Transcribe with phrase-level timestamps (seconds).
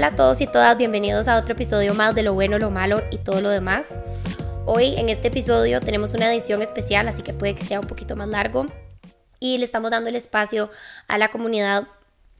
[0.00, 3.02] Hola a todos y todas, bienvenidos a otro episodio más de lo bueno, lo malo
[3.10, 4.00] y todo lo demás.
[4.64, 8.16] Hoy en este episodio tenemos una edición especial, así que puede que sea un poquito
[8.16, 8.64] más largo.
[9.40, 10.70] Y le estamos dando el espacio
[11.06, 11.86] a la comunidad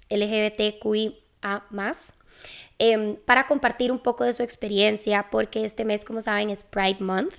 [0.08, 1.66] LGBTQIA
[2.78, 7.00] eh, para compartir un poco de su experiencia, porque este mes, como saben, es Pride
[7.00, 7.34] Month.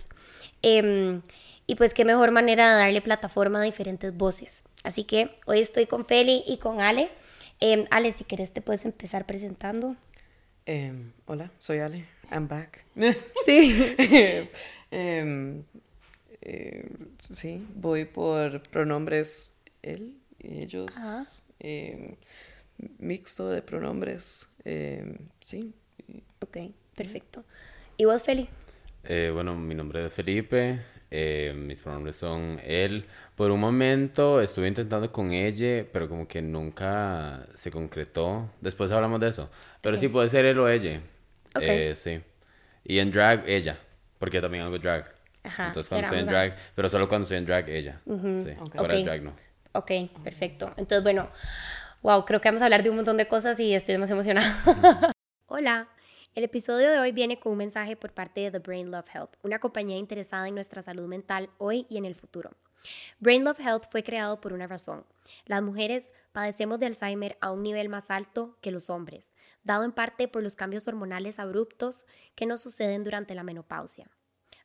[0.62, 1.20] Eh,
[1.66, 4.62] y pues qué mejor manera de darle plataforma a diferentes voces.
[4.84, 7.10] Así que hoy estoy con Feli y con Ale.
[7.60, 9.96] Eh, Ale, si quieres te puedes empezar presentando.
[10.66, 12.06] Em, hola, soy Ale.
[12.32, 12.86] I'm back.
[13.46, 13.96] Sí.
[14.94, 15.64] Em,
[16.42, 16.86] eh,
[17.20, 19.52] sí, voy por pronombres
[19.82, 20.94] él y ellos.
[21.60, 22.16] Em,
[23.00, 24.50] mixto de pronombres.
[25.40, 25.74] sí.
[26.42, 26.58] Ok,
[26.96, 27.46] perfecto.
[27.96, 28.50] ¿Y vos, Feli?
[29.06, 30.82] Eh, bueno, mi nombre es Felipe.
[31.14, 33.06] Eh, mis pronombres son él.
[33.36, 38.50] Por un momento estuve intentando con ella, pero como que nunca se concretó.
[38.62, 39.50] Después hablamos de eso.
[39.82, 41.02] Pero sí puede ser él o ella.
[41.60, 42.22] Eh, sí.
[42.86, 43.78] Y en drag, ella.
[44.18, 45.04] Porque también hago drag.
[45.44, 48.00] Ajá, Entonces cuando estoy en drag, pero solo cuando estoy en drag, ella.
[48.06, 48.54] Sí.
[48.74, 49.34] Fuera de drag, no.
[49.74, 49.92] Ok,
[50.24, 50.68] perfecto.
[50.78, 51.30] Entonces, bueno,
[52.04, 55.12] wow, creo que vamos a hablar de un montón de cosas y estoy demasiado emocionada.
[55.48, 55.90] Hola.
[56.34, 59.36] El episodio de hoy viene con un mensaje por parte de The Brain Love Health,
[59.44, 62.52] una compañía interesada en nuestra salud mental hoy y en el futuro.
[63.20, 65.06] Brain Love Health fue creado por una razón.
[65.46, 69.92] Las mujeres padecemos de Alzheimer a un nivel más alto que los hombres, dado en
[69.92, 74.10] parte por los cambios hormonales abruptos que nos suceden durante la menopausia,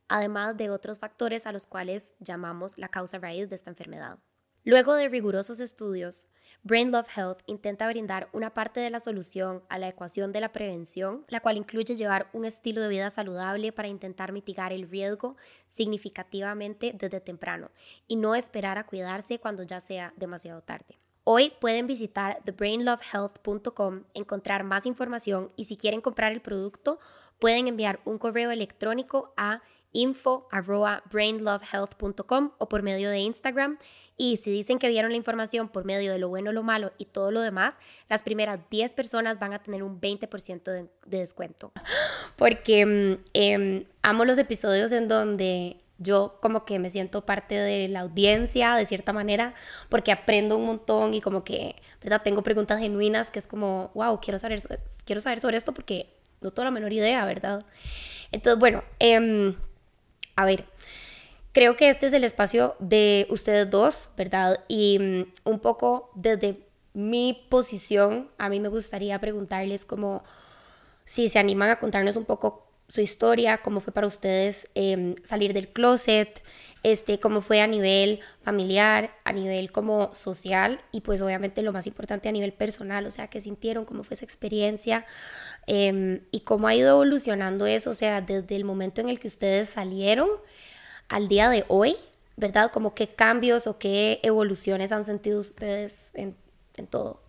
[0.06, 4.20] además de otros factores a los cuales llamamos la causa raíz de esta enfermedad.
[4.62, 6.28] Luego de rigurosos estudios,
[6.66, 10.50] Brain Love Health intenta brindar una parte de la solución a la ecuación de la
[10.50, 15.36] prevención, la cual incluye llevar un estilo de vida saludable para intentar mitigar el riesgo
[15.68, 17.70] significativamente desde temprano
[18.08, 20.98] y no esperar a cuidarse cuando ya sea demasiado tarde.
[21.22, 26.98] Hoy pueden visitar thebrainlovehealth.com, encontrar más información y si quieren comprar el producto,
[27.38, 33.78] pueden enviar un correo electrónico a info.brainlovehealth.com o por medio de Instagram
[34.16, 37.06] y si dicen que vieron la información por medio de lo bueno, lo malo y
[37.06, 37.76] todo lo demás,
[38.08, 41.72] las primeras 10 personas van a tener un 20% de, descuento.
[42.36, 48.00] Porque em, amo los episodios en donde yo como que me siento parte de la
[48.00, 49.54] audiencia de cierta manera
[49.88, 52.20] porque aprendo un montón y como que, ¿verdad?
[52.22, 54.60] Tengo preguntas genuinas que es como, wow, quiero saber,
[55.06, 57.64] quiero saber sobre esto porque no tengo la menor idea, ¿verdad?
[58.30, 59.54] Entonces, bueno, eh,
[60.36, 60.66] a ver,
[61.56, 64.62] creo que este es el espacio de ustedes dos, ¿verdad?
[64.68, 66.58] Y mm, un poco desde
[66.92, 70.22] mi posición, a mí me gustaría preguntarles como
[71.06, 75.54] si se animan a contarnos un poco su historia, cómo fue para ustedes em, salir
[75.54, 76.44] del closet,
[76.82, 81.86] este, cómo fue a nivel familiar, a nivel como social y pues obviamente lo más
[81.86, 85.06] importante a nivel personal, o sea, qué sintieron, cómo fue esa experiencia
[85.66, 89.28] em, y cómo ha ido evolucionando eso, o sea, desde el momento en el que
[89.28, 90.28] ustedes salieron
[91.08, 91.96] al día de hoy,
[92.36, 92.70] ¿verdad?
[92.72, 96.34] Como qué cambios o qué evoluciones han sentido ustedes en,
[96.90, 97.22] todo.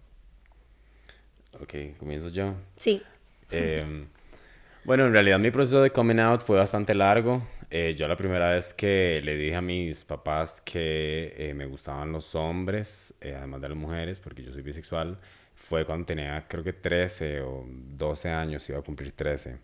[1.61, 2.53] Ok, comienzo yo.
[2.75, 3.01] Sí.
[3.49, 4.07] Em,
[4.83, 7.41] bueno, en realidad mi proceso de coming out fue bastante largo.
[7.69, 12.11] Eh, yo la primera vez que le dije a mis papás que eh, me gustaban
[12.11, 15.17] los hombres, eh, además de las mujeres, porque yo soy bisexual,
[15.53, 19.57] fue cuando tenía creo que 13 o 12 años, iba a cumplir 13.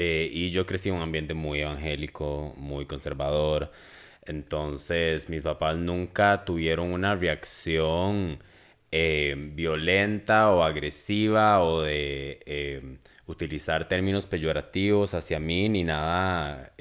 [0.00, 3.72] Eh, y yo crecí en un ambiente muy evangélico, muy conservador.
[4.26, 8.38] Entonces mis papás nunca tuvieron una reacción
[8.92, 16.72] eh, violenta o agresiva o de eh, utilizar términos peyorativos hacia mí ni nada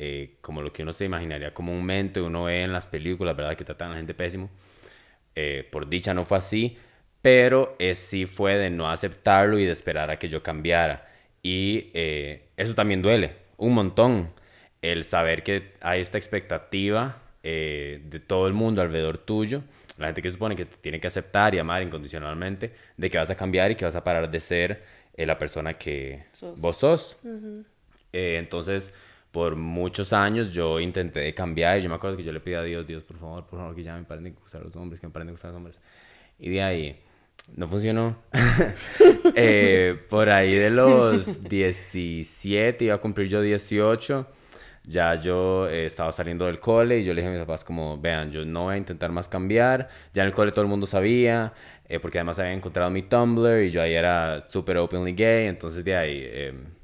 [0.42, 3.56] como lo que uno se imaginaría comúnmente, uno ve en las películas, ¿verdad?
[3.58, 4.50] Que tratan a la gente pésimo.
[5.72, 6.78] por dicha no fue así,
[7.22, 11.07] pero sí fue de no aceptarlo y de esperar a que yo cambiara.
[11.48, 14.34] Y eh, eso también duele un montón.
[14.82, 19.64] El saber que hay esta expectativa eh, de todo el mundo alrededor tuyo,
[19.98, 23.30] la gente que supone que te tiene que aceptar y amar incondicionalmente, de que vas
[23.30, 24.84] a cambiar y que vas a parar de ser
[25.16, 26.26] eh, la persona que
[26.58, 27.18] vos sos.
[28.12, 28.94] entonces,
[29.32, 32.62] por muchos años yo intenté cambiar y yo me acuerdo que yo le pedí a
[32.62, 35.08] Dios, Dios, por favor, por favor, que ya me paren de gustar los hombres, que
[35.08, 35.80] me paren de gustar los hombres.
[36.40, 37.02] Y de ahí
[37.56, 38.18] no funcionó.
[39.40, 44.26] Eh, por ahí de los 17, iba a cumplir yo 18,
[44.86, 48.00] ya yo eh, estaba saliendo del cole y yo le dije a mis papás como,
[48.00, 50.88] vean, yo no voy a intentar más cambiar, ya en el cole todo el mundo
[50.88, 51.54] sabía,
[51.88, 55.84] eh, porque además había encontrado mi Tumblr y yo ahí era súper openly gay, entonces
[55.84, 56.32] de ahí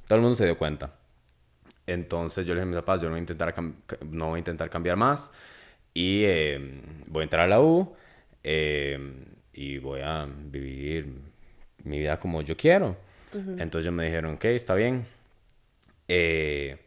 [0.07, 0.94] todo el mundo se dio cuenta.
[1.88, 3.54] Entonces yo le dije a mis papás, yo no voy a intentar,
[4.12, 5.31] no voy a intentar cambiar más
[5.94, 6.24] y
[7.07, 7.95] voy a entrar a la U
[9.54, 11.08] y voy a vivir
[11.84, 12.98] mi vida como yo quiero.
[13.34, 15.06] Entonces ellos me dijeron, ok, está bien.
[16.08, 16.78] Eh,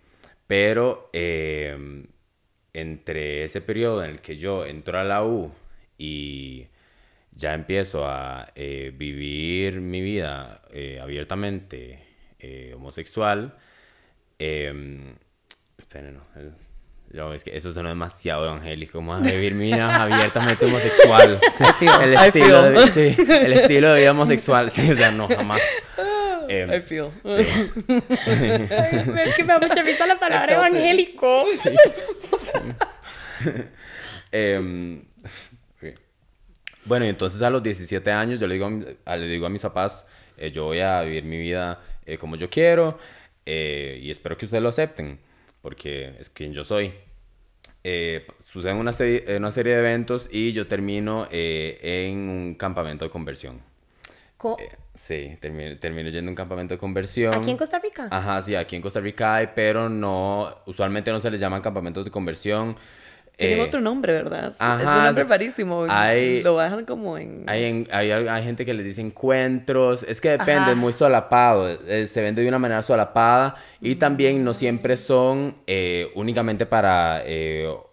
[0.47, 1.77] pero eh,
[2.73, 5.53] entre ese periodo en el que yo entro a la U
[5.99, 6.67] y
[7.33, 10.63] ya empiezo a eh, vivir mi vida
[11.01, 12.05] abiertamente
[12.75, 13.57] homosexual,
[14.39, 15.11] esperen,
[16.15, 16.23] no,
[17.35, 21.41] es que eso suena demasiado evangélico, como a vivir mi vida abiertamente homosexual.
[22.03, 25.63] el, estilo de, sí, el estilo de vida homosexual, sí, o sea, no, jamás.
[25.99, 26.27] Um,
[26.73, 27.09] I feel.
[27.25, 31.45] es que me da mucha risa la palabra evangélico.
[34.33, 35.03] Em,
[36.85, 38.71] bueno, entonces a los 17 años yo le digo
[39.05, 40.07] a, le digo a mis papás,
[40.37, 42.99] eh, yo voy a vivir mi vida eh, como yo quiero
[43.45, 45.19] eh, y espero que ustedes lo acepten,
[45.67, 46.95] porque es quien yo soy.
[48.45, 53.61] suceden una, serie, una serie de eventos y yo termino en un campamento de conversión.
[54.95, 57.35] Sí, termino, termino, yendo a un campamento de conversión.
[57.35, 58.07] ¿Aquí en Costa Rica?
[58.13, 62.05] Ajá, sí, aquí en Costa Rica hay, pero no, usualmente no se les llaman campamentos
[62.05, 62.77] de conversión.
[63.37, 64.55] Tienen eh, otro nombre, ¿verdad?
[64.59, 65.87] Ajá, es un nombre rarísimo.
[65.91, 67.45] Hay, lo bajan como en...
[67.47, 70.05] Hay, hay, hay, gente que les dice encuentros.
[70.05, 71.69] Es que depende, es muy solapado.
[71.69, 73.57] Eh, se vende de una manera solapada.
[73.83, 77.23] Y también no siempre son eh, únicamente para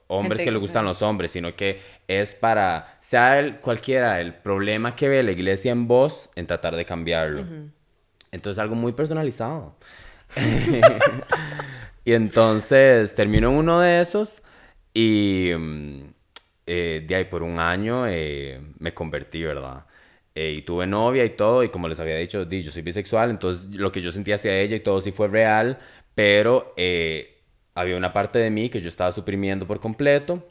[0.07, 4.95] hombres que le gustan los hombres, sino que es para, sea el, cualquiera el problema
[4.95, 7.43] que ve la iglesia en vos, en tratar de cambiarlo.
[8.31, 9.75] Entonces, algo muy personalizado.
[12.05, 14.42] y entonces termino en uno de esos
[14.93, 16.01] y mm,
[16.67, 19.85] eh, de ahí por un año eh, me convertí, ¿verdad?
[20.35, 23.69] Eh, y tuve novia y todo, y como les había dicho, yo soy bisexual, entonces
[23.75, 25.77] lo que yo sentía hacia ella y todo sí fue real,
[26.15, 26.73] pero
[27.75, 30.47] había una parte de mí que yo estaba suprimiendo por completo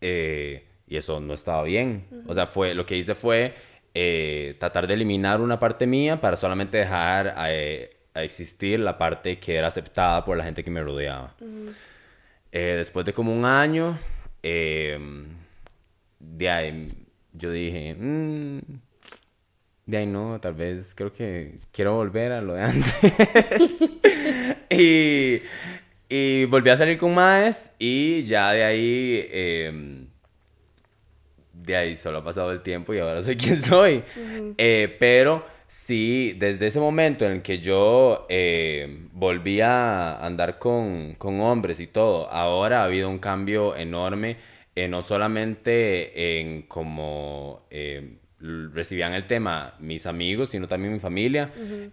[0.00, 2.06] eh, y eso no estaba bien.
[2.26, 3.54] O sea, fue, lo que hice fue
[3.94, 9.38] eh, tratar de eliminar una parte mía para solamente dejar eh, a, existir la parte
[9.38, 11.34] que era aceptada por la gente que me rodeaba.
[12.60, 13.98] Después de como un año,
[14.42, 15.26] em,
[16.18, 16.86] de ahí
[17.32, 18.58] yo dije, mm,
[19.86, 22.94] de ahí no, tal vez creo que quiero volver a lo de antes.
[24.70, 25.42] y
[26.08, 30.06] y volví a salir con Maes y ya de ahí, em,
[31.52, 34.04] de ahí solo ha pasado el tiempo y ahora soy quien soy.
[34.56, 41.14] Eh, pero sí, desde ese momento en el que yo eh, volví a andar con,
[41.14, 44.36] con, hombres y todo, ahora ha habido un cambio enorme,
[44.74, 47.62] eh, no solamente en como
[48.40, 51.50] recibían el tema mis amigos, sino también mi familia.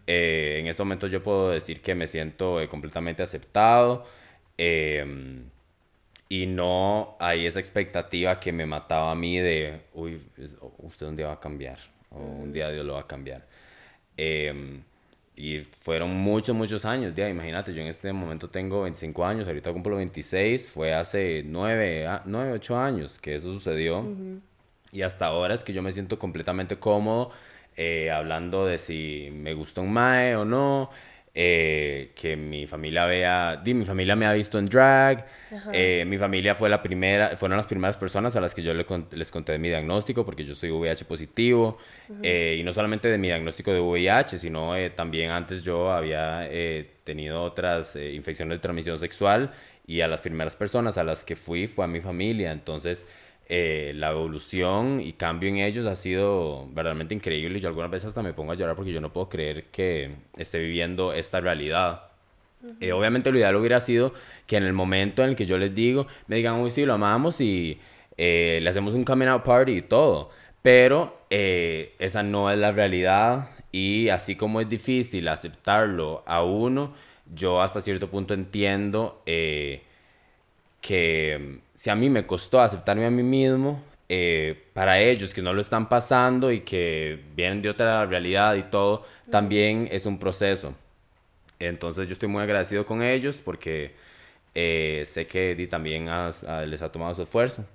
[0.07, 4.05] Eh, en este momento yo puedo decir que me siento eh, completamente aceptado
[4.57, 5.45] em,
[6.27, 10.21] y no hay esa expectativa que me mataba a mí de, uy,
[10.79, 11.79] usted un día va a cambiar
[12.09, 13.45] o un día Dios lo va a cambiar.
[14.17, 14.81] Em,
[15.35, 19.73] y fueron muchos, muchos años, ya, imagínate, yo en este momento tengo 25 años, ahorita
[19.73, 24.05] cumplo 26, fue hace 9, 9 8 años que eso sucedió.
[24.91, 27.31] Y hasta ahora es que yo me siento completamente cómodo
[27.75, 30.91] eh, hablando de si me gusta un mae o no.
[31.35, 35.25] Eh, que mi familia vea, di, mi familia me ha visto en drag,
[35.73, 38.85] eh, mi familia fue la primera, fueron las primeras personas a las que yo les,
[39.11, 41.79] les conté de mi diagnóstico porque yo soy VIH positivo
[42.21, 46.47] y no solamente de mi diagnóstico de VIH, sino también antes yo había
[47.03, 49.51] tenido otras infecciones de transmisión sexual
[49.87, 53.07] y a las primeras personas a las que fui fue a mi familia, entonces
[53.49, 57.59] eh, la evolución y cambio en ellos ha sido verdaderamente increíble.
[57.59, 60.59] Yo algunas veces hasta me pongo a llorar porque yo no puedo creer que esté
[60.59, 62.03] viviendo esta realidad.
[62.79, 64.13] Eh, obviamente lo ideal hubiera sido
[64.47, 66.93] que en el momento en el que yo les digo, me digan, uy, sí, lo
[66.93, 67.79] amamos y
[68.17, 70.29] eh, le hacemos un coming out party y todo.
[70.61, 76.93] Pero esa no es la realidad y así como es difícil aceptarlo a uno,
[77.33, 79.21] yo hasta cierto punto entiendo
[80.83, 85.53] que si a mí me costó aceptarme a mí mismo, eh, para ellos que no
[85.53, 90.75] lo están pasando y que vienen de otra realidad y todo, también es un proceso.
[91.57, 93.93] Entonces yo estoy muy agradecido con ellos porque
[94.53, 96.09] eh, sé que Di también
[96.67, 97.65] les ha tomado su esfuerzo.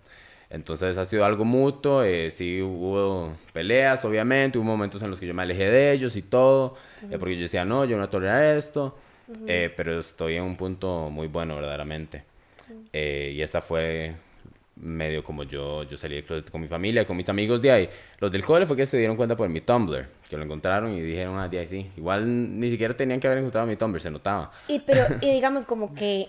[0.51, 5.27] Entonces ha sido algo mutuo, eh, sí hubo peleas obviamente, hubo momentos en los que
[5.27, 6.77] yo me alejé de ellos y todo,
[7.19, 8.99] porque yo decía, no, yo no tolerar esto,
[9.47, 12.23] pero estoy en un punto muy bueno verdaderamente.
[12.93, 14.15] Eh, y esa fue
[14.81, 17.89] medio como yo, yo salí con mi familia, con mis amigos de ahí.
[18.19, 21.01] Los del cole fue que se dieron cuenta por mi Tumblr, que lo encontraron y
[21.01, 21.91] dijeron, ah, de ahí sí.
[21.97, 24.53] Igual ni siquiera tenían que haber encontrado mi Tumblr, se notaba.
[24.69, 26.29] Y, pero, y digamos como que,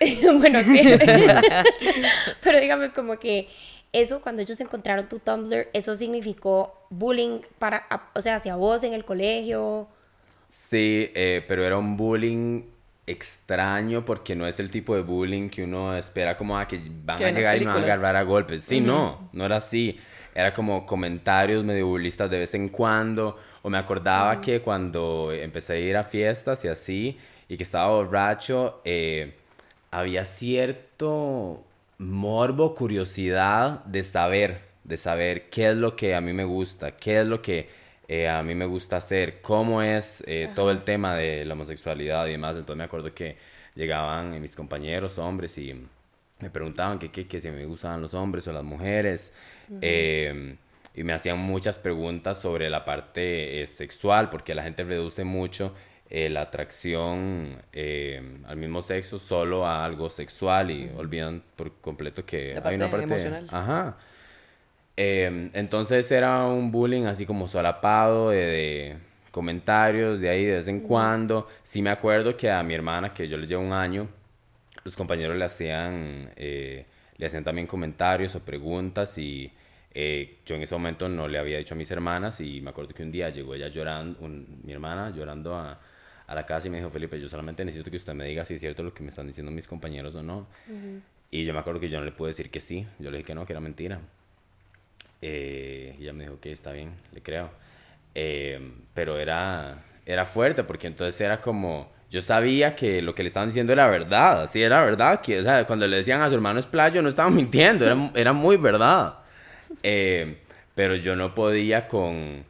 [0.38, 0.82] bueno, sí.
[2.42, 3.48] pero digamos como que
[3.92, 8.92] eso, cuando ellos encontraron tu Tumblr, eso significó bullying para, o sea, hacia vos en
[8.92, 9.88] el colegio.
[10.48, 12.62] Sí, eh, pero era un bullying
[13.06, 16.80] extraño porque no es el tipo de bullying que uno espera como a ah, que
[17.04, 18.64] van a llegar y me van a agarrar a golpes.
[18.64, 19.98] Sí, no, no era así.
[20.34, 23.38] Era como comentarios medio burlistas de vez en cuando.
[23.62, 27.18] O me acordaba que cuando empecé a ir a fiestas y así,
[27.48, 29.34] y que estaba borracho, eh,
[29.90, 31.64] había cierto
[31.98, 37.20] morbo, curiosidad de saber, de saber qué es lo que a mí me gusta, qué
[37.20, 37.68] es lo que
[38.08, 42.26] eh, a mí me gusta hacer, cómo es eh, todo el tema de la homosexualidad
[42.26, 42.56] y demás.
[42.56, 43.36] Entonces me acuerdo que
[43.74, 45.74] llegaban mis compañeros hombres y
[46.40, 49.32] me preguntaban que, que, que si me gustaban los hombres o las mujeres.
[49.80, 50.56] Em,
[50.94, 55.74] y me hacían muchas preguntas sobre la parte eh, sexual, porque la gente reduce mucho
[56.10, 62.56] la atracción em, al mismo sexo solo a algo sexual y olvidan por completo que
[62.62, 63.48] hay una parte emocional.
[63.50, 63.96] Ajá.
[64.96, 68.96] Em, entonces era un bullying así como solapado de,
[69.34, 71.48] comentarios de ahí de vez en cuando.
[71.64, 74.08] Sí me acuerdo que a mi hermana, que yo le llevo un año,
[74.84, 76.86] los compañeros le hacían, eh,
[77.16, 79.52] le hacían también comentarios o preguntas y
[79.92, 82.94] eh, yo en ese momento no le había dicho a mis hermanas y me acuerdo
[82.94, 85.80] que un día llegó ella llorando, mi hermana llorando a,
[86.28, 88.54] a, la casa y me dijo, Felipe, yo solamente necesito que usted me diga si
[88.54, 90.46] es cierto lo que me están diciendo mis compañeros o no.
[91.32, 93.26] Y yo me acuerdo que yo no le pude decir que sí, yo le dije
[93.26, 94.00] que no, que era mentira.
[95.22, 97.50] Eh, y ella me dijo que está bien, le creo.
[98.14, 98.60] Eh,
[98.92, 103.48] pero era, era fuerte porque entonces era como, yo sabía que lo que le estaban
[103.48, 105.20] diciendo era verdad, sí, era verdad,
[105.66, 109.18] cuando le decían a su hermano es playo no estaban mintiendo, era, era muy verdad.
[109.82, 110.38] Eh,
[110.74, 112.44] pero yo no podía con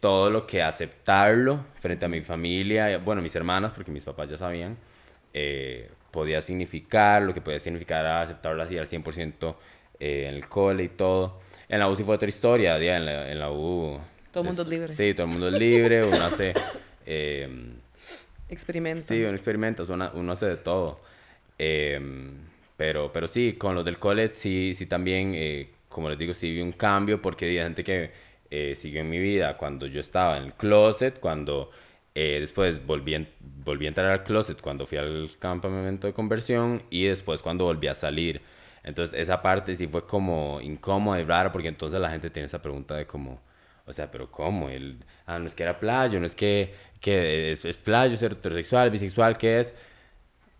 [0.00, 4.38] todo lo que aceptarlo frente a mi familia, bueno, mis hermanas, porque mis papás ya
[4.38, 4.78] sabían,
[6.10, 9.54] podía significar, lo que podía significar aceptarlo así al 100%
[9.98, 11.40] en el cole y todo.
[11.70, 13.96] En la U sí fue otra historia, en la, en la U...
[14.32, 14.92] Todo el mundo es libre.
[14.92, 16.52] Sí, todo el mundo es libre, uno hace...
[17.12, 17.48] Eh,
[18.48, 19.02] experimenta.
[19.02, 21.00] Sí, uno experimenta, uno, uno hace de todo.
[21.58, 22.30] Em,
[22.76, 26.52] pero, pero sí, con los del college sí, sí también, eh, como les digo, sí
[26.52, 28.12] vi un cambio porque hay gente que
[28.50, 31.70] eh, siguió en mi vida cuando yo estaba en el closet, cuando
[32.14, 37.06] eh, después volví, volví a entrar al closet cuando fui al campamento de conversión y
[37.06, 38.40] después cuando volví a salir.
[38.82, 42.62] Entonces esa parte sí fue como incómoda y rara porque entonces la gente tiene esa
[42.62, 43.40] pregunta de como,
[43.86, 44.68] o sea, pero ¿cómo?
[44.70, 48.32] El, ah, no es que era playo, no es que, que es, es playo, ser
[48.32, 49.74] heterosexual, bisexual, ¿qué es?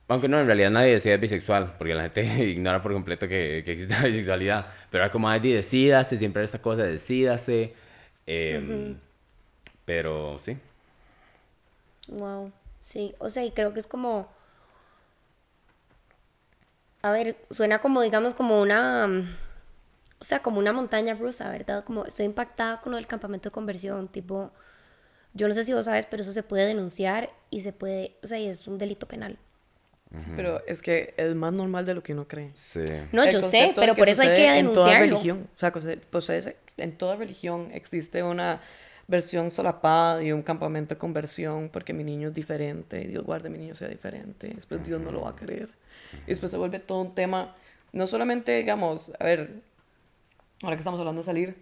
[0.08, 3.62] Aunque no, en realidad nadie decía es bisexual, porque la gente ignora por completo que,
[3.64, 4.66] que existe la bisexualidad.
[4.90, 7.74] Pero era como, ay, decídase, siempre era esta cosa, decídase.
[8.26, 8.96] Eh,
[9.84, 10.56] Pero sí.
[12.08, 14.28] Wow, sí, o sea, y creo que es como
[17.02, 19.06] a ver, suena como, digamos, como una,
[20.18, 21.84] o sea, como una montaña rusa, ¿verdad?
[21.84, 24.50] Como estoy impactada con lo del campamento de conversión, tipo,
[25.32, 28.26] yo no sé si vos sabes, pero eso se puede denunciar y se puede, o
[28.26, 29.38] sea, y es un delito penal.
[30.36, 32.50] pero es que es más normal de lo que uno cree.
[32.54, 32.84] Sí.
[33.12, 34.68] No, yo sé, pero por eso hay que denunciarlo.
[34.68, 38.60] En toda religión, o sea, pues en toda religión existe una
[39.06, 43.58] versión solapada y un campamento de conversión porque mi niño es diferente, Dios guarde mi
[43.58, 45.79] niño sea diferente, después Dios no lo va a creer.
[46.26, 47.54] Y después se vuelve todo un tema,
[47.92, 49.62] no solamente, digamos, a ver,
[50.62, 51.56] ahora que estamos hablando de salir,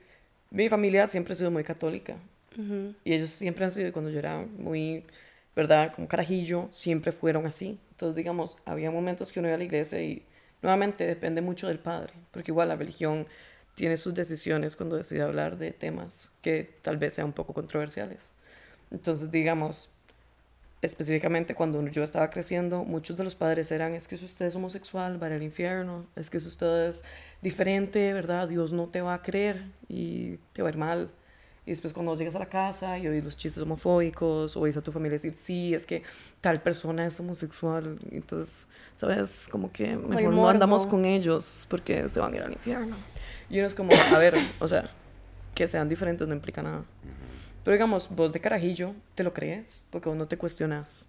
[0.51, 2.17] mi familia siempre ha sido muy católica.
[3.05, 5.05] Y ellos siempre han sido, cuando yo era muy,
[5.55, 5.93] ¿verdad?
[5.95, 7.79] Como carajillo, siempre fueron así.
[7.93, 10.25] Entonces, digamos, había momentos que uno iba a la iglesia y
[10.61, 13.29] nuevamente depende mucho del padre, porque igual la religión
[13.77, 18.33] tiene sus decisiones cuando decide hablar de temas que tal vez sean un poco controversiales.
[18.91, 19.91] Entonces, digamos,
[20.83, 24.55] específicamente cuando yo estaba creciendo, muchos de los padres eran, es que si usted es
[24.55, 27.05] homosexual, va al infierno, es que si usted es
[27.43, 28.49] diferente, ¿verdad?
[28.49, 31.11] Dios no te va a creer y te va a ir mal.
[31.67, 34.91] Y después cuando llegas a la casa y oís los chistes homofóbicos, oís a tu
[34.91, 36.03] familia decir, sí, es que
[36.41, 39.47] tal persona es homosexual, entonces, ¿sabes?
[39.51, 42.97] Como que mejor no andamos con ellos porque se van a ir al infierno.
[43.51, 44.91] Y uno es como, a ver, o sea,
[45.55, 46.85] que sean diferentes no implica nada.
[47.65, 49.87] Pero digamos, vos de carajillo, ¿te lo crees?
[49.91, 51.09] Porque vos no te cuestionas.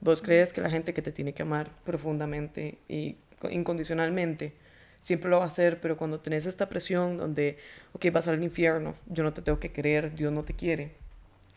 [0.00, 3.16] Vos crees que la gente que te tiene que amar profundamente y
[3.50, 4.52] incondicionalmente
[4.98, 7.58] siempre lo va a hacer, pero cuando tenés esta presión donde,
[7.92, 10.92] ok, vas al infierno, yo no te tengo que querer, Dios no te quiere,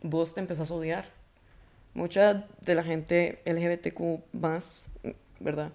[0.01, 1.05] vos te empezás a odiar.
[1.93, 4.83] Mucha de la gente LGBTQ más,
[5.39, 5.71] ¿verdad?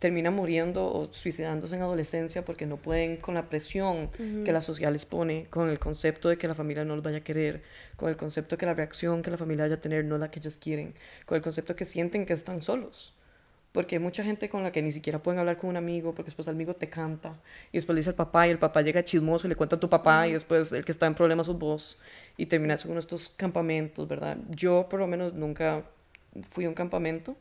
[0.00, 4.10] Termina muriendo o suicidándose en adolescencia porque no pueden con la presión
[4.44, 7.18] que la sociedad les pone, con el concepto de que la familia no los vaya
[7.18, 7.62] a querer,
[7.96, 10.20] con el concepto de que la reacción que la familia vaya a tener no es
[10.20, 10.94] la que ellos quieren,
[11.26, 13.14] con el concepto de que sienten que están solos.
[13.72, 16.26] porque hay mucha gente con la que ni siquiera pueden hablar con un amigo, porque
[16.26, 17.38] después el amigo te canta,
[17.72, 19.80] y después le dice al papá, y el papá llega chismoso y le cuenta a
[19.80, 21.98] tu papá, y después el que está en problemas sos vos,
[22.36, 24.38] y terminas con estos campamentos, ¿verdad?
[24.48, 25.84] Yo por lo menos nunca
[26.50, 27.36] fui a un campamento.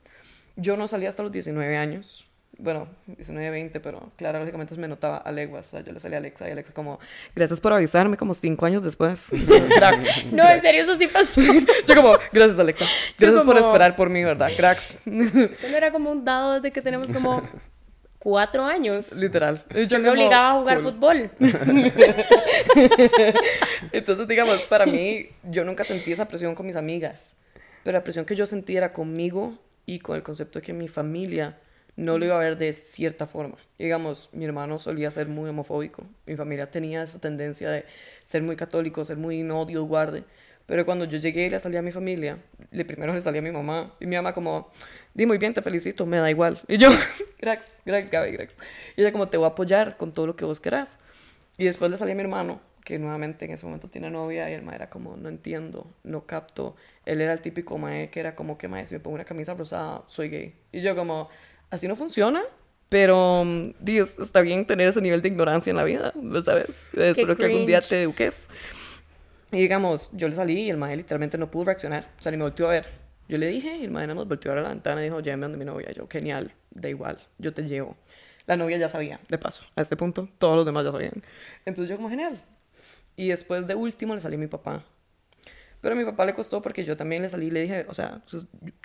[0.55, 2.28] Yo no salí hasta los 19 años,
[2.59, 5.67] bueno, 19, 20, pero claro, lógicamente me notaba a leguas.
[5.67, 6.99] O sea, yo le salí a Alexa y Alexa como,
[7.35, 9.27] gracias por avisarme, como cinco años después.
[9.75, 10.25] Cracks.
[10.31, 11.41] no, en serio, eso sí pasó.
[11.87, 12.85] yo como, gracias Alexa.
[13.17, 14.51] Gracias por esperar por mí, ¿verdad?
[14.55, 14.97] Cracks.
[15.05, 17.41] Esto no era como un dado desde que tenemos como
[18.19, 19.13] cuatro años.
[19.13, 19.63] Literal.
[19.87, 21.31] Yo, me obligaba a jugar fútbol.
[23.91, 27.37] Entonces, digamos, para mí, yo nunca sentí esa presión con mis amigas.
[27.83, 30.89] Pero la presión que yo sentí era conmigo y con el concepto de que mi
[30.89, 31.57] familia
[31.99, 33.57] no lo iba a ver de cierta forma.
[33.77, 36.03] Digamos, mi hermano solía ser muy homofóbico.
[36.25, 37.85] Mi familia tenía esa tendencia de
[38.23, 40.23] ser muy católico, ser muy no, Dios guarde.
[40.65, 42.37] Pero cuando yo llegué y le salía a mi familia,
[42.71, 43.93] le primero le salía a mi mamá.
[43.99, 44.71] Y mi mamá como,
[45.13, 46.61] di muy bien, te felicito, me da igual.
[46.69, 46.89] Y yo,
[47.41, 48.55] grax, grax, Gaby, grax.
[48.95, 50.99] Y ella como, te voy a apoyar con todo lo que vos querás.
[51.57, 54.53] Y después le salía a mi hermano, que nuevamente en ese momento tiene novia, y
[54.53, 56.77] el ma era como, no entiendo, no capto.
[57.05, 59.53] Él era el típico mae que era como que mae, si me pongo una camisa
[59.53, 60.55] rosada, soy gay.
[60.71, 61.29] Y yo como,
[61.69, 62.41] así no funciona.
[62.89, 63.45] Pero
[63.79, 66.85] Dios, está bien tener ese nivel de ignorancia en la vida, ¿lo sabes?
[66.93, 68.47] Espero que algún día te eduques.
[69.51, 72.11] Y digamos, yo le salí y el maestro literalmente no pudo reaccionar.
[72.19, 72.89] O sea, ni me volteó a ver.
[73.27, 75.19] Yo le dije y el maestro nos volteó a ver a la ventana y dijo,
[75.19, 75.91] llévame donde mi novia.
[75.91, 77.95] Yo, genial, da igual, yo te llevo.
[78.47, 81.23] La novia ya sabía, de paso, a este punto, todos los demás ya sabían.
[81.65, 82.43] Entonces yo como, genial.
[83.15, 84.83] Y después de último le salí a mi papá.
[85.81, 87.93] Pero a mi papá le costó porque yo también le salí y le dije, o
[87.93, 88.23] sea,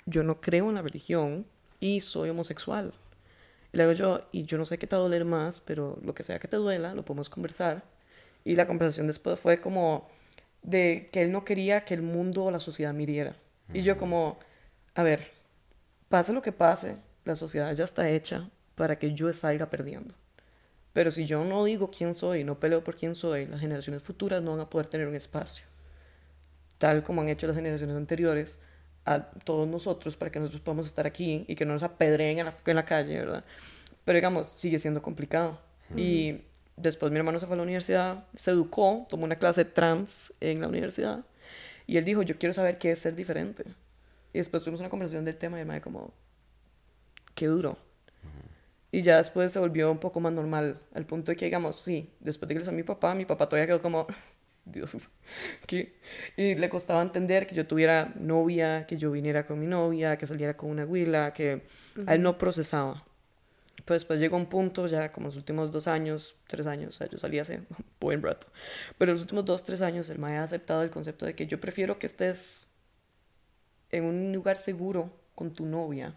[0.05, 1.47] yo no creo en la religión,
[1.79, 2.93] y soy homosexual.
[3.71, 5.99] Y le digo yo, y yo no sé qué te va a doler más, pero
[6.03, 7.83] lo que sea que te duela, lo podemos conversar.
[8.43, 10.07] Y la conversación después fue como
[10.61, 13.35] de que él no quería que el mundo o la sociedad miriera.
[13.73, 14.39] Y yo como,
[14.93, 15.31] a ver,
[16.09, 20.13] pase lo que pase, la sociedad ya está hecha para que yo salga perdiendo.
[20.93, 24.41] Pero si yo no digo quién soy, no peleo por quién soy, las generaciones futuras
[24.41, 25.65] no van a poder tener un espacio.
[26.77, 28.59] Tal como han hecho las generaciones anteriores,
[29.05, 32.45] a todos nosotros para que nosotros podamos estar aquí y que no nos apedreen en
[32.45, 33.45] la, en la calle, ¿verdad?
[34.03, 35.59] Pero digamos, sigue siendo complicado.
[35.95, 36.41] Y
[36.75, 40.61] después mi hermano se fue a la universidad, se educó, tomó una clase trans en
[40.61, 41.23] la universidad
[41.87, 43.63] y él dijo, yo quiero saber qué es ser diferente.
[44.33, 46.13] Y después tuvimos una conversación del tema y me como,
[47.35, 47.77] qué duro.
[48.91, 52.09] Y ya después se volvió un poco más normal, al punto de que, digamos, sí,
[52.19, 54.07] después de que le a mi papá, mi papá todavía quedó como,
[54.65, 55.09] Dios,
[55.67, 55.95] ¿qué?
[56.35, 60.27] Y le costaba entender que yo tuviera novia, que yo viniera con mi novia, que
[60.27, 61.63] saliera con una huila, que
[62.07, 63.05] él no procesaba.
[63.85, 67.07] Pues después llegó un punto, ya como los últimos dos años, tres años, o sea,
[67.07, 68.47] yo salí hace un buen rato,
[68.97, 71.59] pero los últimos dos, tres años el me ha aceptado el concepto de que yo
[71.61, 72.71] prefiero que estés
[73.91, 76.15] en un lugar seguro con tu novia,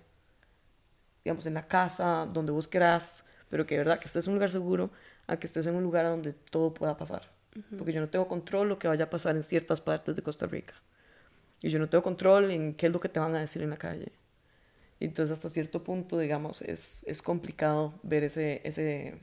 [1.24, 4.36] digamos, en la casa, donde vos querás, pero que de verdad que estés en un
[4.36, 4.90] lugar seguro,
[5.26, 7.37] a que estés en un lugar donde todo pueda pasar
[7.76, 10.46] porque yo no tengo control lo que vaya a pasar en ciertas partes de Costa
[10.46, 10.74] Rica.
[11.62, 13.70] Y yo no tengo control en qué es lo que te van a decir en
[13.70, 14.12] la calle.
[15.00, 19.18] Y entonces hasta cierto punto, digamos, es, es complicado ver ese, ese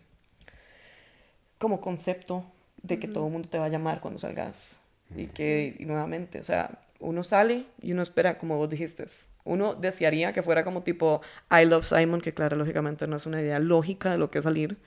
[1.57, 2.45] como concepto
[2.81, 4.79] de que todo el mundo te va a llamar cuando salgas.
[5.15, 9.05] Y que, y nuevamente, o sea, uno sale y uno espera, como vos dijiste,
[9.45, 13.41] uno desearía que fuera como tipo I Love Simon, que claro, lógicamente no es una
[13.41, 14.77] idea lógica de lo que es salir,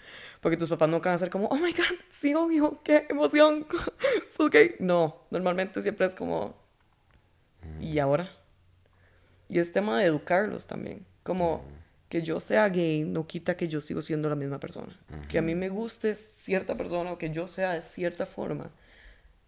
[0.40, 3.66] porque tus papás nunca van a ser como, oh my god, sí, obvio, qué emoción,
[4.36, 4.74] sos gay.
[4.80, 6.56] No, normalmente siempre es como,
[7.80, 8.30] ¿y ahora?
[9.48, 11.64] Y es tema de educarlos también, como
[12.08, 14.98] que yo sea gay no quita que yo sigo siendo la misma persona.
[15.28, 18.70] Que a mí me guste cierta persona o que yo sea de cierta forma,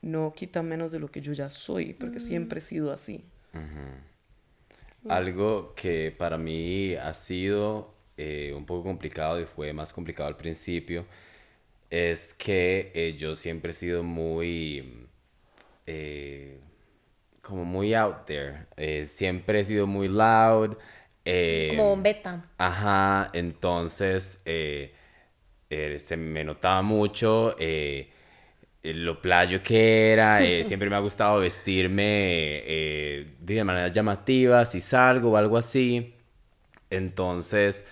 [0.02, 3.24] no quita menos de lo que yo ya soy, porque siempre he sido así.
[5.08, 10.36] Algo que para mí ha sido eh, un poco complicado y fue más complicado al
[10.36, 11.06] principio
[11.88, 15.06] es que eh, yo siempre he sido muy...
[15.86, 16.60] Eh,
[17.42, 19.06] como muy out there.
[19.06, 20.76] siempre he sido muy loud.
[21.70, 22.38] como bombeta.
[22.58, 24.40] Ajá, entonces
[25.98, 28.10] se me notaba mucho eh,
[28.82, 32.02] lo playo que era, eh, siempre me ha gustado vestirme
[32.64, 36.14] eh, de manera llamativa, si salgo o algo así.
[36.90, 37.86] Entonces,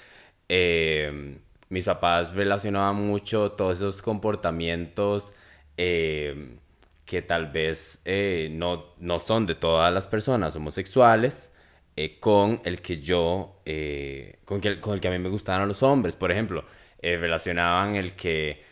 [1.68, 5.35] mis papás relacionaban mucho todos esos comportamientos
[5.77, 8.03] que tal vez
[8.51, 11.51] no, no, son de todas las personas homosexuales
[12.20, 13.61] con el que yo,
[14.44, 16.16] con, que, con el que a mí me gustaban los hombres.
[16.16, 16.64] Por ejemplo,
[17.01, 18.67] relacionaban el que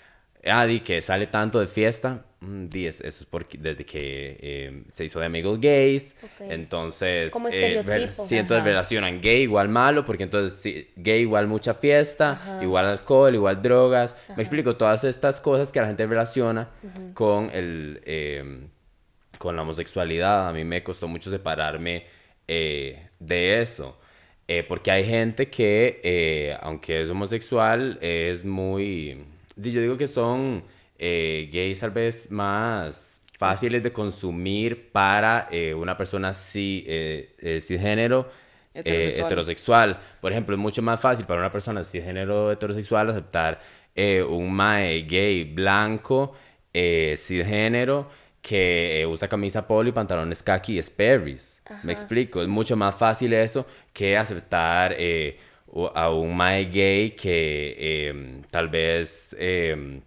[0.51, 5.05] Adi, que sale tanto de fiesta, mm, 10, eso es porque desde que eh, se
[5.05, 6.15] hizo de amigos gays,
[6.53, 7.53] entonces Como eh,
[7.87, 12.87] ver- sí, entonces relacionan gay igual malo, porque entonces sí, gay igual mucha fiesta, igual
[12.87, 16.69] alcohol, igual drogas, me explico, todas estas cosas que la gente relaciona
[17.15, 18.01] con el...
[18.05, 18.67] eh,
[19.39, 22.07] con la homosexualidad, a mí me costó mucho separarme
[22.49, 23.99] eh, de eso.
[24.69, 29.25] Porque hay gente que, aunque es homosexual, es muy...
[29.57, 30.65] Yo digo que son
[30.99, 37.61] eh, gays tal vez más fáciles de consumir para eh, una persona ci- eh, eh,
[37.61, 38.31] cisgénero
[38.75, 39.27] Heterosexual.
[39.27, 39.99] heterosexual.
[40.21, 43.61] Por ejemplo, es mucho más fácil para una persona cisgénero heterosexual aceptar
[44.29, 46.35] un mae gay blanco
[47.17, 48.09] cisgénero
[48.43, 51.63] que usa camisa polo y pantalones khaki y Sperry's.
[51.83, 55.39] Me explico, es mucho más fácil eso que aceptar eh,
[55.95, 60.01] a un mae gay que eh, tal vez eh,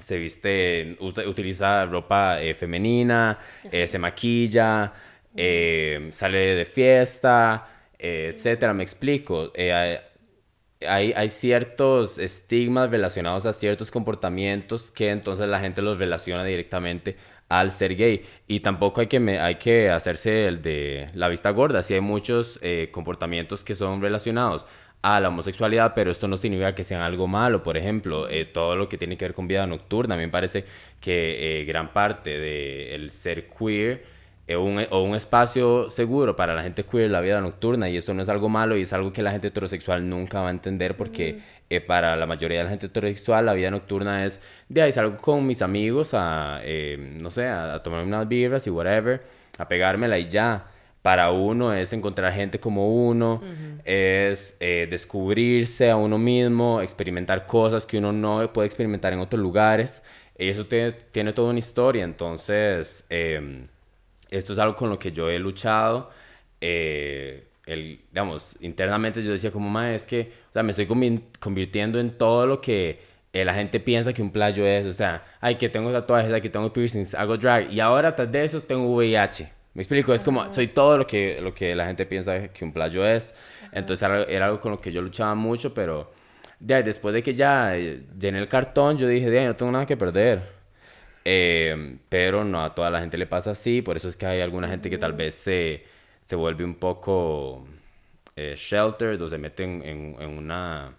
[0.00, 3.38] se viste, utiliza ropa eh, femenina,
[3.70, 4.92] eh, se maquilla,
[5.36, 8.72] eh, sale de fiesta, etcétera.
[8.74, 9.52] Me explico.
[9.54, 10.00] Eh,
[10.86, 17.16] hay- hay, ciertos estigmas relacionados a ciertos comportamientos que entonces la gente los relaciona directamente
[17.48, 18.24] al ser gay.
[18.48, 21.82] Y tampoco hay que, hay que hacerse el de la vista gorda.
[21.82, 22.58] Sí hay muchos
[22.90, 24.66] comportamientos que son relacionados
[25.02, 27.62] a la homosexualidad, pero esto no significa que sean algo malo.
[27.62, 30.14] Por ejemplo, eh, todo lo que tiene que ver con vida nocturna.
[30.14, 30.64] A mí me parece
[31.00, 34.04] que eh, gran parte del ser queer
[34.46, 38.12] eh, un, o un espacio seguro para la gente queer la vida nocturna y eso
[38.12, 40.96] no es algo malo y es algo que la gente heterosexual nunca va a entender
[40.96, 44.90] porque eh, para la mayoría de la gente heterosexual la vida nocturna es de ahí
[44.90, 46.60] salgo con mis amigos a
[47.20, 49.22] no sé a, a tomar unas birras y whatever
[49.58, 50.71] a pegármela y ya
[51.02, 53.42] para uno es encontrar gente como uno,
[53.84, 59.42] es eh, descubrirse a uno mismo, experimentar cosas que uno no puede experimentar en otros
[59.42, 60.02] lugares.
[60.36, 63.66] Eso te- tiene toda una historia, entonces em,
[64.30, 66.10] esto es algo con lo que yo he luchado.
[66.60, 71.22] eh, el, digamos, internamente yo decía como, ma, es que, o sea, me estoy convi-
[71.38, 73.00] convirtiendo en todo lo que
[73.32, 74.84] eh, la gente piensa que un playo es.
[74.86, 77.70] O sea, ay, que tengo tatuajes, ay, que tengo piercings, hago drag.
[77.72, 79.52] Y ahora, tras de eso, tengo VIH.
[79.74, 82.72] Me explico, es como, soy todo lo que, lo que la gente piensa que un
[82.72, 83.34] playo es.
[83.72, 86.12] Entonces era, era algo con lo que yo luchaba mucho, pero
[86.60, 89.86] de después de que ya eh, llené el cartón, yo dije, de no tengo nada
[89.86, 90.42] que perder.
[91.24, 94.40] Eh, pero no a toda la gente le pasa así, por eso es que hay
[94.40, 95.84] alguna gente que tal vez se,
[96.22, 97.66] se vuelve un poco
[98.36, 100.94] eh, sheltered o se mete en, en- en una,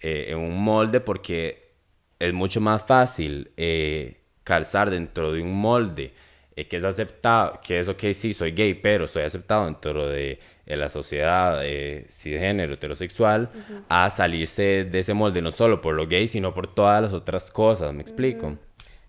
[0.00, 1.70] eh, en un molde porque
[2.18, 6.12] es mucho más fácil eh, calzar dentro de un molde
[6.56, 10.38] eh, que es aceptado, que es ok, sí, soy gay, pero soy aceptado dentro de,
[10.66, 13.50] de la sociedad eh, cisgénero, heterosexual,
[13.88, 17.50] a salirse de ese molde no solo por lo gay, sino por todas las otras
[17.50, 18.58] cosas, ¿me explico?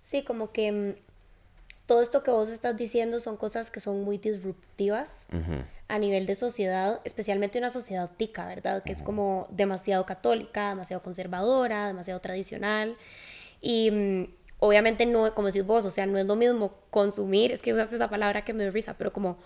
[0.02, 0.94] Sí, como que mm,
[1.86, 5.28] todo esto que vos estás diciendo son cosas que son muy disruptivas
[5.88, 8.84] a nivel de sociedad, especialmente una sociedad tica, ¿verdad?
[8.84, 12.96] Que es como demasiado católica, demasiado conservadora, demasiado tradicional.
[13.62, 14.28] Y mm,
[14.66, 17.98] obviamente no, como decís vos, o sea, no es lo mismo consumir, es que usaste
[17.98, 19.38] esa palabra que me risa, pero como,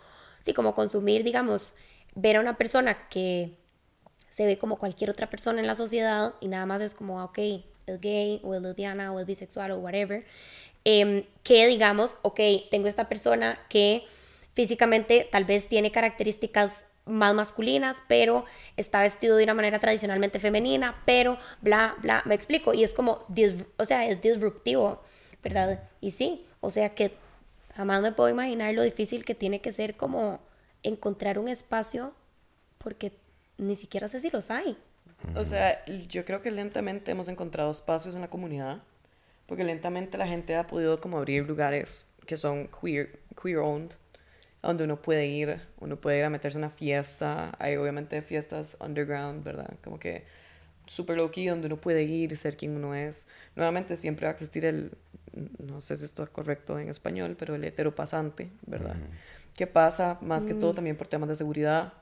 [0.42, 1.74] sí, como consumir, digamos,
[2.14, 3.58] ver a una persona que
[4.30, 7.26] se ve como cualquier otra persona en la sociedad y nada más es como, ah,
[7.26, 7.40] ok,
[7.88, 10.24] es gay o es lesbiana o es bisexual o whatever,
[10.84, 14.04] em, que digamos, ok, tengo esta persona que
[14.54, 21.02] físicamente tal vez tiene características más masculinas, pero está vestido de una manera tradicionalmente femenina,
[21.06, 23.20] pero bla, bla, me explico, y es como,
[23.78, 25.02] o sea, es disruptivo,
[25.44, 25.84] ¿verdad?
[26.02, 27.14] Y sí, o sea que
[27.76, 30.40] jamás me puedo imaginar lo difícil que tiene que ser como
[30.84, 32.14] encontrar un espacio
[32.78, 33.12] porque
[33.58, 34.78] ni siquiera sé si los hay.
[35.36, 38.82] O sea, yo creo que lentamente hemos encontrado espacios en la comunidad,
[39.46, 43.92] porque lentamente la gente ha podido como abrir lugares que son queer, queer owned,
[44.68, 48.78] donde uno puede ir, uno puede ir a meterse en una fiesta, hay obviamente fiestas
[48.80, 49.74] underground, ¿verdad?
[49.84, 50.26] Como que
[50.86, 53.28] super low key, donde uno puede ir y ser quien uno es.
[53.56, 54.92] Nuevamente siempre va a existir el,
[55.60, 58.98] no sé si esto es correcto en español, pero el heteropasante, ¿verdad?
[59.56, 61.94] Que pasa más que todo también por temas de seguridad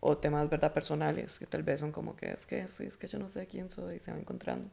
[0.00, 3.06] o temas, ¿verdad?, personales, que tal vez son como que es que, sí, es que
[3.06, 4.70] yo no sé quién soy, se va encontrando.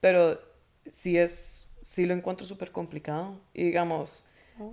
[0.00, 0.40] Pero
[0.88, 3.40] sí es, sí lo encuentro súper complicado.
[3.52, 4.24] Y digamos,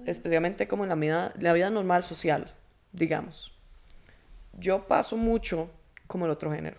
[0.06, 2.54] especialmente como en la vida, la vida normal social,
[2.91, 3.54] digamos.
[4.54, 5.70] Yo paso mucho
[6.08, 6.78] como el otro género,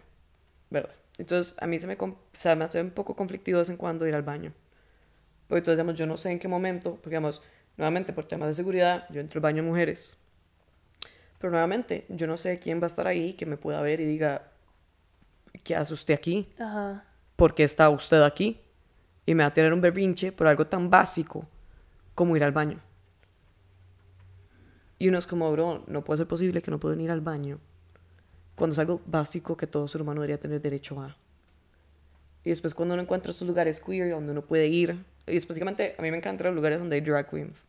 [0.71, 0.95] ¿verdad?
[1.19, 3.77] Entonces a mí se me, o sea, me hace un poco conflictivo de vez en
[3.77, 4.53] cuando ir al baño.
[5.49, 7.43] Porque entonces, digamos, yo no sé en qué momento, porque digamos,
[7.77, 10.19] nuevamente por temas de seguridad, yo entro al baño de mujeres.
[11.38, 14.05] Pero nuevamente, yo no sé quién va a estar ahí que me pueda ver y
[14.05, 14.51] diga,
[15.65, 16.53] ¿qué hace usted aquí?
[16.59, 17.05] Ajá.
[17.37, 18.61] ¿Por qué está usted aquí?
[19.27, 21.47] Y me va a tener un berrinche por algo tan básico
[22.15, 22.81] como ir al baño.
[25.03, 27.59] Y uno es como, bro, no puede ser posible que no puedan ir al baño
[28.55, 31.17] cuando es algo básico que todo ser humano debería tener derecho a.
[32.45, 36.03] Y después cuando uno encuentra esos lugares queer donde uno puede ir, y específicamente a
[36.03, 37.67] mí me encantan los lugares donde hay drag queens,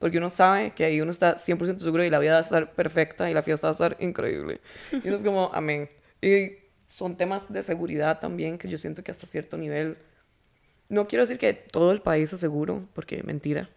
[0.00, 2.72] porque uno sabe que ahí uno está 100% seguro y la vida va a estar
[2.72, 4.60] perfecta y la fiesta va a estar increíble.
[4.90, 5.88] Y uno es como, amén.
[6.20, 6.50] Y
[6.88, 9.98] son temas de seguridad también que yo siento que hasta cierto nivel,
[10.88, 13.70] no quiero decir que todo el país es seguro, porque mentira,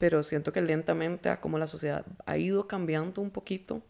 [0.00, 3.82] pero siento que lentamente a como la sociedad ha ido cambiando un poquito,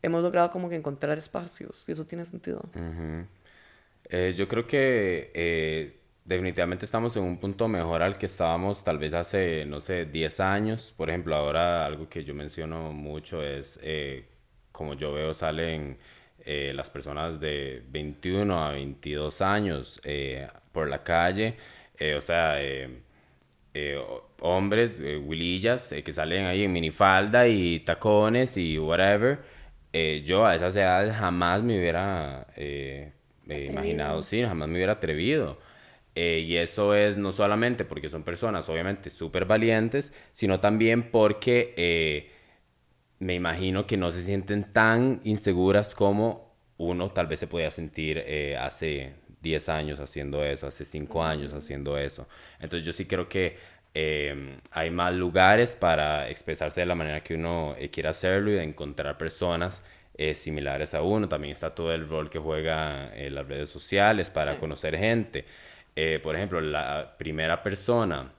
[0.00, 2.62] hemos logrado como que encontrar espacios y eso tiene sentido.
[4.08, 8.98] Eh, yo creo que eh, definitivamente estamos en un punto mejor al que estábamos tal
[8.98, 10.94] vez hace, no sé, 10 años.
[10.96, 14.28] Por ejemplo, ahora algo que yo menciono mucho es, eh,
[14.70, 15.98] como yo veo, salen
[16.44, 20.00] las personas de 21 a 22 años
[20.70, 21.56] por la calle.
[22.16, 22.58] o sea,
[24.40, 29.40] hombres, huilillas, que salen ahí en minifalda y tacones y whatever.
[30.24, 32.46] yo a esas edades jamás me hubiera
[33.48, 35.58] eh, imaginado, sí, jamás me hubiera atrevido.
[36.14, 41.74] Eh, y eso es no solamente porque son personas obviamente súper valientes, sino también porque
[41.76, 42.30] eh,
[43.18, 48.24] me imagino que no se sienten tan inseguras como uno tal vez se podía sentir
[48.58, 52.28] hace 10 años haciendo eso, hace 5 años haciendo eso.
[52.60, 53.72] Entonces yo sí creo que
[54.70, 59.18] hay más lugares para expresarse de la manera que uno quiera hacerlo y de encontrar
[59.18, 59.82] personas
[60.14, 61.28] eh, similares a uno.
[61.28, 65.46] También está todo el rol que juega en eh, las redes sociales para conocer gente.
[65.96, 68.30] Eh, por ejemplo, la primera persona,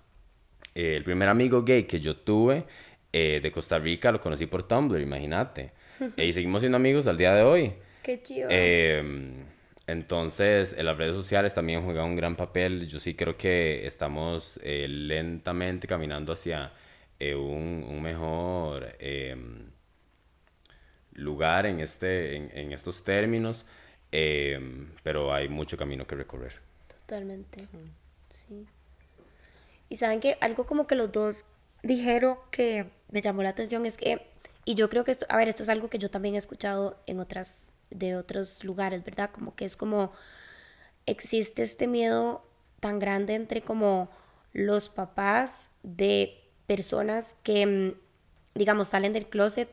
[0.76, 2.66] el primer amigo gay que yo tuve
[3.12, 5.72] de Costa Rica lo conocí por Tumblr, imagínate.
[6.18, 7.74] y seguimos siendo amigos al día de hoy.
[8.02, 8.50] Qué chido.
[8.50, 9.46] Em,
[9.88, 12.88] entonces, en las redes sociales también juega un gran papel.
[12.88, 16.72] Yo sí creo que estamos lentamente caminando hacia
[17.20, 19.72] un, un, mejor em,
[21.14, 23.66] lugar en, este, en, estos términos,
[24.12, 24.60] eh,
[25.04, 26.54] pero hay mucho camino que recorrer.
[26.88, 27.68] Totalmente,
[28.30, 28.66] sí.
[29.90, 31.46] Y saben que algo como que los dos
[31.84, 34.26] dijeron que me llamó la atención es que,
[34.66, 37.00] y yo creo que esto, a ver, esto es algo que yo también he escuchado
[37.06, 39.30] en otras, de otros lugares, ¿verdad?
[39.32, 40.12] Como que es como,
[41.06, 42.46] existe este miedo
[42.80, 44.10] tan grande entre como
[44.54, 47.94] los papás de personas que, mm,
[48.56, 49.70] digamos, salen del closet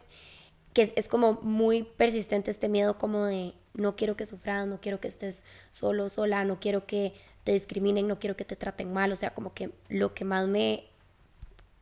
[0.73, 5.01] que es, como muy persistente este miedo como de no quiero que sufras, no quiero
[5.01, 7.13] que estés solo, sola, no quiero que
[7.45, 10.47] te discriminen, no quiero que te traten mal, o sea, como que lo que más
[10.47, 10.85] me,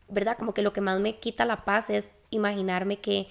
[0.08, 0.38] ¿verdad?
[0.38, 3.28] Como que lo que más me quita la paz es imaginarme que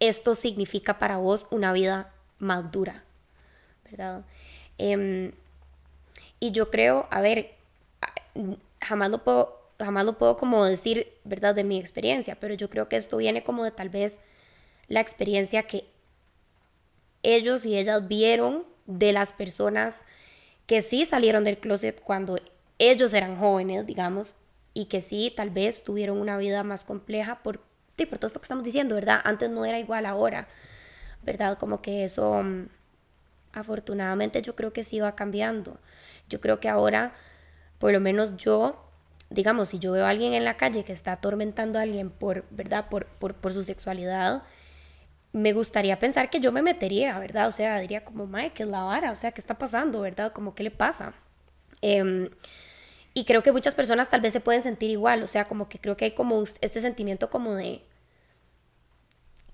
[0.00, 3.04] esto significa para vos una vida más dura,
[3.84, 4.24] ¿verdad?
[4.78, 5.32] Em,
[6.40, 7.54] y yo creo, a ver,
[8.80, 11.54] jamás lo puedo, jamás lo puedo como decir, ¿verdad?
[11.54, 14.18] De mi experiencia, pero yo creo que esto viene como de tal vez
[14.88, 15.84] la experiencia que
[17.22, 20.04] ellos y ellas vieron de las personas
[20.66, 22.38] que sí salieron del closet cuando
[22.78, 24.36] ellos eran jóvenes, digamos,
[24.72, 27.60] y que sí tal vez tuvieron una vida más compleja por,
[27.96, 29.20] por todo esto que estamos diciendo, ¿verdad?
[29.24, 30.48] Antes no era igual ahora,
[31.22, 31.58] ¿verdad?
[31.58, 32.68] Como que eso, mm,
[33.52, 35.78] afortunadamente yo creo que sí va cambiando.
[36.28, 37.14] Yo creo que ahora,
[37.78, 38.84] por lo menos yo,
[39.30, 42.44] digamos, si yo veo a alguien en la calle que está atormentando a alguien por,
[42.50, 42.88] ¿verdad?
[42.88, 44.42] Por, por, por su sexualidad,
[45.32, 47.48] me gustaría pensar que yo me metería, ¿verdad?
[47.48, 49.12] O sea, diría como, Mike, ¿qué es la vara?
[49.12, 50.32] O sea, ¿qué está pasando, verdad?
[50.32, 51.14] Como, ¿qué le pasa?
[51.82, 52.30] Em,
[53.14, 55.78] y creo que muchas personas tal vez se pueden sentir igual, o sea, como que
[55.78, 57.82] creo que hay como este sentimiento como de...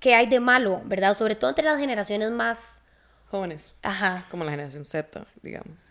[0.01, 1.15] ¿Qué hay de malo, verdad?
[1.15, 2.83] Sobre todo entre las generaciones más...
[3.27, 3.77] Jóvenes.
[3.83, 4.27] Ajá.
[4.31, 5.91] Como la generación Z, digamos.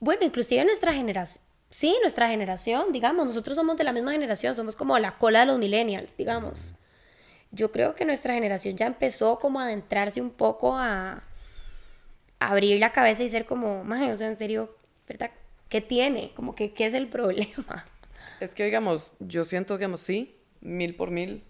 [0.00, 1.44] Bueno, inclusive nuestra generación...
[1.70, 5.46] Sí, nuestra generación, digamos, nosotros somos de la misma generación, somos como la cola de
[5.46, 6.74] los millennials, digamos
[7.54, 11.22] yo creo que nuestra generación ya empezó como a adentrarse un poco a,
[12.40, 14.76] abrir la cabeza y ser como, más o sea, en serio,
[15.08, 15.30] ¿verdad?
[15.68, 16.32] ¿Qué tiene?
[16.34, 17.86] Como que, ¿qué es el problema?
[18.40, 21.44] Es que, digamos, yo siento, digamos, sí, mil por mil.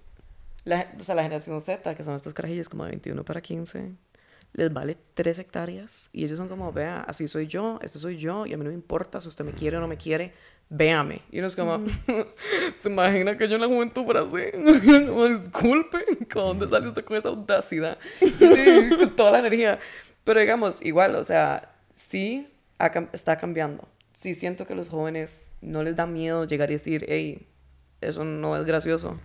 [0.65, 3.93] La, o sea, la generación Z, que son estos carajillos como de 21 para 15,
[4.55, 8.47] les vale tres hectáreas y ellos son como, vea, así soy yo, este soy yo
[8.47, 10.33] y a mí no me importa si usted me quiere o no me quiere,
[10.69, 11.23] véame.
[11.31, 11.85] Y uno es como,
[12.77, 15.43] ¿se imagina que yo en la juventud fuera así?
[15.43, 15.99] Disculpe,
[16.33, 17.99] ¿con dónde sale usted con esa audacidad?
[18.99, 19.79] con toda la energía.
[20.23, 22.49] Pero digamos, igual, o sea, sí
[23.13, 23.89] está cambiando.
[24.13, 27.49] Sí siento que los jóvenes no les da miedo llegar y decir, hey,
[28.01, 29.19] eso no es gracioso.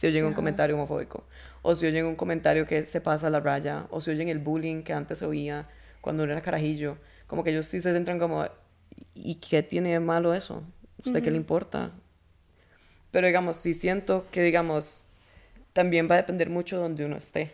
[0.00, 1.24] Si oyen un comentario homofóbico.
[1.60, 3.86] O si oyen un comentario que se pasa la raya.
[3.90, 5.68] O si oyen el bullying que antes se oía
[6.00, 6.96] cuando uno era carajillo.
[7.26, 8.46] Como que ellos sí se centran como,
[9.12, 10.62] ¿y qué tiene de malo eso?
[11.04, 11.90] ¿Usted qué le importa?
[13.10, 15.06] Pero digamos, sí siento que, digamos,
[15.74, 17.52] también va a depender mucho de donde uno esté.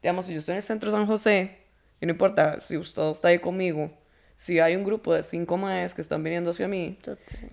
[0.00, 1.58] Digamos, si yo estoy en el centro de San José,
[2.00, 3.90] y no importa si usted está ahí conmigo,
[4.38, 6.96] si hay un grupo de cinco maes que están viniendo hacia mí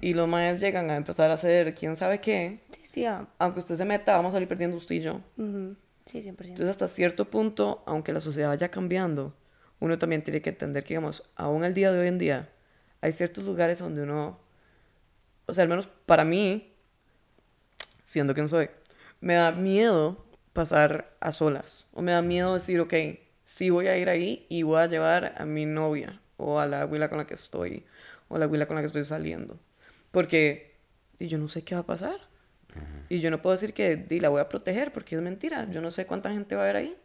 [0.02, 3.58] y los maes llegan a empezar a hacer quién sabe qué, Sí, sí, ah, aunque
[3.58, 5.20] usted se meta, vamos a salir perdiendo usted y yo.
[5.36, 6.42] ujú, sí, 100%.
[6.50, 9.36] Entonces, hasta cierto punto, aunque la sociedad vaya cambiando,
[9.80, 12.50] uno también tiene que entender que, digamos, aún al día de hoy en día,
[13.02, 14.40] hay ciertos lugares donde uno,
[15.48, 16.72] o sea, al menos para mí,
[18.04, 18.70] siendo quien soy,
[19.22, 21.88] me da miedo pasar a solas.
[21.94, 22.94] O me da miedo decir, ok,
[23.44, 26.82] sí voy a ir ahí y voy a llevar a mi novia o a la
[26.82, 27.86] abuela con la que estoy
[28.28, 29.60] o a la abuela con la que estoy saliendo.
[30.12, 30.76] Porque
[31.20, 32.20] y yo no sé qué va a pasar.
[33.08, 35.70] Y yo no puedo decir que di, la voy a proteger porque es mentira.
[35.72, 36.98] Yo no sé cuánta gente va a haber ahí.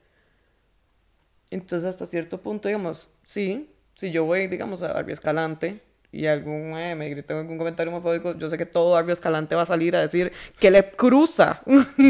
[1.50, 6.76] Entonces, hasta cierto punto, digamos, sí, si yo voy, digamos, a Barbie Escalante y algún
[6.76, 9.94] eh, me grita algún comentario homofóbico, yo sé que todo Barbie Escalante va a salir
[9.94, 11.62] a decir que le cruza,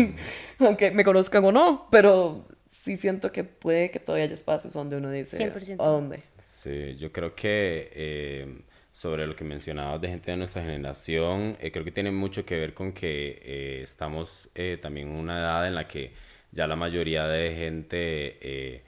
[0.59, 4.97] aunque me conozcan o no, pero sí siento que puede que todavía haya espacios donde
[4.97, 5.77] uno dice, 100%.
[5.79, 6.23] ¿a dónde?
[6.61, 11.73] Sí, yo creo que eh, sobre lo que mencionabas de gente de nuestra generación, eh,
[11.73, 15.67] creo que tiene mucho que ver con que eh, estamos eh, también en una edad
[15.67, 16.13] en la que
[16.53, 18.83] ya la mayoría de gente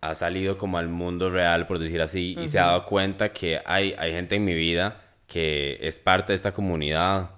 [0.00, 3.60] ha salido como al mundo real, por decir así, y se ha dado cuenta que
[3.64, 7.30] hay, hay gente en mi vida que es parte de esta comunidad,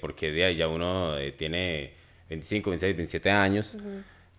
[0.00, 1.94] porque de ahí ya uno tiene
[2.28, 3.76] 25, 26, 27 años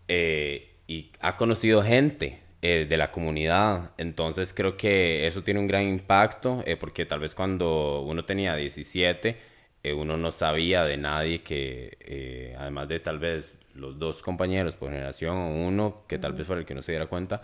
[0.07, 5.83] y ha conocido gente eh, de la comunidad, entonces creo que eso tiene un gran
[5.87, 9.37] impacto, eh, porque tal vez cuando uno tenía 17,
[9.83, 14.75] eh, uno no sabía de nadie que, eh, además de tal vez los dos compañeros
[14.75, 17.41] por generación o uno que tal vez fuera el que no se diera cuenta,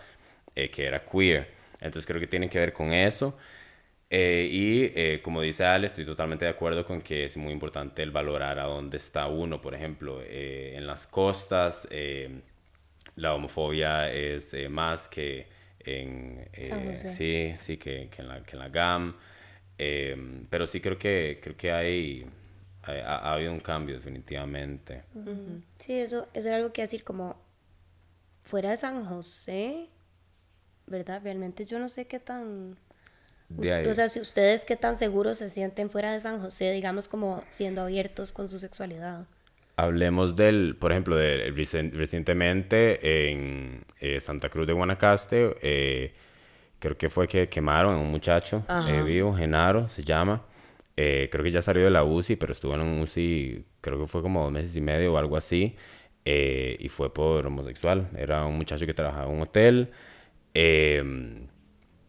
[0.56, 1.48] eh, que era queer.
[1.82, 3.38] Entonces creo que tiene que ver con eso.
[4.10, 8.04] Eh, y eh, como dice Ale, estoy totalmente de acuerdo con que es muy importante
[8.04, 9.62] el valorar a dónde está uno.
[9.62, 12.42] Por ejemplo, eh, en las costas eh,
[13.18, 15.48] la homofobia es eh, más que
[15.80, 16.50] en...
[16.54, 19.16] eh, sí, sí, que, que en la, que en la GAM.
[19.78, 22.26] Eh, pero sí creo que, creo que hay,
[22.84, 25.04] ha, ha habido un cambio definitivamente.
[25.78, 27.40] Sí, eso, eso era algo que decir como
[28.44, 29.90] fuera de San José,
[30.86, 31.22] ¿verdad?
[31.24, 32.78] Realmente yo no sé qué tan...
[33.50, 37.44] O sea, si ustedes qué tan seguros se sienten fuera de San José, digamos como
[37.50, 39.26] siendo abiertos con su sexualidad.
[39.80, 41.52] Hablemos del, por ejemplo, de,
[41.94, 46.14] recientemente en eh, Santa Cruz de Guanacaste, eh,
[46.80, 50.44] creo que fue que quemaron a un muchacho eh, vivo, Genaro se llama.
[50.96, 54.08] Eh, creo que ya salió de la UCI, pero estuvo en un UCI, creo que
[54.08, 55.76] fue como dos meses y medio o algo así,
[56.26, 58.10] y fue por homosexual.
[58.18, 59.92] Era un muchacho que trabajaba en un hotel.
[60.56, 61.04] eh,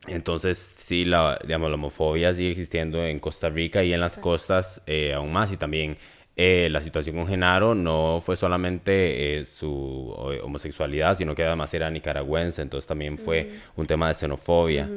[0.07, 4.83] entonces, sí, la, digamos, la homofobia sigue existiendo en Costa Rica y en las costas
[5.15, 5.53] aún más.
[5.53, 5.99] Y también
[6.41, 11.91] eh, la situación con Genaro no fue solamente eh, su homosexualidad, sino que además era
[11.91, 12.63] nicaragüense.
[12.63, 14.89] Entonces también fue un tema de xenofobia.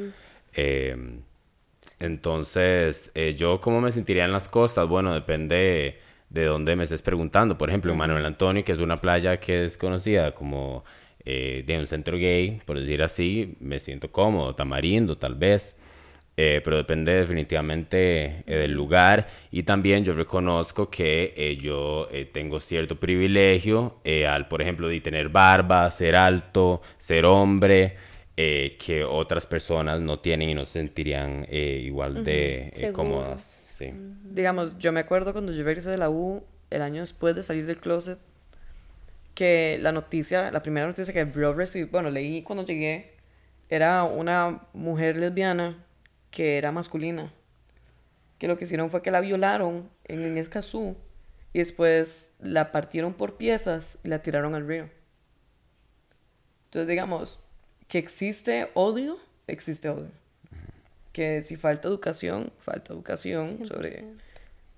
[0.53, 0.95] Eh,
[1.99, 5.99] entonces, yo cómo me sentiría en las costas, bueno, depende
[6.29, 7.57] de dónde me estés preguntando.
[7.57, 10.83] Por ejemplo, en Manuel Antonio, que es una playa que es conocida como
[11.25, 15.75] de un centro gay, por decir así, me siento cómodo, tamarindo tal vez.
[16.37, 22.23] Eh, pero depende definitivamente eh, del lugar y también yo reconozco que eh, yo eh,
[22.23, 27.97] tengo cierto privilegio eh, al, por ejemplo, de tener barba, ser alto, ser hombre,
[28.37, 33.43] eh, que otras personas no tienen y no se sentirían eh, igual de eh, cómodas.
[33.77, 33.91] Sí.
[34.23, 37.65] Digamos, yo me acuerdo cuando yo regresé de la U, el año después de salir
[37.65, 38.17] del closet,
[39.35, 43.15] que la noticia, la primera noticia que yo recibí, bueno, leí cuando llegué,
[43.69, 45.85] era una mujer lesbiana
[46.31, 47.31] que era masculina.
[48.39, 50.97] Que lo que hicieron fue que la violaron en, en Escazú
[51.53, 54.89] y después la partieron por piezas y la tiraron al río.
[56.65, 57.41] Entonces, digamos,
[57.87, 60.09] que existe odio, existe odio.
[61.11, 64.05] Que si falta educación, falta educación sobre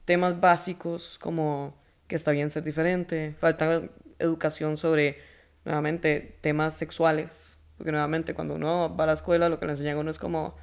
[0.05, 1.75] temas básicos como
[2.07, 3.83] que está bien ser diferente, falta
[4.17, 5.19] educación sobre,
[5.65, 7.59] nuevamente, temas sexuales.
[7.77, 10.17] Porque nuevamente cuando uno va a la escuela lo que le enseñan a uno es
[10.17, 10.55] como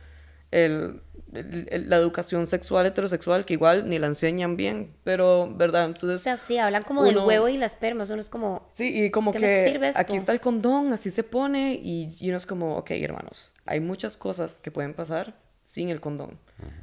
[0.50, 1.00] el,
[1.32, 5.84] el- la educación sexual heterosexual, que igual ni la enseñan bien, pero, ¿verdad?
[5.84, 6.20] O Entonces...
[6.20, 8.68] sea, sí, hablan como del Uno- huevo y la esperma, eso no es como...
[8.72, 10.00] Sí, y como ¿Qué me que sirve esto?
[10.00, 13.80] aquí está el condón, así se pone, y, y uno es como, ok, hermanos, hay
[13.80, 16.38] muchas cosas que pueden pasar sin el condón.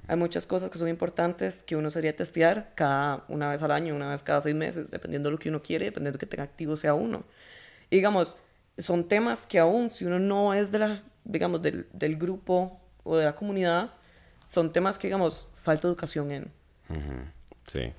[0.07, 3.93] Hay muchas cosas que son importantes que uno sería testear cada una vez al año,
[3.93, 6.39] una vez cada seis meses, dependiendo de lo que uno quiere, dependiendo de qué tan
[6.45, 7.23] activo sea uno.
[7.89, 8.37] Y digamos,
[8.77, 13.17] son temas que aún si uno no es de la, digamos, del, del grupo o
[13.17, 13.91] de la comunidad,
[14.45, 16.51] son temas que, digamos, falta educación en.
[17.65, 17.93] Sí.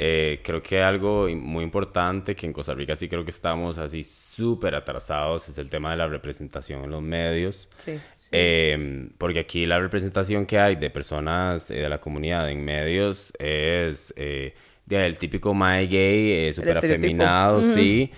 [0.00, 4.04] Eh, creo que algo muy importante que en Costa Rica sí creo que estamos así
[4.04, 7.68] súper atrasados es el tema de la representación en los medios.
[7.76, 7.98] Sí.
[8.30, 13.32] Eh, porque aquí la representación que hay de personas eh, de la comunidad en medios
[13.38, 14.54] es eh,
[14.86, 18.10] ya, el típico mae gay, eh, súper afeminado, sí.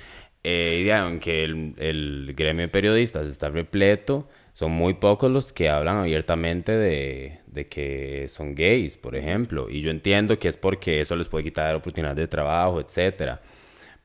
[0.43, 5.53] Eh, y ya, aunque el, el gremio de periodistas está repleto, son muy pocos los
[5.53, 9.68] que hablan abiertamente de, de que son gays, por ejemplo.
[9.70, 13.40] Y yo entiendo que es porque eso les puede quitar oportunidades de trabajo, etcétera.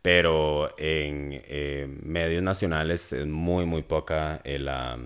[0.02, 5.00] Pero en eh, medios nacionales es muy, muy poca eh, la,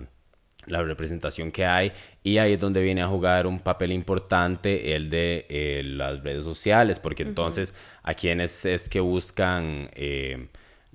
[0.66, 1.92] la representación que hay.
[2.22, 6.44] Y ahí es donde viene a jugar un papel importante el de eh, las redes
[6.44, 9.88] sociales, porque entonces a quienes es que buscan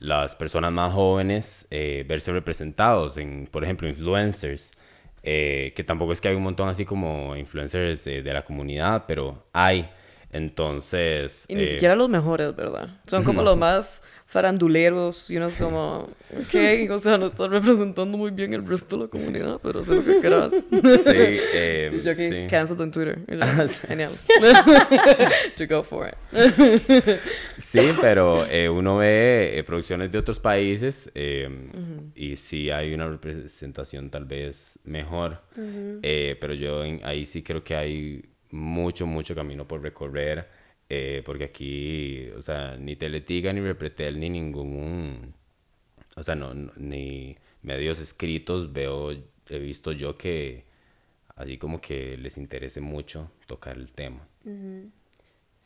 [0.06, 4.72] las personas más jóvenes eh, verse representados en, por ejemplo, influencers.
[5.24, 9.06] eh, que tampoco es que hay un montón así como influencers de, de la comunidad,
[9.08, 9.89] pero hay.
[10.32, 11.45] Entonces...
[11.47, 12.89] Y ni eh, siquiera los mejores, ¿verdad?
[13.08, 14.03] Son como los más
[14.36, 16.00] faranduleros y uno es como,
[16.38, 19.88] ok, o sea, no estás representando muy bien el resto de la comunidad, pero haz
[19.88, 20.52] lo que quieras.
[20.54, 20.68] Sí,
[21.56, 22.48] eh, Yo aquí, sí.
[22.84, 23.20] en Twitter.
[23.30, 24.12] Yo, Genial.
[25.58, 26.16] to go for it.
[27.58, 31.50] Sí, pero eh, uno ve eh, producciones de otros países eh,
[32.14, 35.42] y sí hay una representación tal vez mejor,
[36.04, 40.48] Eh, pero yo en- ahí sí creo que hay mucho, mucho camino por recorrer,
[40.90, 45.34] eh, porque aquí, o sea, ni Teletiga, ni Repretel, ni ningún,
[46.18, 49.12] o sea, no, no- ni medios escritos veo,
[49.50, 50.66] he visto yo que
[51.36, 54.28] así como que les interese mucho tocar el tema.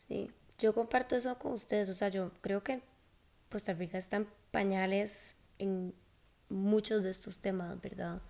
[0.08, 1.88] Sí, yo comparto eso con ustedes.
[1.90, 2.80] O sea, yo creo que
[3.50, 5.94] Costa Rica está pañales en
[6.48, 8.22] muchos de estos temas, ¿verdad?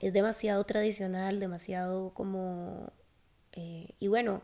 [0.00, 2.92] Es demasiado tradicional, demasiado como...
[3.52, 4.42] eh, y bueno,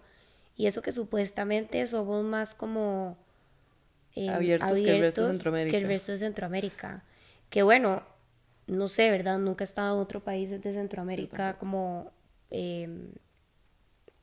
[0.56, 3.16] y eso que supuestamente somos más como...
[4.14, 5.76] eh, Abiertos que el resto de que Centroamérica.
[5.76, 7.04] el resto de Centroamérica.
[7.50, 8.02] Que bueno,
[8.66, 9.38] no sé, ¿verdad?
[9.38, 12.12] Nunca he estado en otro país de Centroamérica como...
[12.50, 12.88] eh,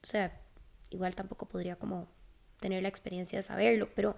[0.03, 0.39] o sea,
[0.89, 2.07] igual tampoco podría como
[2.59, 4.15] tener la experiencia de saberlo, pero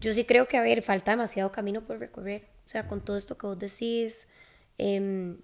[0.00, 2.48] yo sí creo que, a ver, falta demasiado camino por recorrer.
[2.66, 4.26] O sea, con todo esto que vos decís,
[4.78, 5.38] em,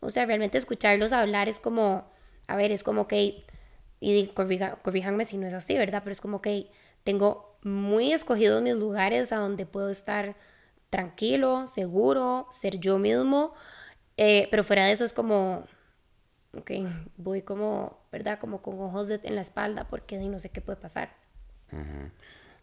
[0.00, 2.10] o sea, realmente escucharlos hablar es como,
[2.46, 3.44] a ver, es como que,
[4.02, 6.02] y corrija- corríjanme si no es así, ¿verdad?
[6.04, 6.66] Pero es como que
[7.04, 10.36] tengo muy escogidos mis lugares a donde puedo estar
[10.90, 13.54] tranquilo, seguro, ser yo mismo,
[14.16, 15.64] eh, pero fuera de eso es como,
[16.56, 16.70] ok,
[17.16, 18.38] voy como, ¿verdad?
[18.40, 21.10] Como con ojos de- en la espalda porque no sé qué puede pasar.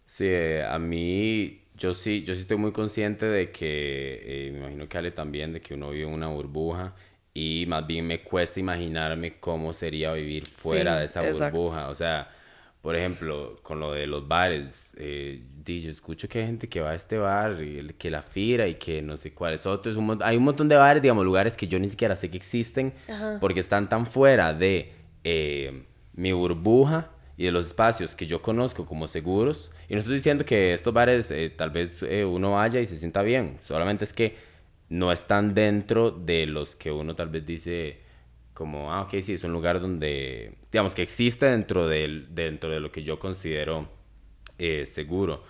[0.06, 0.28] Sí,
[0.68, 4.98] a mí, yo sí, yo sí estoy muy consciente de que, eh, me imagino que
[4.98, 6.96] Ale también, de que uno vive en una burbuja
[7.40, 11.58] y más bien me cuesta imaginarme cómo sería vivir fuera Sí, de esa exacto.
[11.58, 11.88] burbuja.
[11.90, 12.30] O sea,
[12.82, 16.92] por ejemplo, con lo de los bares, eh, yo escucho que hay gente que va
[16.92, 19.96] a este bar, y que la fira y que no sé cuáles otros.
[19.96, 22.94] un hay un montón de bares, digamos, lugares que yo ni siquiera sé que existen
[23.08, 23.38] Ajá.
[23.40, 24.92] porque están tan fuera de
[25.24, 25.84] eh,
[26.14, 29.72] mi burbuja y de los espacios que yo conozco como seguros.
[29.88, 32.98] Y no estoy diciendo que estos bares eh, tal vez eh, uno vaya y se
[32.98, 34.49] sienta bien, solamente es que
[34.90, 38.02] no están dentro de los que uno tal vez dice
[38.54, 42.82] como, ah, ok, sí, es un lugar donde, digamos, que existe dentro, del, dentro de
[42.82, 43.88] lo que yo considero
[44.58, 45.44] eh, seguro.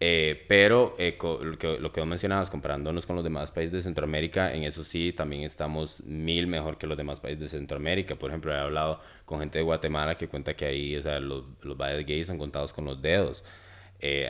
[0.00, 3.82] Eh, pero eh, lo, que, lo que vos mencionabas, comparándonos con los demás países de
[3.82, 8.14] Centroamérica, en eso sí también estamos mil mejor que los demás países de Centroamérica.
[8.14, 11.44] Por ejemplo, he hablado con gente de Guatemala que cuenta que ahí, o sea, los,
[11.60, 13.44] los bares gays son contados con los dedos.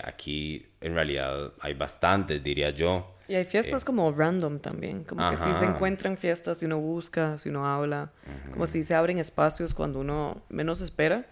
[0.02, 3.14] Aquí, en realidad, hay bastantes, diría yo.
[3.28, 5.76] Y hay fiestas como random también, como que sí se Ajá.
[5.76, 8.10] encuentran fiestas si uno busca, si uno habla,
[8.50, 11.26] como si se abren espacios cuando uno menos espera,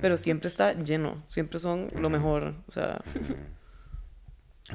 [0.00, 3.02] pero siempre está lleno, siempre son lo mejor, o sea,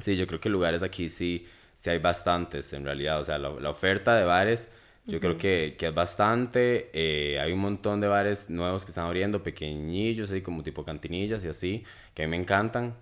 [0.01, 1.47] Sí, yo creo que lugares aquí sí,
[1.77, 3.19] sí hay bastantes en realidad.
[3.21, 4.69] O sea, la, la oferta de bares
[5.07, 6.89] yo creo que, que es bastante.
[6.93, 11.43] eh, hay un montón de bares nuevos que están abriendo, pequeñillos, así como tipo cantinillas
[11.45, 12.95] y así, que a mí me encantan.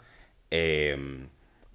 [0.52, 1.28] Em,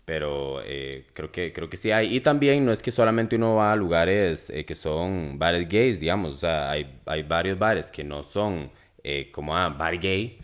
[0.05, 2.17] pero eh, creo, que, creo que sí hay.
[2.17, 6.01] Y también no es que solamente uno va a lugares eh, que son bares gays,
[6.01, 6.33] digamos.
[6.33, 8.71] O sea, hay, hay varios bares que no son
[9.03, 10.39] eh, como, ah, bar gay,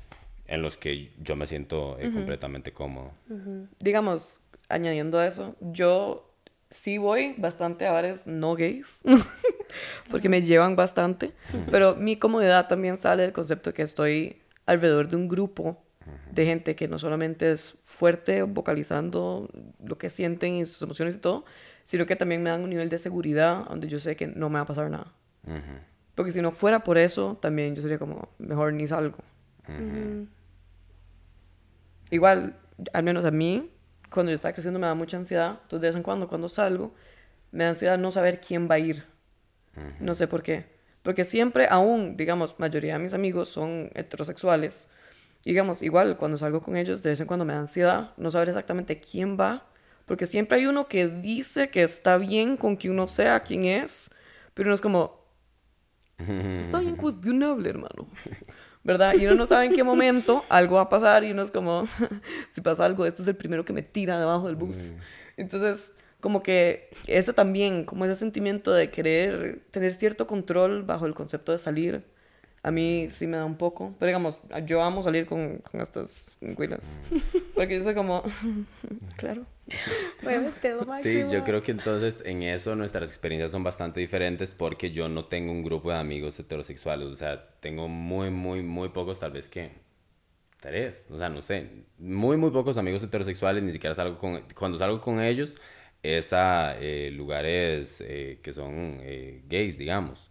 [0.47, 3.13] en los que yo me siento eh, completamente cómodo.
[3.79, 6.33] digamos, añadiendo a eso, yo
[6.71, 9.01] sí voy bastante a bares no gays,
[10.11, 11.33] porque me llevan bastante,
[11.71, 15.83] pero mi comodidad también sale del concepto que estoy alrededor de un grupo
[16.31, 19.49] de gente que no solamente es fuerte vocalizando
[19.85, 21.45] lo que sienten y sus emociones y todo,
[21.85, 24.55] sino que también me dan un nivel de seguridad donde yo sé que no me
[24.57, 25.13] va a pasar nada.
[26.15, 29.19] Porque si no fuera por eso, también yo sería como, mejor ni salgo.
[32.11, 32.57] igual,
[32.93, 33.71] al menos a mí,
[34.11, 35.59] cuando yo estaba creciendo me da mucha ansiedad.
[35.63, 36.95] Entonces, de vez en cuando, cuando salgo,
[37.51, 39.05] me da ansiedad no saber quién va a ir.
[40.01, 40.67] No sé por qué.
[41.03, 44.89] Porque siempre, aún, digamos, mayoría de mis amigos son heterosexuales.
[45.47, 48.49] Digamos, igual, cuando salgo con ellos, de vez en cuando me da ansiedad no saber
[48.49, 49.65] exactamente quién va.
[50.05, 54.11] Porque siempre hay uno que dice que está bien con que uno sea quien es,
[54.55, 55.25] pero uno es como,
[56.59, 58.09] está bien cuestionable, hermano.
[58.83, 59.15] ¿verdad?
[59.15, 61.87] Y uno no sabe en qué momento algo va a pasar y uno es como,
[62.53, 64.95] si pasa algo, este es el primero que me tira debajo del bus.
[65.37, 71.15] Entonces, como que eso también, como ese sentimiento de querer tener cierto control bajo el
[71.15, 72.05] concepto de salir,
[72.67, 73.95] a mí sí me da un poco.
[74.01, 77.01] Pero digamos, yo amo salir con, con estas güilas.
[77.55, 78.25] Porque yo soy como,
[79.17, 79.47] claro.
[81.03, 85.25] Sí, yo creo que entonces en eso nuestras experiencias son bastante diferentes porque yo no
[85.25, 87.07] tengo un grupo de amigos heterosexuales.
[87.09, 89.71] O sea, tengo muy, muy, muy pocos, tal vez que
[90.61, 91.09] tres.
[91.11, 91.69] O sea, no sé.
[91.99, 93.62] Muy, muy pocos amigos heterosexuales.
[93.62, 94.43] Ni siquiera salgo con.
[94.57, 95.55] Cuando salgo con ellos
[96.03, 100.26] es a eh, lugares eh, que son eh, gays, digamos.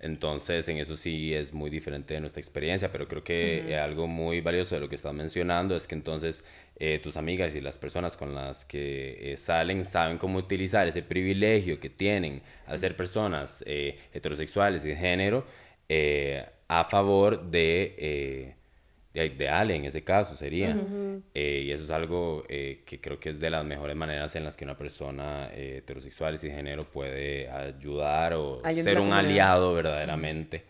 [0.00, 4.40] Entonces, en eso sí es muy diferente de nuestra experiencia, pero creo que algo muy
[4.40, 6.44] valioso de lo que estás mencionando es que entonces
[7.02, 11.90] tus amigas y las personas con las que salen saben cómo utilizar ese privilegio que
[11.90, 15.44] tienen al ser personas heterosexuales y de género
[16.68, 18.54] a favor de
[19.12, 20.76] de, Ale en ese caso sería.
[21.34, 24.44] Eh, y eso es algo eh, que creo que es de las mejores maneras en
[24.44, 29.74] las que una persona eh, heterosexual y sin género puede ayudar o ser un aliado
[29.74, 30.64] verdaderamente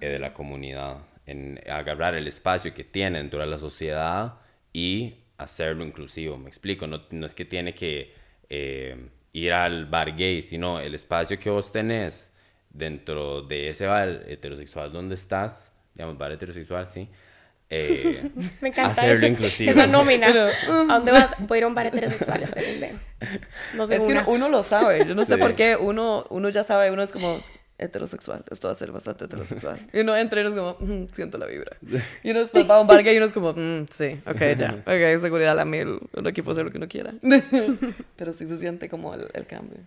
[0.00, 4.34] de la comunidad, en agarrar el espacio que tiene dentro de la sociedad
[4.72, 6.36] y hacerlo inclusivo.
[6.36, 8.12] Me explico, no, no es que tiene que
[9.32, 12.32] ir al bar gay, sino el espacio que vos tenés
[12.68, 17.08] dentro de ese bar heterosexual donde estás, digamos, bar heterosexual, sí
[17.70, 19.70] eh, Me encanta hacerlo inclusivo.
[19.70, 20.28] Esa nómina.
[20.68, 21.30] ¿A dónde vas?
[21.40, 22.94] Voy a ir a un bar heterosexual este
[23.74, 23.96] No sé.
[23.96, 25.06] Es que uno, lo sabe.
[25.06, 25.76] Yo no sé por qué.
[25.76, 26.90] Uno, uno ya sabe.
[26.90, 27.42] Uno es como
[27.76, 28.42] heterosexual.
[28.50, 29.78] Esto va a ser bastante heterosexual.
[29.92, 31.76] Y uno entra y uno es como, mm, siento la vibra.
[32.22, 34.40] Y uno después va a un bar gay y uno es como, mm, sí, ok,
[34.56, 34.82] ya.
[34.86, 36.00] Ok, seguridad la mil.
[36.14, 37.14] Uno aquí puede hacer lo que uno quiera.
[38.16, 39.78] pero sí se siente como el, el cambio.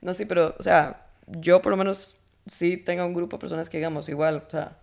[0.00, 2.16] No, sí, pero, o sea, yo por lo menos
[2.46, 4.78] sí tengo un grupo de personas que digamos igual, o sea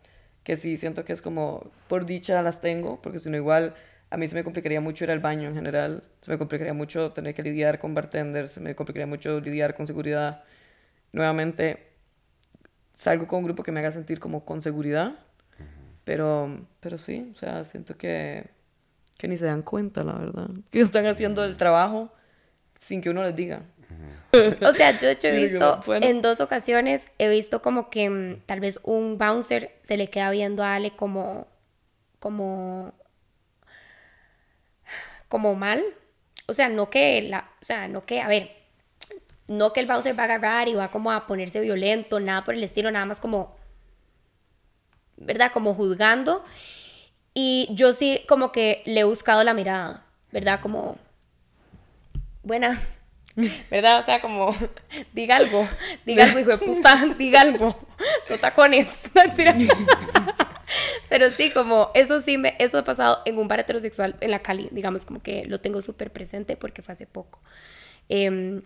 [0.45, 3.73] que sí siento que es como, por dicha las tengo, porque si no igual
[4.11, 7.11] a mí se me complicaría mucho ir al baño en general, se me complicaría mucho
[7.13, 10.43] tener que lidiar con bartenders, se me complicaría mucho lidiar con seguridad.
[11.11, 11.87] Nuevamente,
[12.93, 15.15] salgo con un grupo que me haga sentir como con seguridad,
[16.03, 18.47] pero, pero sí, o sea, siento que,
[19.17, 22.13] que ni se dan cuenta, la verdad, que están haciendo el trabajo
[22.77, 23.63] sin que uno les diga.
[24.61, 28.41] O sea, yo de hecho he visto en dos ocasiones, he visto como que mm,
[28.45, 31.47] tal vez un bouncer se le queda viendo a Ale como,
[32.19, 32.93] como,
[35.29, 35.83] como mal.
[36.47, 38.51] O sea, no que la, o sea, no que, a ver,
[39.47, 42.55] no que el bouncer va a agarrar y va como a ponerse violento, nada por
[42.55, 43.55] el estilo, nada más como,
[45.17, 45.51] ¿verdad?
[45.51, 46.43] Como juzgando.
[47.33, 50.61] Y yo sí como que le he buscado la mirada, ¿verdad?
[50.61, 50.97] Como,
[52.43, 52.87] buenas,
[53.71, 53.99] ¿verdad?
[53.99, 54.55] O sea, como,
[55.13, 55.67] diga algo,
[56.05, 57.77] diga algo, hijo de puta, diga algo,
[58.29, 59.11] no tacones,
[61.09, 64.39] Pero sí, como, eso sí, me, eso ha pasado en un bar heterosexual en la
[64.39, 67.39] Cali, digamos, como que lo tengo súper presente porque fue hace poco.
[68.09, 68.61] Em,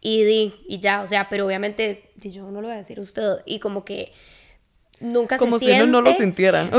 [0.00, 3.38] y, y ya, o sea, pero obviamente yo no lo voy a decir a usted,
[3.44, 4.12] y como que
[5.02, 5.80] nunca como se siente.
[5.80, 6.70] Como si uno no lo sintiera.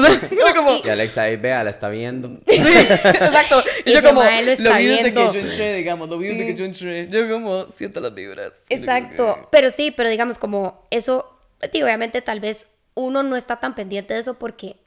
[0.84, 2.40] Y Alexa ahí, vea, la está viendo.
[2.48, 3.64] Sí, exacto.
[3.86, 6.56] Y, yo como, lo, lo vi desde que yo entré, digamos, lo vi desde que
[6.56, 7.08] yo entré.
[7.10, 8.64] Yo como, siento las vibras.
[8.70, 9.48] Exacto.
[9.52, 11.38] Pero sí, pero digamos como eso,
[11.72, 14.78] tío, obviamente tal vez uno no está tan pendiente de eso porque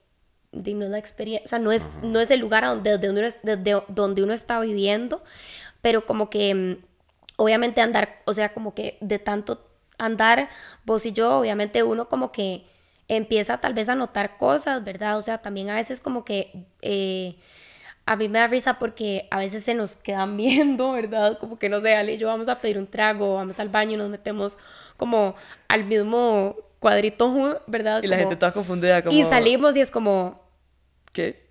[0.52, 3.20] no es la experiencia, o sea, no es, no es el lugar donde, donde, uno,
[3.20, 5.22] desde donde uno está viviendo,
[5.82, 6.76] pero como que mm,
[7.36, 9.66] obviamente andar, o sea, como que de tanto
[9.98, 10.48] andar
[10.84, 12.64] vos y yo, obviamente uno como que
[13.08, 15.16] empieza tal vez a notar cosas, ¿verdad?
[15.18, 17.36] O sea, también a veces como que eh,
[18.04, 21.38] a mí me da risa porque a veces se nos quedan viendo, ¿verdad?
[21.38, 23.94] Como que no sé, Ale y yo vamos a pedir un trago, vamos al baño
[23.94, 24.58] y nos metemos
[24.96, 25.34] como
[25.68, 28.02] al mismo cuadrito, ¿verdad?
[28.02, 29.16] Y la gente toda confundida como...
[29.16, 30.44] Y salimos y es como...
[31.12, 31.46] ¿Qué?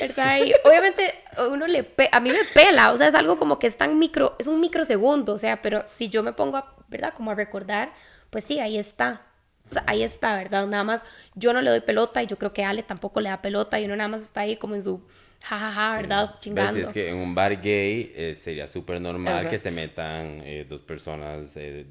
[0.00, 0.38] ¿verdad?
[0.44, 1.12] Y obviamente
[1.50, 4.36] uno le a mí me pela, o sea, es algo como que es tan micro,
[4.38, 7.12] es un microsegundo, o sea, pero si yo me pongo, a, ¿verdad?
[7.14, 7.92] Como a recordar,
[8.30, 9.22] pues sí, ahí está,
[9.70, 10.66] o sea, ahí está, ¿verdad?
[10.66, 11.04] Nada más
[11.34, 13.84] yo no le doy pelota y yo creo que Ale tampoco le da pelota y
[13.84, 15.02] uno nada más está ahí como en su
[15.42, 16.34] jajaja, ja, ja, ¿verdad?
[16.38, 16.80] Chingando.
[16.80, 20.82] es que en un bar gay eh, sería súper normal que se metan eh, dos
[20.82, 21.86] personas eh,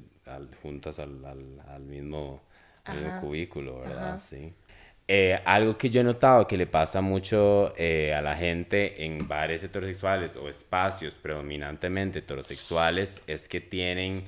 [0.62, 2.42] juntas al, al, al mismo,
[3.20, 4.20] cubículo, ¿verdad?
[4.20, 4.54] Sí.
[5.44, 10.34] Algo que yo he notado que le pasa mucho a la gente en bares heterosexuales
[10.36, 14.24] o espacios predominantemente heterosexuales es que tienen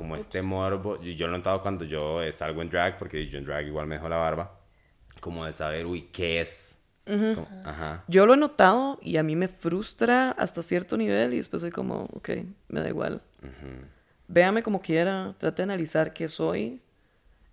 [0.00, 0.98] como este morbo.
[1.02, 3.86] y Yo lo he notado cuando yo salgo en drag, porque yo en drag igual
[3.86, 4.58] me dejo la barba,
[5.20, 6.78] como de saber, uy, ¿qué es?
[7.04, 8.04] Como- ajá.
[8.08, 11.70] Yo lo he notado y a mí me frustra hasta cierto nivel y después soy
[11.70, 12.30] como, ok,
[12.68, 13.20] me da igual.
[14.28, 16.80] Véame como quiera, trate de analizar qué soy.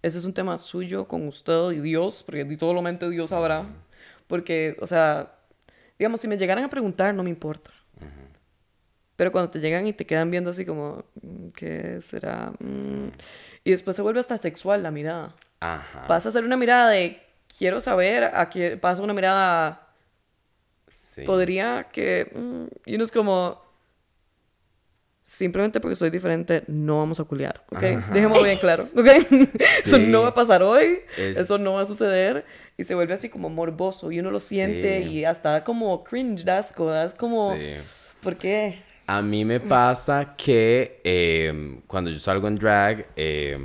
[0.04, 3.66] Ese es un tema suyo con usted y Dios, porque solamente Dios sabrá.
[4.28, 5.34] Porque, o sea,
[5.98, 7.72] digamos, si me llegaran a preguntar, no me importa.
[9.18, 12.54] Pero cuando te llegan y te quedan viendo así como, mm, ¿qué será?
[12.60, 13.10] Mm.
[13.66, 15.36] Y después se vuelve hasta sexual la mirada.
[15.60, 16.08] Ajá.
[16.08, 17.20] Pasa a ser una mirada de,
[17.58, 18.50] quiero saber, a
[18.80, 19.84] pasa una mirada
[20.90, 21.24] Sí.
[21.24, 22.32] podría que...
[22.34, 23.60] mm, y uno es como...
[25.22, 27.82] Simplemente porque soy diferente, no vamos a culiar, ¿ok?
[28.14, 29.08] Dejémoslo bien claro, ¿ok?
[29.84, 30.06] Eso Sí.
[30.08, 32.46] no va a pasar hoy, Es- eso no va a suceder,
[32.78, 35.10] y se vuelve así como morboso, y uno lo siente, Sí.
[35.10, 37.54] y hasta como cringe, das cosas, como...
[37.56, 37.74] Sí.
[38.22, 38.82] ¿Por qué?
[39.08, 43.58] A mí me pasa que eh, cuando yo salgo en drag eh,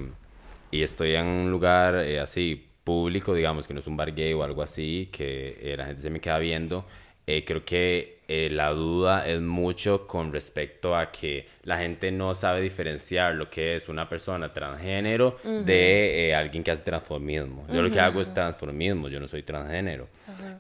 [0.71, 4.33] y estoy en un lugar eh, así público, digamos que no es un bar gay
[4.35, 6.85] o algo así, que eh, la gente se me queda viendo,
[7.27, 12.63] eh, creo que la duda es mucho con respecto a que la gente no sabe
[12.63, 17.67] diferenciar lo que es una persona transgénero de eh, alguien que hace transformismo.
[17.71, 20.09] Yo lo que hago es transformismo, yo no soy transgénero.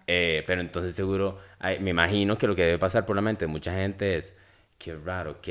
[0.07, 3.47] Eh, pero entonces seguro, ay, me imagino que lo que debe pasar por la mente
[3.47, 4.37] de mucha gente es,
[4.83, 5.49] qué raro, ok,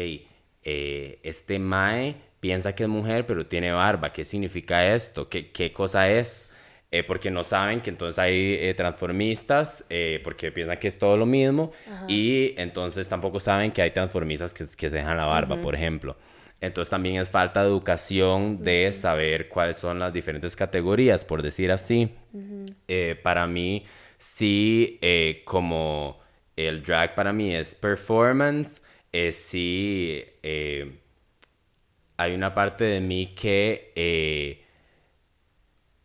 [0.64, 5.30] eh, este Mae piensa que es mujer pero tiene barba, ¿qué significa esto?
[5.30, 6.50] ¿Qué, qué cosa es?
[6.92, 11.16] Eh, porque no saben que entonces hay eh, transformistas, eh, porque piensan que es todo
[11.16, 11.72] lo mismo,
[12.10, 16.18] y entonces tampoco saben que hay transformistas que, que se dejan la barba, por ejemplo.
[16.62, 21.72] Entonces también es falta de educación de saber cuáles son las diferentes categorías, por decir
[21.72, 22.12] así.
[22.88, 23.84] Eh, para mí,
[24.18, 26.20] sí, eh, como
[26.56, 28.82] el drag para mí es performance,
[29.12, 31.00] eh, sí eh,
[32.18, 34.64] hay una parte de mí que, eh,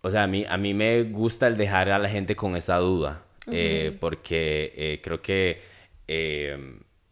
[0.02, 2.76] o sea, a mí, a mí me gusta el dejar a la gente con esa
[2.76, 5.60] duda, eh, porque eh, creo que...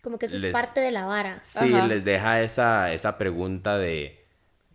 [0.03, 1.40] Como que eso es parte de la vara.
[1.42, 1.86] Sí, Ajá.
[1.86, 4.22] les deja esa, esa pregunta de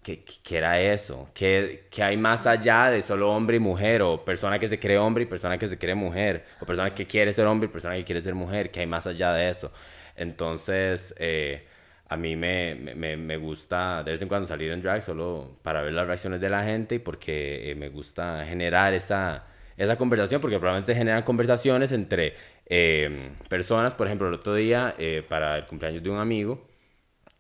[0.04, 1.30] ¿qué, qué- qué era eso?
[1.36, 4.02] ¿Qué, qué hay más allá de solo hombre y mujer?
[4.02, 6.46] O persona que se cree hombre y persona que se cree mujer.
[6.60, 8.72] O persona que quiere ser hombre y persona que quiere ser mujer.
[8.72, 9.72] ¿Qué hay más allá de eso?
[10.20, 11.66] Entonces, eh,
[12.08, 15.82] a mí me, me- me, gusta de vez en cuando salir en drag solo para
[15.82, 19.46] ver las reacciones de la gente y porque eh, me gusta generar esa,
[19.78, 22.34] esa conversación, porque probablemente generan conversaciones entre
[22.68, 23.96] eh, personas.
[23.96, 26.68] Por ejemplo, el otro día, eh, para el cumpleaños de un amigo,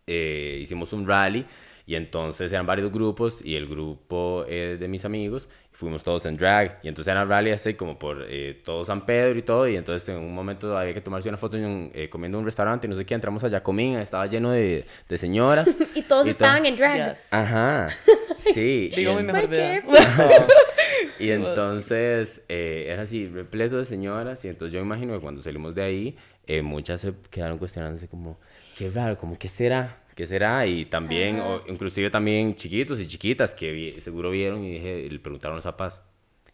[0.08, 1.46] hicimos un rally
[1.90, 6.38] y entonces eran varios grupos y el grupo eh, de mis amigos fuimos todos en
[6.38, 9.68] drag y entonces era un rally así como por eh, todo San Pedro y todo
[9.68, 12.42] y entonces en un momento había que tomarse una foto en un- eh, comiendo en
[12.42, 15.68] un restaurante y no sé qué, entramos a Jacomín, estaba lleno de, de señoras.
[15.96, 17.10] Y todos to- estaban en drag.
[17.16, 17.26] Yes.
[17.32, 17.90] Ajá,
[18.54, 18.92] sí.
[18.94, 19.82] y Digo mi mejor vida.
[21.20, 24.44] y entonces eh, era así, repleto de señoras.
[24.46, 26.18] Y entonces yo imagino que cuando salimos de ahí,
[26.48, 28.38] eh, muchas se quedaron cuestionándose como,
[28.78, 29.98] qué raro, como, ¿qué será?
[30.20, 30.66] ¿Qué será?
[30.68, 35.10] Y también, o inclusive también chiquitos y chiquitas que vi- seguro vieron y, dije, y
[35.10, 36.04] le preguntaron a los papás,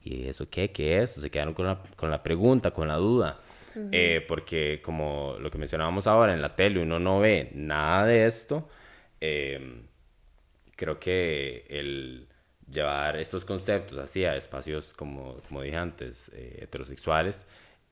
[0.04, 0.70] ¿y eso qué?
[0.70, 1.14] ¿Qué es?
[1.14, 3.40] Se quedaron con la, con la pregunta, con la duda.
[3.92, 8.28] Eh, porque como lo que mencionábamos ahora en la tele, uno no ve nada de
[8.28, 8.70] esto.
[9.20, 9.82] eh,
[10.76, 12.28] creo que el
[12.70, 17.48] llevar estos conceptos así a espacios, como, como dije antes, eh, heterosexuales,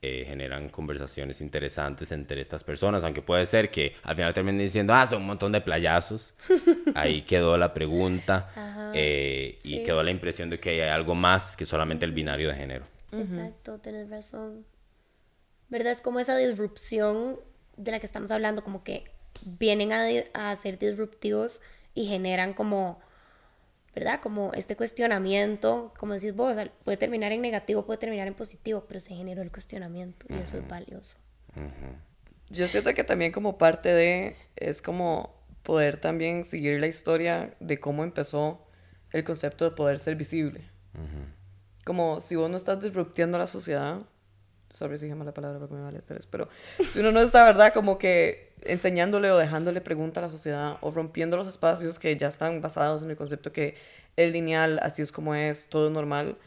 [0.05, 4.93] eh, generan conversaciones interesantes entre estas personas, aunque puede ser que al final terminen diciendo,
[4.93, 6.33] ah, son un montón de playazos.
[6.93, 9.83] Ahí quedó la pregunta eh, y sí.
[9.85, 12.85] quedó la impresión de que hay algo más que solamente el binario de género.
[13.13, 14.65] Exacto, tienes razón.
[15.69, 15.93] ¿Verdad?
[15.93, 17.39] Es como esa disrupción
[17.77, 19.05] de la que estamos hablando, como que
[19.45, 21.61] vienen a, a ser disruptivos
[21.95, 22.99] y generan como,
[23.95, 24.19] ¿verdad?
[24.21, 28.99] Como este cuestionamiento, como decís vos, puede terminar en negativo, puede terminar en positivo, pero
[28.99, 31.17] se generó el cuestionamiento y eso es valioso.
[32.49, 37.79] Yo siento que también como parte de es como poder también seguir la historia de
[37.79, 38.67] cómo empezó
[39.11, 40.61] el concepto de poder ser visible.
[41.85, 43.99] Como si vos no estás disruptiendo la sociedad,
[44.69, 46.49] sorry si dije mala palabra porque me vale, pero, pero
[46.81, 47.73] si uno no está, ¿verdad?
[47.73, 52.27] Como que enseñándole o dejándole pregunta a la sociedad o rompiendo los espacios que ya
[52.27, 53.75] están basados en el concepto que
[54.15, 56.37] es lineal, así es como es, todo normal,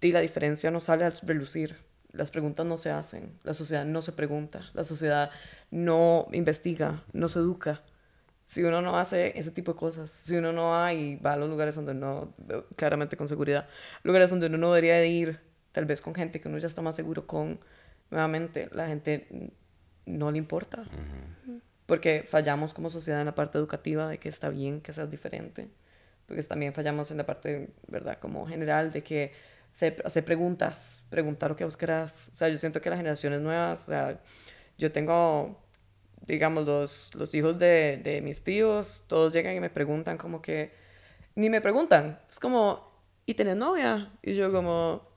[0.00, 1.76] y la diferencia no sale a relucir.
[2.12, 5.30] Las preguntas no se hacen, la sociedad no se pregunta, la sociedad
[5.70, 7.82] no investiga, no se educa.
[8.42, 11.36] Si uno no hace ese tipo de cosas, si uno no va y va a
[11.36, 12.34] los lugares donde no,
[12.76, 13.68] claramente con seguridad,
[14.04, 15.40] lugares donde uno no debería de ir
[15.72, 17.60] tal vez con gente que uno ya está más seguro con,
[18.10, 19.52] nuevamente, la gente
[20.08, 20.84] no le importa.
[21.86, 25.68] Porque fallamos como sociedad en la parte educativa de que está bien que seas diferente.
[26.26, 28.18] Porque también fallamos en la parte, ¿verdad?
[28.18, 29.32] Como general de que
[29.72, 32.30] hacer preguntas, preguntar lo que vos querás.
[32.32, 34.20] O sea, yo siento que las generaciones nuevas, o sea,
[34.76, 35.62] yo tengo,
[36.26, 40.72] digamos, los, los hijos de, de mis tíos, todos llegan y me preguntan como que,
[41.34, 42.92] ni me preguntan, es como,
[43.24, 44.12] ¿y tenés novia?
[44.22, 45.07] Y yo como,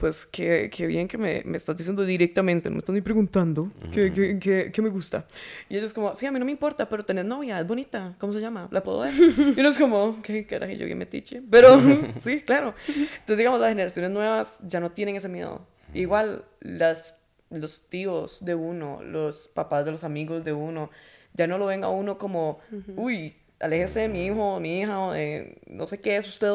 [0.00, 3.70] pues qué, qué bien que me, me, estás diciendo directamente, no me estás ni preguntando
[3.92, 5.26] qué, qué, qué, me gusta.
[5.68, 8.32] Y ellos como, sí, a mí no me importa, pero tenés novia, es bonita, ¿cómo
[8.32, 8.66] se llama?
[8.70, 9.12] ¿La puedo ver?
[9.56, 11.42] y uno es como, qué carajo, yo bien metiche.
[11.50, 11.78] Pero
[12.24, 12.74] sí, claro.
[12.88, 15.66] Entonces, digamos, las generaciones nuevas ya no tienen ese miedo.
[15.92, 17.16] Igual las,
[17.50, 20.90] los tíos de uno, los papás de los amigos de uno,
[21.34, 22.60] ya no lo ven a uno como,
[22.96, 26.54] uy, aléjese de mi hijo mi hija o de no sé qué es usted,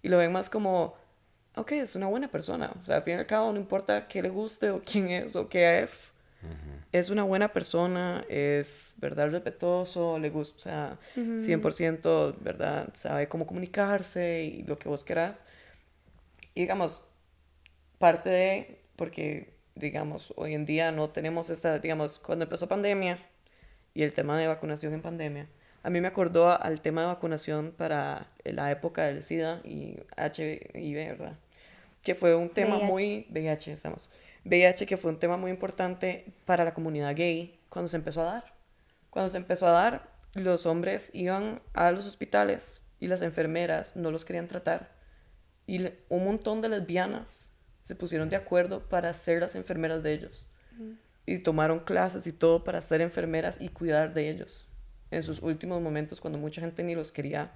[0.00, 0.94] y lo ven más como
[1.56, 2.72] ok, es una buena persona.
[2.82, 5.36] O sea, al fin y al cabo, no importa qué le guste o quién es
[5.36, 6.14] o qué es.
[6.92, 9.30] Es una buena persona, es, ¿verdad?
[9.30, 12.90] Respetuoso, le gusta, o sea, 100%, ¿verdad?
[12.94, 15.42] Sabe cómo comunicarse y lo que vos querás.
[16.54, 17.02] Y digamos,
[17.98, 23.18] parte de, porque, digamos, hoy en día no tenemos esta, digamos, cuando empezó pandemia
[23.94, 25.48] y el tema de vacunación en pandemia,
[25.82, 30.94] a mí me acordó al tema de vacunación para la época del SIDA y HIV,
[30.94, 31.38] ¿verdad?
[32.04, 34.10] Que fue un tema muy VIH, estamos.
[34.44, 38.34] VIH que fue un tema muy importante para la comunidad gay cuando se empezó a
[38.34, 38.54] dar.
[39.10, 44.10] Cuando se empezó a dar, los hombres iban a los hospitales y las enfermeras no
[44.10, 44.92] los querían tratar.
[45.66, 50.48] Y un montón de lesbianas se pusieron de acuerdo para ser las enfermeras de ellos.
[51.26, 54.68] Y tomaron clases y todo para ser enfermeras y cuidar de ellos
[55.10, 57.52] en sus últimos momentos cuando mucha gente ni los quería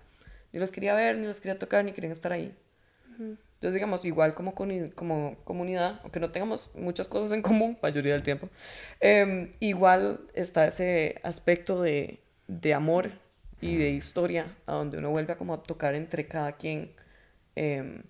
[0.52, 2.56] ni los quería ver, ni los quería tocar, ni querían estar ahí.
[3.18, 4.54] Entonces, digamos, igual como,
[4.94, 8.48] como comunidad, aunque no tengamos muchas cosas en común, mayoría del tiempo,
[9.00, 13.10] em, igual está ese aspecto de, de, amor
[13.60, 16.92] y de historia, a donde uno vuelve a como tocar entre cada quien,
[17.56, 18.02] em,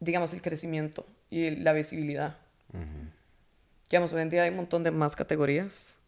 [0.00, 2.38] digamos, el crecimiento y la visibilidad.
[3.90, 5.98] Digamos, hoy en día hay un montón de más categorías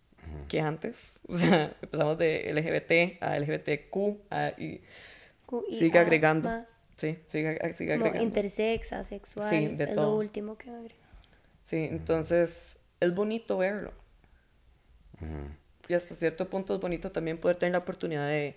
[0.49, 1.21] que antes.
[1.29, 3.97] O sea, empezamos de LGBT a LGBTQ
[4.31, 4.83] a, y,
[5.71, 6.65] sigue agregando.
[7.03, 8.23] Sí, sigue, sigue agregando.
[8.23, 10.95] intersex, asexual, sí, de es lo último que agrega.
[11.65, 13.93] Sí, entonces es bonito verlo.
[15.89, 18.57] Y hasta cierto punto es bonito también poder tener la oportunidad de,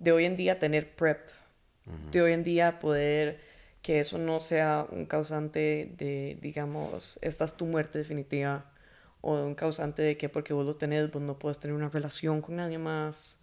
[0.00, 1.20] de hoy en día tener PrEP.
[2.10, 3.38] De hoy en día poder
[3.80, 8.72] que eso no sea un causante de, digamos, esta es tu muerte definitiva.
[9.20, 12.42] O un causante de que porque vos lo tenés, vos no puedes tener una relación
[12.42, 13.37] con nadie más.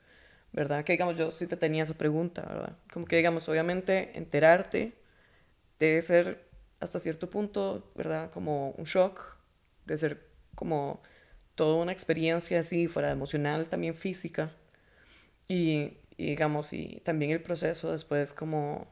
[0.55, 0.85] ¿Verdad?
[0.85, 2.77] Que digamos, yo sí te tenía esa pregunta, ¿verdad?
[2.91, 4.93] Como que digamos, obviamente enterarte
[5.79, 6.47] debe ser
[6.79, 8.31] hasta cierto punto, ¿verdad?
[8.31, 9.37] Como un shock,
[9.85, 11.01] de ser como
[11.55, 14.51] toda una experiencia así, fuera emocional, también física.
[15.47, 18.87] Y, digamos, y también el proceso después como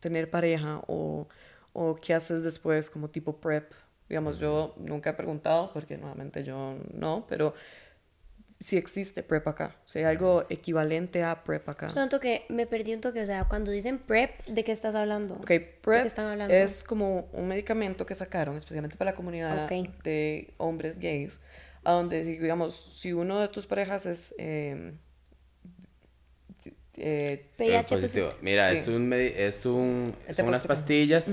[0.00, 1.28] tener pareja o,
[1.74, 3.72] o qué haces después como tipo prep.
[4.08, 7.54] Digamos, yo nunca he preguntado porque nuevamente yo no, pero
[8.58, 9.76] si existe PrEP acá.
[9.84, 11.88] O sea, algo equivalente a PrEP acá.
[11.92, 13.20] Tanto que me perdí un toque.
[13.22, 15.34] O sea, cuando dicen PrEP, ¿de qué estás hablando?
[15.36, 16.06] Ok, PrEP
[16.48, 21.40] es como un medicamento que sacaron especialmente para la comunidad de hombres gays,
[21.84, 24.34] a donde, digamos, si uno de tus parejas es...
[24.38, 24.92] Eh,
[26.96, 27.46] eh,
[27.88, 28.28] positivo.
[28.40, 31.28] Mira, es un, es un son unas pastillas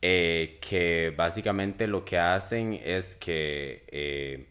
[0.00, 4.46] eh, que básicamente lo que hacen es que eh,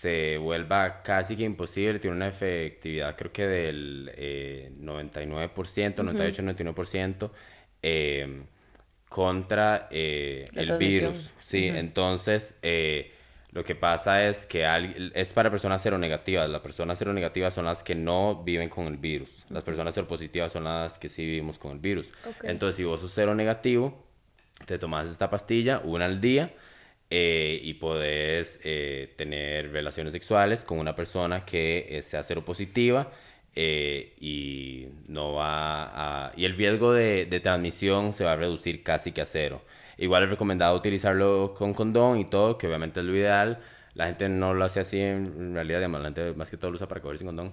[0.00, 7.30] se vuelva casi que imposible, tiene una efectividad creo que del eh, 99%, 98-99%
[7.82, 8.42] eh,
[9.08, 11.30] contra eh, el virus.
[11.42, 13.12] Sí, entonces eh,
[13.50, 14.64] lo que pasa es que
[15.14, 16.48] es para personas seronegativas.
[16.48, 19.46] Las personas seronegativas son las que no viven con el virus.
[19.48, 22.12] Las personas seropositivas son las que sí vivimos con el virus.
[22.44, 24.06] Entonces, si vos sos seronegativo,
[24.64, 26.52] te tomas esta pastilla una al día
[27.10, 33.10] eh, y podés eh, tener relaciones sexuales con una persona que eh, sea seropositiva
[33.56, 39.22] y no va a, y el riesgo de, transmisión se va a reducir casi que
[39.22, 39.62] a cero.
[39.96, 43.58] Igual es recomendado utilizarlo con condón y todo, que obviamente es lo ideal.
[43.94, 46.86] La gente no lo hace así en realidad, la gente más que todo lo usa
[46.88, 47.52] para coger sin condón.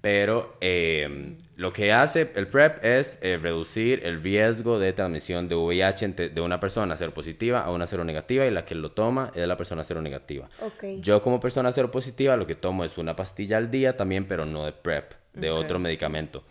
[0.00, 5.56] Pero eh, lo que hace el PrEP es eh, reducir el riesgo de transmisión de
[5.56, 9.56] VIH de una persona seropositiva a una seronegativa y la que lo toma es la
[9.56, 10.48] persona seronegativa.
[10.60, 11.00] Okay.
[11.00, 14.64] Yo como persona seropositiva lo que tomo es una pastilla al día también, pero no
[14.64, 16.44] de PrEP, de otro medicamento.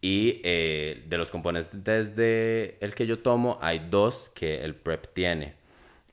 [0.00, 5.06] Y eh, de los componentes de el que yo tomo, hay dos que el PrEP
[5.12, 5.54] tiene.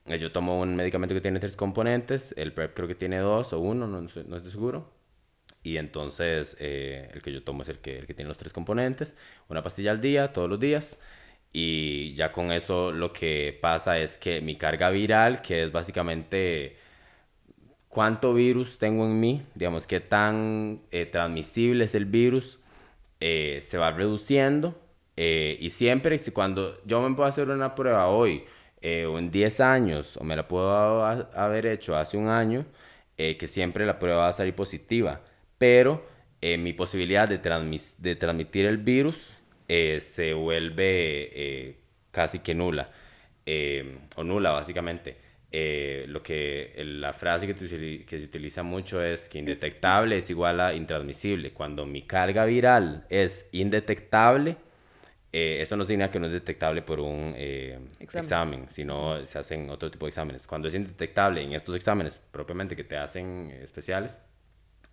[0.06, 3.52] Eh, yo tomo un medicamento que tiene tres componentes, el PrEP creo que tiene dos
[3.52, 4.95] o uno, no, no estoy seguro.
[5.66, 8.52] Y entonces eh, el que yo tomo es el que, el que tiene los tres
[8.52, 9.16] componentes,
[9.48, 10.98] una pastilla al día, todos los días.
[11.52, 16.76] Y ya con eso lo que pasa es que mi carga viral, que es básicamente
[17.88, 22.60] cuánto virus tengo en mí, digamos, qué tan transmisible es el virus,
[23.20, 24.78] eh, se va reduciendo
[25.16, 28.44] eh, y siempre cuando yo me puedo hacer una prueba hoy
[28.82, 32.66] eh, o en 10 años o me la puedo haber hecho hace un año,
[33.16, 35.22] que siempre la prueba va a salir positiva,
[35.58, 36.04] pero
[36.42, 37.38] mi posibilidad de,
[37.98, 41.76] de, transmitir el virus se vuelve
[42.10, 42.90] casi que nula
[44.16, 45.26] o nula básicamente.
[45.52, 50.60] Eh, lo que la frase que, que, se utiliza mucho es que indetectable es igual
[50.60, 51.52] a intransmisible.
[51.52, 54.56] Cuando mi carga viral es indetectable,
[55.32, 58.68] eh, eso no significa que no es detectable por un eh, examen.
[58.68, 60.46] sino se hacen otro tipo de exámenes.
[60.46, 64.18] Cuando es indetectable en estos exámenes propiamente que te hacen especiales,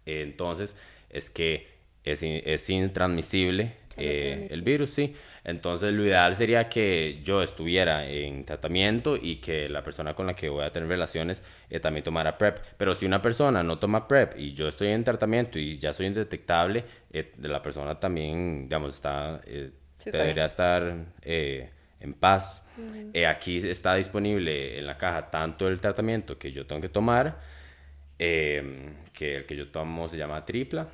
[0.06, 0.76] entonces
[1.10, 1.68] es que
[2.04, 5.16] es, es intransmisible el virus, sí.
[5.44, 10.36] Entonces lo ideal sería que yo estuviera en tratamiento y que la persona con la
[10.36, 12.60] que voy a tener relaciones eh, también tomara PrEP.
[12.78, 16.08] Pero si una persona no toma PrEP y yo estoy en tratamiento y ya soy
[16.08, 19.72] indetectable, eh, la persona también, digamos, está, eh,
[20.06, 22.66] debería estar en paz.
[23.28, 27.40] aquí está disponible en la caja tanto el tratamiento que yo tengo que tomar,
[28.18, 30.90] que el que yo tomo se llama tripla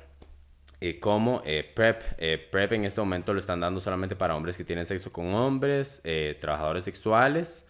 [0.80, 2.02] eh, como eh, PrEP.
[2.16, 5.34] Eh, PrEP en este momento lo están dando solamente para hombres que tienen sexo con
[5.34, 6.02] hombres,
[6.40, 7.66] trabajadores sexuales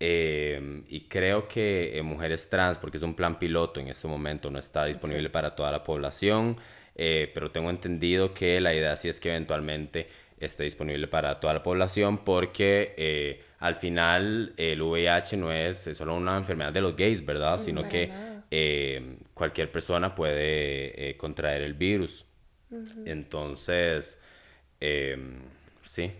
[0.00, 4.86] y creo que mujeres trans, porque es un plan piloto en este momento, no está
[4.86, 6.56] disponible para toda la población,
[6.96, 11.62] pero tengo entendido que la idea sí es que eventualmente esté disponible para toda la
[11.62, 17.60] población porque al final el VIH no es solo una enfermedad de los gays, ¿verdad?
[17.60, 18.10] Sino que
[19.34, 22.24] cualquier persona puede contraer el virus.
[23.04, 24.20] Entonces,
[24.80, 25.40] em,
[25.84, 26.12] sí.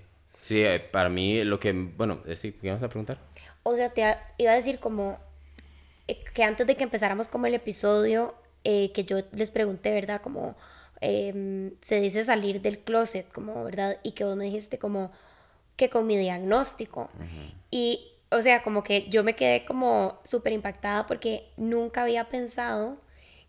[0.42, 3.18] Sí, eh, para mí lo que, bueno, eh, sí, ¿qué vas a preguntar?
[3.62, 4.00] O sea, te
[4.38, 5.18] iba a decir como
[6.08, 10.20] eh, que antes de que empezáramos como el episodio, que yo les pregunté, ¿verdad?
[10.20, 10.56] Como
[11.00, 13.98] em, se dice salir del closet, como, ¿verdad?
[14.02, 15.10] Y que vos me dijiste como
[15.76, 17.10] que con mi diagnóstico.
[17.70, 22.98] Y, o sea, como que yo me quedé como súper impactada porque nunca había pensado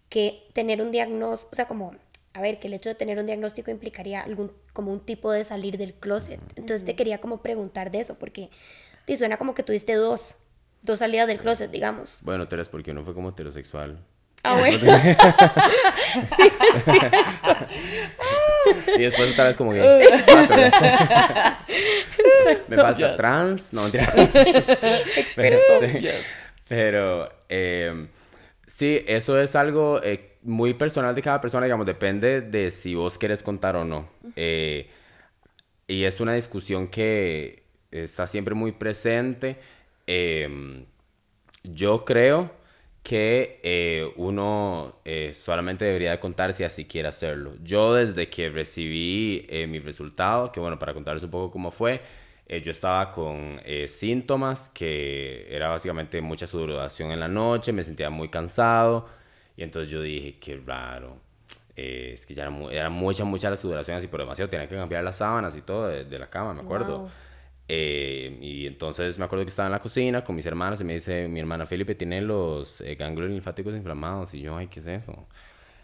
[0.09, 1.93] que tener un diagnóstico, o sea, como
[2.33, 5.43] a ver, que el hecho de tener un diagnóstico implicaría algún, como un tipo de
[5.43, 6.39] salir del closet.
[6.55, 8.49] Entonces te quería como preguntar de eso, porque
[9.05, 10.37] te suena como que tuviste dos,
[10.81, 12.19] dos salidas del closet, digamos.
[12.21, 13.99] Bueno, tres, porque uno fue como heterosexual.
[14.43, 14.79] Ah, bueno.
[18.97, 19.79] y después otra vez como que...
[22.67, 24.13] Me falta trans, no, mentira.
[25.17, 25.61] Experto.
[26.67, 28.07] Pero, eh,
[28.67, 30.01] sí, eso es algo...
[30.03, 34.09] Eh, muy personal de cada persona, digamos, depende de si vos querés contar o no.
[34.35, 34.89] Eh,
[35.87, 39.57] y es una discusión que está siempre muy presente.
[40.07, 40.85] Em,
[41.63, 42.51] yo creo
[43.03, 47.53] que eh, uno eh, solamente debería de contar si así quiere hacerlo.
[47.63, 52.01] Yo desde que recibí mi resultado, que bueno, para contarles un poco cómo fue,
[52.63, 58.27] yo estaba con síntomas que era básicamente mucha sudoración en la noche, me sentía muy
[58.27, 59.07] cansado,
[59.55, 61.17] y entonces yo dije, qué raro.
[61.75, 64.49] Eh, es que ya era, era, mucha, mucha la sudoración así por demasiado.
[64.49, 67.09] Tenía que cambiar las sábanas y todo de, la cama, me acuerdo.
[67.73, 70.93] Eh, y entonces me acuerdo que estaba en la cocina con mis hermanas y me
[70.93, 74.33] dice, mi hermana Felipe tiene los eh, ganglios linfáticos inflamados.
[74.33, 75.25] Y yo, ay, ¿qué es eso?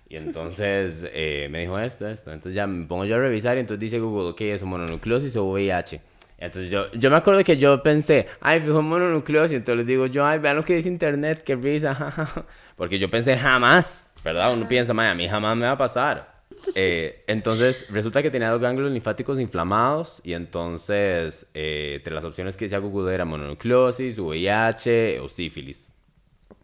[0.10, 2.34] Y entonces me dijo esto, esto.
[2.34, 5.46] Entonces ya me pongo yo a revisar y entonces dice Google, ¿qué es mononucleosis o
[5.46, 6.02] VIH?
[6.40, 9.58] Entonces yo, yo me acuerdo que yo pensé, ay, fijo mononucleosis.
[9.58, 12.46] Entonces les digo yo, ay, vean lo que dice internet, qué risa.
[12.76, 14.54] Porque yo pensé jamás, ¿verdad?
[14.54, 16.37] Uno piensa, a mí jamás me va a pasar.
[16.76, 22.58] Eh, entonces, resulta que tenía los ganglios linfáticos inflamados y entonces, eh, entre las opciones
[22.58, 25.92] que decía Google era mononucleosis, VIH o sífilis.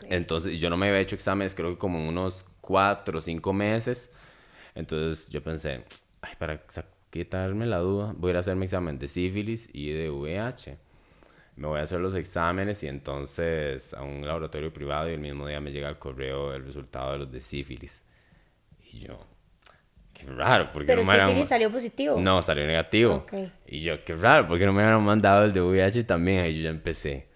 [0.10, 3.54] Entonces, yo no me había hecho exámenes, creo que como en unos cuatro o cinco
[3.54, 4.14] meses.
[4.76, 5.84] Entonces, yo pensé,
[6.22, 6.62] ay, para
[7.10, 10.78] quitarme la duda, voy a ir a hacerme examen de sífilis y de VIH
[11.56, 15.48] me voy a hacer los exámenes y entonces a un laboratorio privado y el mismo
[15.48, 18.04] día me llega el correo el resultado de los de sífilis.
[18.92, 19.20] Y yo,
[20.26, 22.20] qué raro, porque Pero no me sífilis salió positivo.
[22.20, 23.26] No, salió negativo.
[23.68, 26.46] Y yo, qué raro, porque no me habían mandado el de VIH también.
[26.46, 27.28] Y yo ya empecé.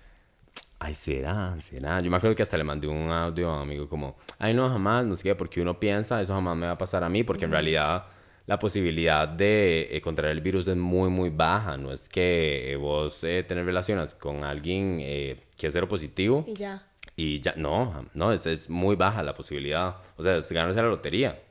[0.79, 1.99] Ay, será, será.
[2.01, 4.69] Yo me acuerdo que hasta le mandé un audio a un amigo como, ay, no,
[4.69, 7.23] jamás, no sé qué, porque uno piensa, eso jamás me va a pasar a mí,
[7.23, 8.05] porque en realidad
[8.47, 11.77] la posibilidad de eh, contraer el virus es muy, muy baja.
[11.77, 16.45] No es que eh, vos eh, tener relaciones con alguien que es cero positivo.
[16.47, 16.83] Y ya.
[17.15, 19.97] Y ya, no, no, es, es muy baja la posibilidad.
[20.15, 21.41] O sea, es ganarse la lotería.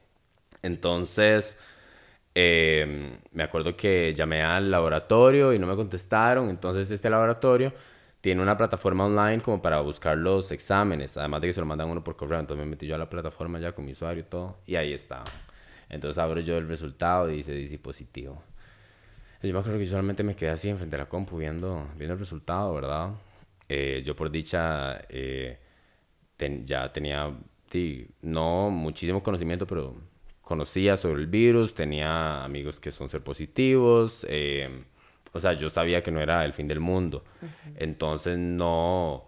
[0.66, 1.58] Entonces,
[2.34, 6.50] em, me acuerdo que llamé al laboratorio y no me contestaron.
[6.50, 7.72] Entonces, este laboratorio
[8.20, 11.16] tiene una plataforma online como para buscar los exámenes.
[11.16, 12.40] Además de que se lo mandan uno por correo.
[12.40, 14.58] Entonces me metí yo a la plataforma ya con mi usuario y todo.
[14.66, 15.22] Y ahí está.
[15.88, 18.42] Entonces abro yo el resultado y dice dice positivo.
[19.42, 22.14] Yo me acuerdo que yo solamente me quedé así enfrente de la compu viendo, viendo
[22.14, 23.10] el resultado, ¿verdad?
[23.68, 25.58] Eh, yo por dicha eh,
[26.64, 27.32] ya tenía,
[28.22, 29.94] no muchísimo conocimiento, pero
[30.46, 34.84] conocía sobre el virus, tenía amigos que son ser positivos, eh,
[35.32, 37.24] o sea, yo sabía que no era el fin del mundo.
[37.74, 39.24] Entonces no,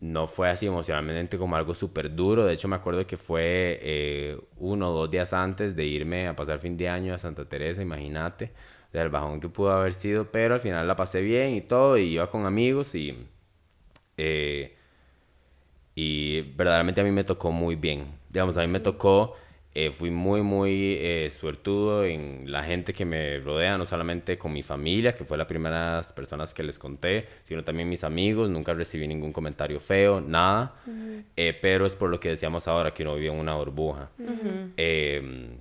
[0.00, 2.46] no fue así emocionalmente como algo súper duro.
[2.46, 6.34] De hecho, me acuerdo que fue eh, uno o dos días antes de irme a
[6.34, 8.52] pasar fin de año a Santa Teresa, imagínate.
[8.88, 11.60] O sea, el bajón que pudo haber sido, pero al final la pasé bien y
[11.60, 13.14] todo, y iba con amigos y...
[14.16, 14.74] Eh,
[15.94, 18.06] y verdaderamente a mí me tocó muy bien.
[18.30, 19.34] Digamos, a mí me tocó
[19.78, 24.50] eh, fui muy, muy eh, suertudo en la gente que me rodea, no solamente con
[24.54, 28.48] mi familia, que fue las primeras personas que les conté, sino también mis amigos.
[28.48, 30.76] Nunca recibí ningún comentario feo, nada.
[31.36, 34.08] Eh, pero es por lo que decíamos ahora, que uno vive en una burbuja.
[34.78, 35.58] Em,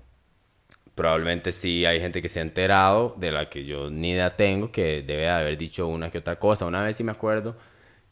[0.96, 4.72] probablemente sí hay gente que se ha enterado, de la que yo ni idea tengo,
[4.72, 6.66] que debe haber dicho una que otra cosa.
[6.66, 7.58] Una vez sí me acuerdo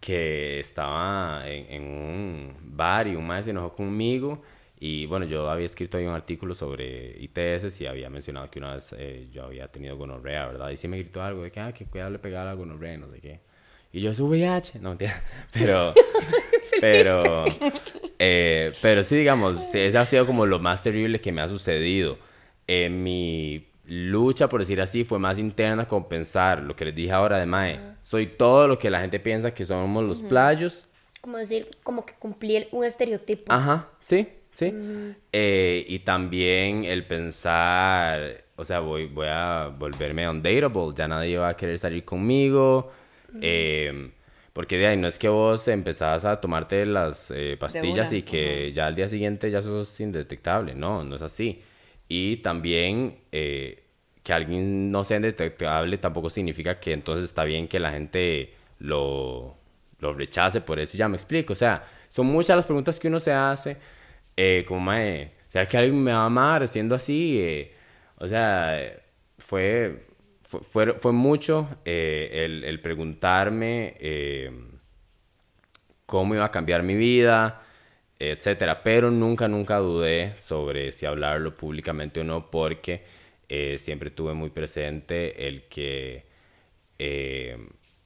[0.01, 4.41] que estaba en, en un bar y un maestro se enojó conmigo
[4.86, 8.74] y bueno, yo había escrito ahí un artículo sobre ITS y había mencionado que una
[8.74, 10.72] vez eh, yo había tenido gonorrea, ¿verdad?
[10.72, 13.22] Y sí me gritó algo de que, ah, que cuidado pegar la gonorrea, no sé
[13.22, 13.40] qué.
[13.94, 14.80] Y yo, es VIH.
[14.82, 14.98] No,
[15.54, 15.94] Pero,
[16.82, 17.46] pero,
[18.20, 22.18] eh, pero sí, digamos, ese ha sido como lo más terrible que me ha sucedido.
[22.68, 27.14] Eh, mi lucha, por decir así, fue más interna con pensar lo que les dije
[27.14, 27.80] ahora de Mae.
[28.02, 30.90] Soy todo lo que la gente piensa que somos los playos.
[31.22, 33.50] Como decir, como que cumplí un estereotipo.
[33.50, 34.28] Ajá, sí.
[34.54, 34.74] ¿Sí?
[35.32, 41.49] Eh, y también el pensar, o sea, voy, voy a volverme undateable, ya nadie va
[41.49, 42.91] a querer salir conmigo.
[43.41, 44.12] Em,
[44.54, 48.72] porque de ahí no es que vos empezás a tomarte las eh, pastillas y que
[48.72, 50.76] ya al día siguiente ya sos indetectable.
[50.76, 51.62] No, no es así.
[52.08, 53.84] Y también eh,
[54.22, 59.58] que alguien no sea indetectable tampoco significa que entonces está bien que la gente lo,
[59.99, 60.95] lo rechace por eso.
[60.95, 61.54] Ya me explico.
[61.54, 63.78] O sea, son muchas las preguntas que uno se hace
[64.38, 67.40] eh, como, mae, ¿será que alguien me va a amar siendo así?
[67.40, 67.74] Eh,
[68.18, 68.80] o sea,
[69.38, 70.08] fue,
[70.44, 74.52] fue, fue, mucho eh, el, el, preguntarme eh,
[76.06, 77.62] cómo iba a cambiar mi vida,
[78.20, 78.84] etcétera.
[78.84, 83.04] Pero nunca, nunca dudé sobre si hablarlo públicamente o no, porque
[83.78, 86.26] siempre tuve muy presente el que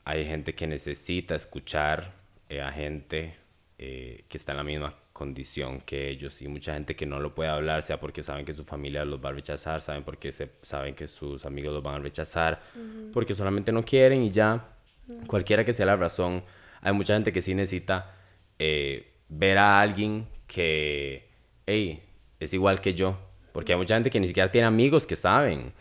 [0.03, 2.13] hay gente que necesita escuchar
[2.49, 3.37] a gente
[3.77, 7.49] que está en la misma condición que ellos y mucha gente que no lo puede
[7.49, 10.93] hablar, sea porque saben que su familia los va a rechazar, saben porque se, saben
[10.93, 12.61] que sus amigos los van a rechazar,
[13.11, 14.77] porque solamente no quieren y ya,
[15.25, 16.43] cualquiera que sea la razón,
[16.81, 18.15] hay mucha gente que sí necesita
[18.59, 21.27] eh, ver a alguien que,
[21.65, 22.03] hey,
[22.39, 23.17] es igual que yo,
[23.53, 25.73] porque hay mucha gente que ni siquiera tiene amigos que saben.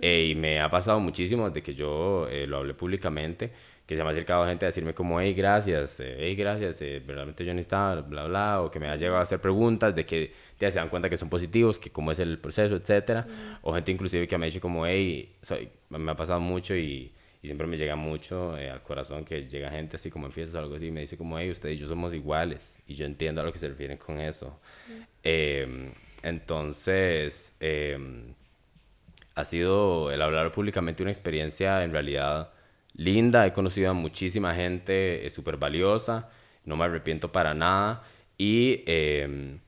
[0.00, 3.52] Eh, y me ha pasado muchísimo de que yo eh, lo hablé públicamente
[3.92, 6.98] que se me ha acercado gente a decirme como, hey, gracias, eh, hey, gracias, eh,
[7.00, 10.32] verdaderamente yo necesitaba, bla, bla, o que me ha llegado a hacer preguntas de que
[10.58, 13.26] ya se dan cuenta que son positivos, que cómo es el proceso, etcétera,
[13.62, 17.12] o gente inclusive que me ha dicho como, hey, soy, me ha pasado mucho y,
[17.42, 20.56] y siempre me llega mucho eh, al corazón que llega gente así como en fiestas
[20.56, 23.04] o algo así y me dice como, hey, ustedes y yo somos iguales, y yo
[23.04, 24.58] entiendo a lo que se refieren con eso.
[25.22, 28.34] Em, entonces, em,
[29.34, 32.52] ha sido el hablar públicamente una experiencia en realidad
[32.94, 36.28] linda, he conocido a muchísima gente es súper valiosa,
[36.64, 38.02] no me arrepiento para nada.
[38.38, 39.60] Y em,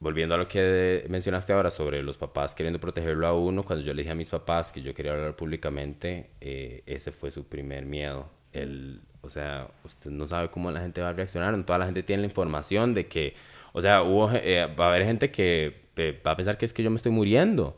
[0.00, 3.94] volviendo a lo que mencionaste ahora sobre los papás queriendo protegerlo a uno, cuando yo
[3.94, 7.86] le dije a mis papás que yo quería hablar públicamente, eh, ese fue su primer
[7.86, 8.28] miedo.
[8.52, 12.02] El, o sea, usted no sabe cómo la gente va a reaccionar, toda la gente
[12.02, 13.34] tiene la información de que,
[13.72, 16.82] o sea, hubo, eh, va a haber gente que va a pensar que es que
[16.82, 17.76] yo me estoy muriendo.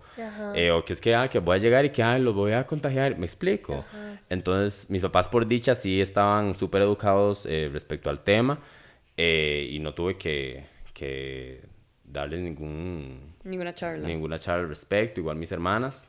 [0.55, 2.53] Eh, o que es que, ah, que voy a llegar y que ah, lo voy
[2.53, 3.19] a contagiar.
[3.19, 3.85] Me explico.
[4.29, 8.61] Entonces, mis papás, por dicha, sí estaban súper educados eh, respecto al tema.
[9.17, 11.63] Eh, y no tuve que, que
[12.05, 13.35] darles ningún...
[13.45, 14.07] Ninguna charla.
[14.07, 15.21] Ninguna charla al respecto.
[15.21, 16.09] Igual mis hermanas.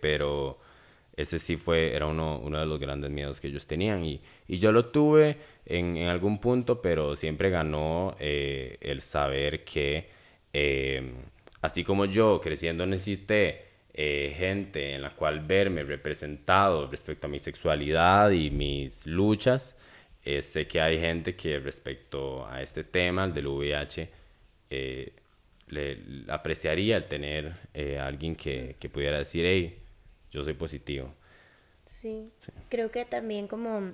[0.00, 0.58] pero
[1.14, 4.04] ese sí fue, era uno, uno de los grandes miedos que ellos tenían.
[4.04, 10.08] Y, y yo lo tuve en, en algún punto, pero siempre ganó el saber que
[10.52, 11.12] eh,
[11.60, 17.38] así como yo creciendo necesité eh, gente en la cual verme representado respecto a mi
[17.38, 19.76] sexualidad y mis luchas,
[20.24, 24.08] eh, sé que hay gente que respecto a este tema, el del VIH,
[24.70, 25.12] eh,
[25.66, 25.98] le,
[26.28, 27.52] apreciaría el tener
[27.98, 29.78] a alguien que, que, pudiera decir, hey,
[30.30, 31.12] yo soy positivo.
[31.84, 32.32] Sí.
[32.70, 33.92] creo que también como,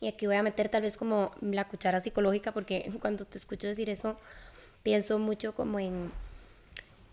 [0.00, 3.68] y aquí voy a meter tal vez como la cuchara psicológica, porque cuando te escucho
[3.68, 4.18] decir eso,
[4.82, 6.10] pienso mucho como en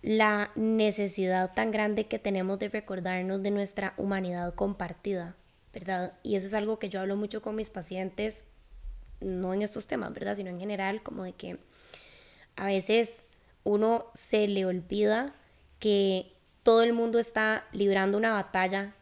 [0.01, 5.36] la necesidad tan grande que tenemos de recordarnos de nuestra humanidad compartida,
[5.74, 6.13] ¿verdad?
[6.24, 8.45] Y eso es algo que yo hablo mucho con mis pacientes,
[9.20, 10.36] no en estos temas, ¿verdad?
[10.36, 11.57] Sino en general, como de que
[12.55, 13.24] a veces
[13.63, 15.34] uno se le olvida
[15.80, 16.32] que
[16.63, 18.93] todo el mundo está librando una batalla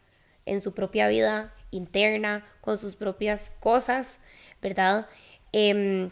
[0.44, 4.18] en su propia vida interna, con sus propias cosas,
[4.62, 5.08] ¿verdad?
[5.52, 6.10] Em,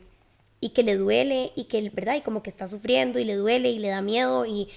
[0.64, 2.14] y que le duele y que, ¿verdad?
[2.14, 4.70] Y como que está sufriendo y le duele y le da miedo y,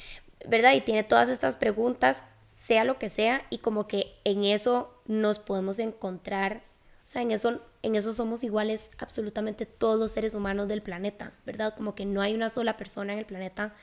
[0.45, 0.73] ¿verdad?
[0.73, 2.23] Y tiene todas estas preguntas,
[2.55, 6.61] sea lo que sea, y como que en eso nos podemos encontrar,
[7.05, 11.31] o sea, en eso, en eso somos iguales absolutamente todos los seres humanos del planeta,
[11.45, 11.73] ¿verdad?
[11.73, 13.73] Como que no hay una sola persona en el planeta,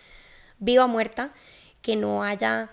[0.59, 1.33] viva o muerta,
[1.81, 2.71] que no haya,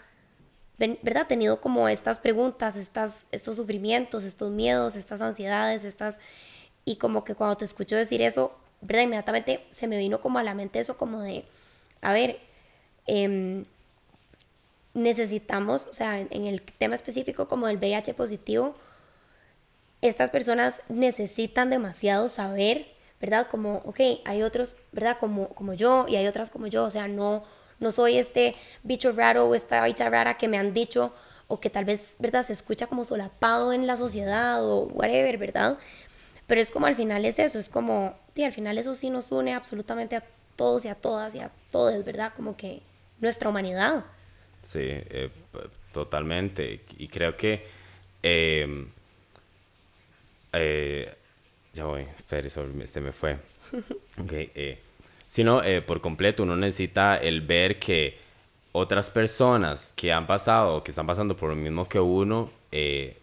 [0.78, 1.28] ¿verdad?
[1.28, 6.20] Tenido como estas preguntas, estas, estos sufrimientos, estos miedos, estas ansiedades, estas...
[6.84, 9.04] Y como que cuando te escucho decir eso, ¿verdad?
[9.04, 11.46] Inmediatamente se me vino como a la mente eso como de,
[12.02, 12.40] a ver,
[13.08, 13.66] em,
[14.94, 18.76] necesitamos, o sea, en, el tema específico como del VIH positivo,
[20.02, 22.88] estas personas necesitan demasiado saber,
[23.20, 23.48] ¿verdad?
[23.50, 25.18] Como, ok, hay otros, ¿verdad?
[25.20, 27.44] Como, como yo y hay otras como yo, o sea, no,
[27.80, 31.14] no soy este bicho raro o esta bicha rara que me han dicho
[31.48, 32.44] o que tal vez, ¿verdad?
[32.44, 35.78] Se escucha como solapado en la sociedad o whatever, ¿verdad?
[36.52, 39.32] Pero es como al final es eso, es como, y al final eso sí nos
[39.32, 40.24] une absolutamente a
[40.58, 42.34] todos y a todas y a todos, ¿verdad?
[42.36, 42.82] Como que
[43.22, 44.04] nuestra humanidad.
[44.62, 45.30] Sí, eh,
[45.94, 46.82] totalmente.
[46.98, 47.66] Y creo que...
[48.22, 48.90] Em,
[50.52, 51.16] eh,
[51.72, 53.38] ya voy, espera, se me fue.
[54.22, 54.82] Okay, eh,
[55.28, 58.18] si no, por completo, uno necesita el ver que
[58.74, 62.52] otras personas que han pasado, que están pasando por lo mismo que uno,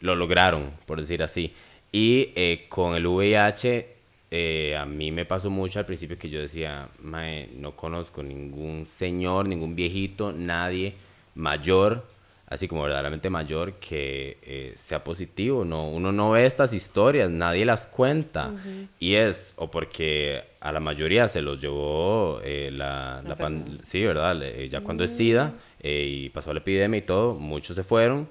[0.01, 1.53] lo lograron, por decir así.
[1.93, 3.89] Y eh, con el VIH,
[4.30, 9.47] eh, a mí me pasó mucho al principio que yo decía, no conozco ningún señor,
[9.49, 10.95] ningún viejito, nadie
[11.34, 12.05] mayor,
[12.47, 15.64] así como verdaderamente mayor, que eh, sea positivo.
[15.64, 18.53] No, uno no ve estas historias, nadie las cuenta.
[18.99, 24.36] Y es o porque a la mayoría se los llevó la, la sí, ¿verdad?
[24.68, 28.28] ya cuando es SIDA y pasó la epidemia y todo, muchos se fueron.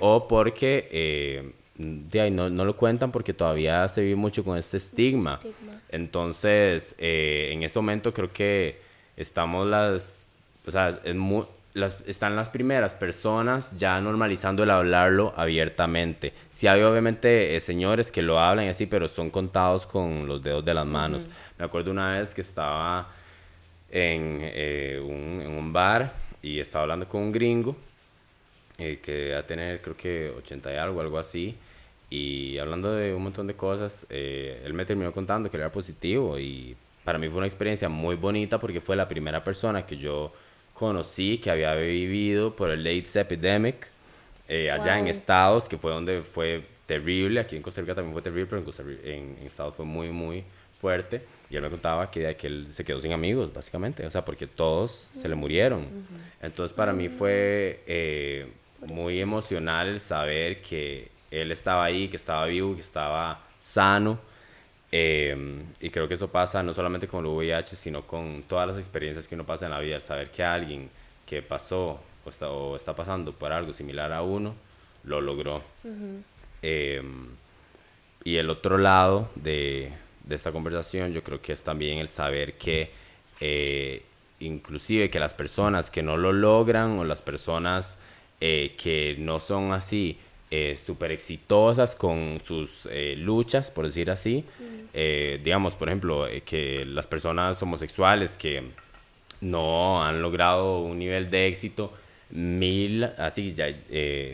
[0.00, 4.76] o porque de ahí no, no, lo cuentan porque todavía se vive mucho con este
[4.76, 5.40] estigma.
[5.88, 8.80] Entonces, eh, en este momento creo que
[9.16, 10.24] estamos las,
[10.66, 11.00] o sea,
[11.74, 16.32] las, están las primeras personas ya normalizando el hablarlo abiertamente.
[16.50, 20.42] Sí hay obviamente eh, señores que lo hablan y así, pero son contados con los
[20.42, 21.24] dedos de las manos.
[21.58, 23.08] Me acuerdo una vez que estaba
[23.90, 27.76] en, eh, un, en un bar y estaba hablando con un gringo
[28.78, 31.56] eh, que a tener creo que 80 y algo, algo así.
[32.10, 35.72] Y hablando de un montón de cosas, eh, él me terminó contando que él era
[35.72, 39.96] positivo y para mí fue una experiencia muy bonita porque fue la primera persona que
[39.96, 40.32] yo
[40.74, 43.88] conocí que había vivido por el AIDS epidemic
[44.48, 47.40] eh, allá en Estados, que fue donde fue terrible.
[47.40, 50.44] Aquí en Costa Rica también fue terrible, pero en, en, Estados fue muy, muy
[50.80, 51.22] fuerte.
[51.48, 54.46] Y él me contaba que, que él se quedó sin amigos, básicamente, o sea, porque
[54.46, 55.86] todos se le murieron.
[56.42, 58.48] Entonces, para mí fue eh,
[58.86, 64.18] muy emocional saber que él estaba ahí, que estaba vivo, que estaba sano.
[64.92, 68.78] Em, y creo que eso pasa no solamente con el VIH, sino con todas las
[68.78, 69.96] experiencias que uno pasa en la vida.
[69.96, 70.90] El saber que alguien
[71.26, 74.54] que pasó o está, o está pasando por algo similar a uno,
[75.04, 75.62] lo logró.
[76.62, 77.28] Em,
[78.24, 79.92] y el otro lado de,
[80.24, 82.90] de, esta conversación yo creo que es también el saber que
[83.40, 84.02] eh,
[84.40, 87.98] inclusive que las personas que no lo logran o las personas
[88.46, 90.18] eh, que no son así
[90.50, 94.44] eh, súper exitosas con sus eh, luchas, por decir así.
[94.92, 98.62] Eh, digamos, por ejemplo, que las personas homosexuales que
[99.40, 101.92] no han logrado un nivel de éxito
[102.30, 104.28] mil, así ya, hiper,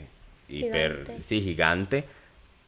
[0.48, 1.22] gigante.
[1.22, 2.04] sí, gigante,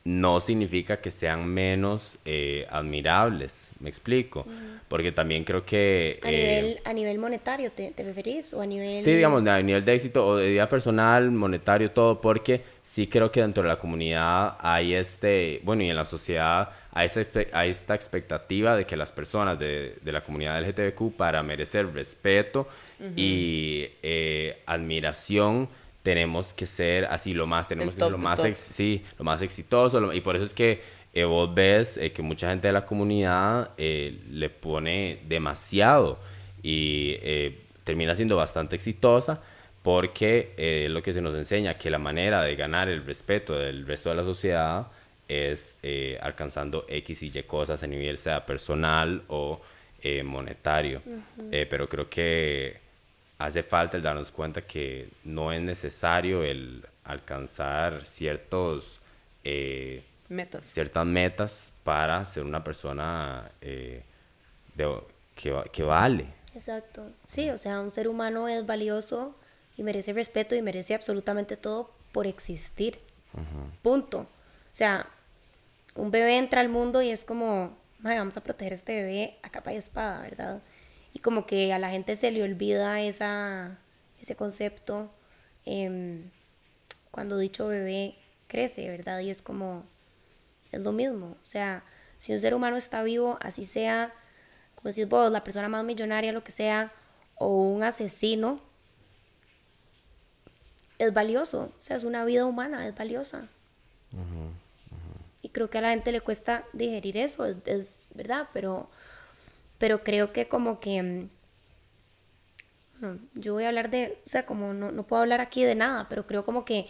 [0.04, 4.44] no significa que sean menos eh, admirables, me explico,
[4.88, 6.18] porque también creo que...
[6.22, 8.52] A, eh, nivel, a nivel monetario, ¿te, ¿te referís?
[8.52, 9.04] ¿O a nivel...?
[9.04, 13.30] Sí, digamos, a nivel de éxito o de vida personal, monetario, todo, porque sí creo
[13.30, 17.70] que dentro de la comunidad hay este, bueno, y en la sociedad hay, esta, hay
[17.70, 22.68] esta expectativa de que las personas de, de la comunidad LGTBQ para merecer respeto
[23.16, 25.68] y eh, admiración
[26.02, 29.24] tenemos que ser así lo más, tenemos El que ser lo más, ex- sí, lo
[29.24, 30.82] más exitoso, lo- y por eso es que
[31.14, 36.18] eh, vos ves eh, que mucha gente de la comunidad eh, le pone demasiado
[36.62, 37.16] y
[37.84, 39.40] termina siendo bastante exitosa
[39.82, 44.10] porque lo que se nos enseña que la manera de ganar el respeto del resto
[44.10, 44.86] de la sociedad
[45.28, 45.76] es
[46.20, 49.60] alcanzando X y Y cosas a nivel sea personal o
[50.24, 51.02] monetario.
[51.50, 52.76] Pero creo que
[53.44, 59.00] hace falta el darnos cuenta que no es necesario el alcanzar ciertos
[59.44, 60.66] eh, Metas.
[60.66, 64.02] ciertas metas para ser una persona eh,
[64.74, 65.00] de-
[65.34, 66.26] que, va- que vale.
[66.54, 67.10] Exacto.
[67.26, 69.34] Sí, o sea, un ser humano es valioso
[69.76, 72.98] y merece respeto y merece absolutamente todo por existir.
[73.82, 74.18] Punto.
[74.20, 75.06] O sea,
[75.94, 79.36] un bebé entra al mundo y es como, "Mae, vamos a proteger a este bebé
[79.42, 80.60] a capa y espada, ¿verdad?
[81.12, 83.78] Y como que a la gente se le olvida esa,
[84.20, 85.10] ese concepto
[85.64, 86.30] em,
[87.10, 88.16] cuando dicho bebé
[88.48, 89.20] crece, ¿verdad?
[89.20, 89.84] Y es como,
[90.72, 91.36] es lo mismo.
[91.42, 91.84] O sea,
[92.18, 94.14] si un ser humano está vivo, así sea,
[94.74, 96.92] como decís vos, la persona más millonaria, lo que sea,
[97.36, 98.60] o un asesino,
[100.98, 101.72] es valioso.
[101.78, 103.48] O sea, es una vida humana, es valiosa.
[105.40, 108.88] Y creo que a la gente le cuesta digerir eso, es, es verdad, pero,
[109.82, 111.02] pero creo que como que...
[113.00, 115.74] mm, yo voy a hablar de, o sea, como no, no puedo hablar aquí de
[115.74, 116.86] nada, pero creo como que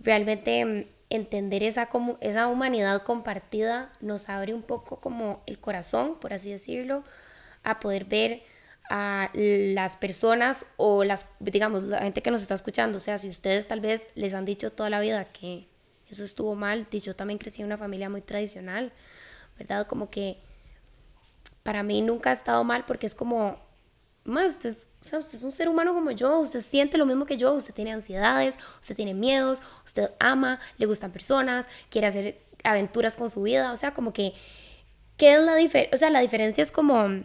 [0.00, 1.90] realmente mm, entender esa,
[2.22, 7.04] esa humanidad compartida nos abre un poco como el corazón, por así decirlo,
[7.62, 8.42] a poder ver
[8.88, 12.96] a las personas o las, digamos, la gente que nos está escuchando.
[12.96, 15.68] O sea, si ustedes tal vez les han dicho toda la vida que
[16.08, 18.94] eso estuvo mal, yo también crecí en una familia muy tradicional,
[19.58, 19.86] ¿verdad?
[19.86, 20.38] Como que
[21.64, 23.58] para mí nunca ha estado mal porque es como,
[24.24, 27.06] "Ma, usted, es- o sea, usted es un ser humano como yo, usted siente lo
[27.06, 32.06] mismo que yo, usted tiene ansiedades, usted tiene miedos, usted ama, le gustan personas, quiere
[32.06, 34.32] hacer aventuras con su vida, o sea, como que,
[35.16, 35.94] ¿qué es la diferencia?
[35.94, 37.24] O sea, la diferencia es como,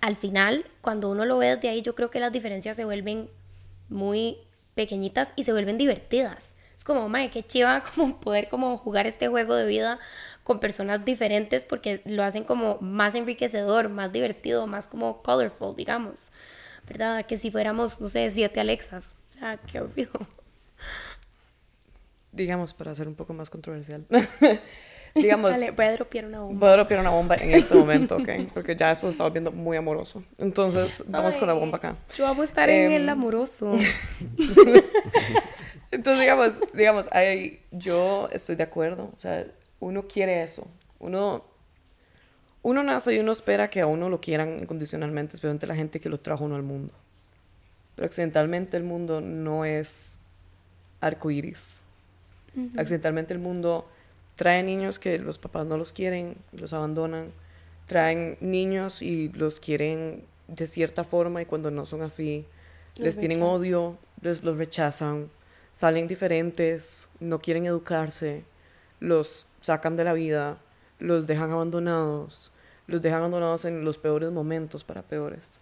[0.00, 3.30] al final, cuando uno lo ve desde ahí, yo creo que las diferencias se vuelven
[3.88, 4.36] muy
[4.74, 6.54] pequeñitas y se vuelven divertidas.
[6.76, 9.98] Es como, mae, qué chiva como poder como jugar este juego de vida
[10.44, 16.30] con personas diferentes porque lo hacen como más enriquecedor, más divertido, más como colorful, digamos.
[16.86, 17.24] ¿Verdad?
[17.26, 19.16] Que si fuéramos, no sé, siete Alexas.
[19.30, 20.10] O sea, qué aburrido.
[22.32, 24.04] Digamos, para ser un poco más controversial.
[25.14, 26.60] Digamos, Vale, voy a dropear una bomba.
[26.60, 28.30] voy a dropear una bomba en este momento, ¿ok?
[28.54, 30.24] Porque ya eso se está volviendo muy amoroso.
[30.38, 31.96] Entonces, vamos con la Ay, bomba acá.
[32.16, 33.74] Yo amo estar en Em, el amoroso.
[35.90, 39.10] Entonces, digamos, digamos, hay, yo estoy de acuerdo.
[39.14, 39.44] O sea,
[39.82, 40.66] uno quiere eso.
[41.00, 41.44] Uno,
[42.62, 46.08] uno nace y uno espera que a uno lo quieran incondicionalmente, especialmente la gente que
[46.08, 46.94] lo trajo uno al mundo.
[47.96, 50.20] Pero accidentalmente el mundo no es
[51.00, 51.82] arcoíris.
[52.76, 53.88] Accidentalmente el mundo
[54.36, 57.32] trae niños que los papás no los quieren, los abandonan.
[57.86, 62.46] Traen niños y los quieren de cierta forma y cuando no son así,
[62.96, 65.28] Los les tienen odio, les, los rechazan,
[65.72, 68.44] salen diferentes, no quieren educarse,
[69.00, 70.58] los sacan de la vida,
[70.98, 72.52] los dejan abandonados,
[72.86, 75.58] los dejan abandonados en los peores momentos para peores.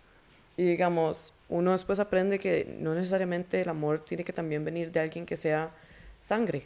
[0.57, 5.01] Y digamos, uno después aprende que no necesariamente el amor tiene que también venir de
[5.01, 5.71] alguien que sea
[6.19, 6.65] sangre.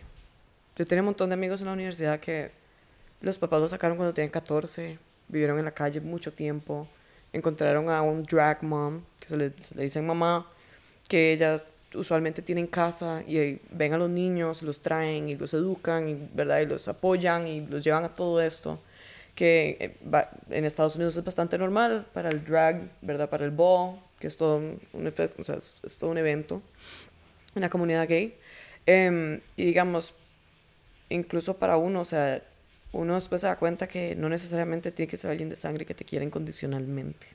[0.76, 2.50] Yo tenía un montón de amigos en la universidad que
[3.20, 4.98] los papás los sacaron cuando tenían 14,
[5.28, 6.88] vivieron en la calle mucho tiempo,
[7.32, 10.50] encontraron a un drag mom, que se le, se dicen mamá,
[11.08, 11.62] que ellas
[11.94, 16.28] usualmente tienen casa y eh, ven a los niños, los traen y los educan, y,
[16.34, 16.60] ¿verdad?
[16.60, 18.78] Y los apoyan y los llevan a todo esto,
[19.34, 19.96] que eh,
[20.50, 23.28] en Estados Unidos es bastante normal para el drag, ¿verdad?
[23.28, 26.18] Para el ball, que es todo un, un efe- o sea, es, es todo un
[26.18, 26.62] evento
[27.54, 28.34] en la comunidad gay.
[28.86, 30.14] Em, y digamos,
[31.08, 32.42] incluso para uno, o sea,
[32.92, 35.94] uno después se da cuenta que no necesariamente tiene que ser alguien de sangre que
[35.94, 37.26] te quiera incondicionalmente.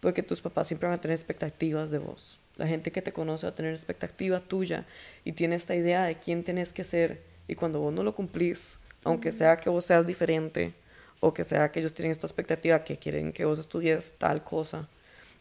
[0.00, 2.38] Porque tus papás siempre van a tener expectativas de vos.
[2.56, 4.86] La gente que te conoce va a tener expectativa tuya
[5.24, 7.22] y tiene esta idea de quién tenés que ser.
[7.48, 10.72] Y cuando vos no lo cumplís, aunque sea que vos seas diferente
[11.20, 14.88] o que sea que ellos tienen esta expectativa que quieren que vos estudies tal cosa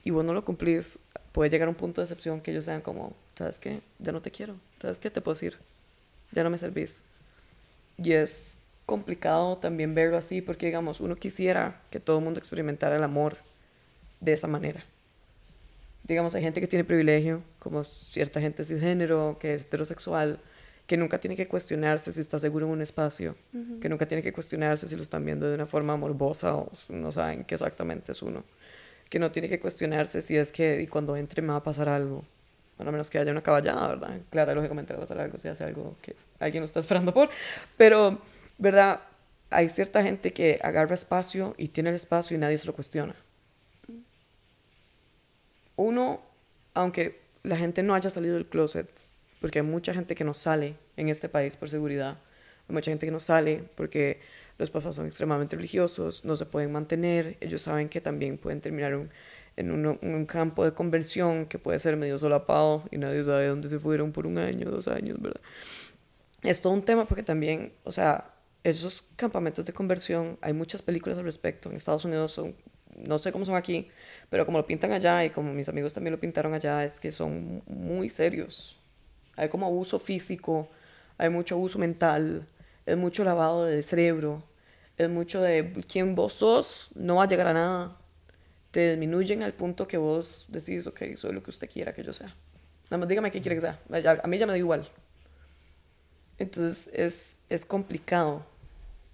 [0.04, 1.00] y vos no lo cumplís,
[1.32, 3.82] puede llegar a un punto de decepción que ellos sean como, ¿sabes qué?
[4.00, 4.56] Ya no te quiero.
[4.82, 5.10] ¿Sabes qué?
[5.10, 5.58] Te puedo decir.
[6.32, 7.04] Ya no me servís.
[7.98, 12.96] y es complicado también verlo así porque, digamos, uno quisiera que todo el mundo experimentara
[12.98, 13.38] el amor
[14.20, 14.84] de esa manera.
[16.04, 20.40] Digamos, hay gente que tiene privilegio, como cierta gente cisgénero, que es heterosexual,
[20.86, 23.38] que nunca tiene que cuestionarse si está seguro en un espacio,
[23.80, 27.12] que nunca tiene que cuestionarse si lo están viendo de una forma morbosa o no
[27.12, 28.44] saben qué exactamente es uno,
[29.10, 31.88] que no tiene que cuestionarse si es que y cuando entre me va a pasar
[31.88, 32.26] algo,
[32.78, 34.20] a menos que haya una caballada, ¿verdad?
[34.30, 37.14] Claro, lógicamente le va a pasar algo si hace algo que alguien no está esperando
[37.14, 37.30] por,
[37.78, 38.20] pero,
[38.58, 39.00] ¿verdad?
[39.50, 43.16] Hay cierta gente que agarra espacio y tiene el espacio y nadie se lo cuestiona.
[45.76, 46.22] Uno,
[46.74, 48.90] aunque la gente no haya salido del closet,
[49.42, 52.18] porque hay mucha gente que no sale en este país por seguridad,
[52.68, 54.22] hay mucha gente que no sale porque
[54.58, 58.94] los papás son extremadamente religiosos, no se pueden mantener, ellos saben que también pueden terminar
[59.56, 63.70] en un, un, campo de conversión que puede ser medio solapado y nadie sabe dónde
[63.70, 65.42] se fueron por un año, dos años, ¿verdad?
[66.44, 68.34] Es todo un tema porque también, o sea,
[68.64, 72.56] esos campamentos de conversión, hay muchas películas al respecto, en Estados Unidos son,
[72.96, 73.90] no sé cómo son aquí,
[74.30, 77.12] pero como lo pintan allá y como mis amigos también lo pintaron allá, es que
[77.12, 78.78] son muy serios,
[79.36, 80.70] hay como abuso físico,
[81.18, 82.48] hay mucho abuso mental,
[82.86, 84.44] es mucho lavado de cerebro,
[84.98, 87.96] es mucho de quién vos sos, no va a llegar a nada.
[88.72, 92.14] Te disminuyen al punto que vos decís, ok, soy lo que usted quiera que yo
[92.14, 92.36] sea.
[92.86, 93.80] Nada más dígame qué quiere que sea.
[94.24, 94.90] A mí ya me da igual.
[96.38, 98.46] Entonces es, es complicado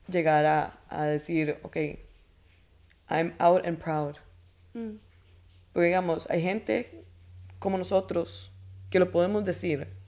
[0.07, 1.77] llegar a, a decir, ok,
[3.09, 4.17] I'm out and proud.
[4.73, 4.99] Mm.
[5.73, 7.05] Porque digamos, hay gente
[7.59, 8.51] como nosotros
[8.89, 9.99] que lo podemos decir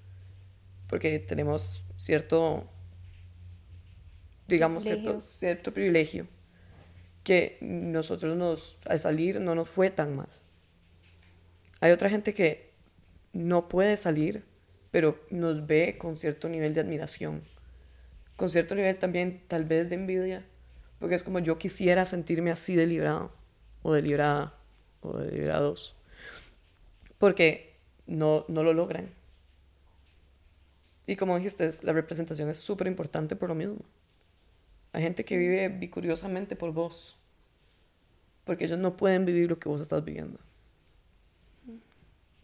[0.92, 2.70] porque tenemos cierto,
[4.46, 6.28] digamos, cierto, cierto privilegio
[7.24, 10.28] que nosotros nos, al salir no nos fue tan mal.
[11.80, 12.74] Hay otra gente que
[13.32, 14.44] no puede salir,
[14.92, 17.42] pero nos ve con cierto nivel de admiración,
[18.36, 20.46] con cierto nivel también tal vez de envidia,
[21.02, 23.32] porque es como yo quisiera sentirme así de librado,
[23.82, 24.54] o de librada,
[25.02, 25.96] o de librados,
[27.18, 27.76] porque
[28.06, 29.10] no, no lo logran.
[31.08, 33.80] Y como dijiste, la representación es súper importante por lo mismo.
[34.94, 37.18] Hay gente que vive vicuriosamente por vos,
[38.44, 40.40] porque ellos no pueden vivir lo que vos estás viviendo.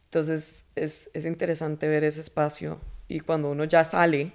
[0.06, 4.34] Entonces es, es interesante ver ese espacio y cuando uno ya sale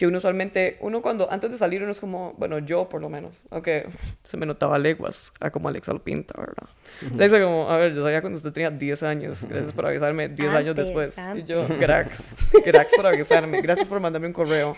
[0.00, 3.10] que uno usualmente, uno cuando, antes de salir, uno es como, bueno, yo por lo
[3.10, 3.86] menos, aunque
[4.24, 6.70] se me notaba leguas a como Alexa lo pinta, ¿verdad?
[7.12, 10.54] Alexa como, a ver, yo sabía cuando usted tenía 10 años, gracias por avisarme 10
[10.54, 11.16] años después.
[11.36, 14.74] Y yo, gracias, gracias por avisarme, gracias por mandarme un correo,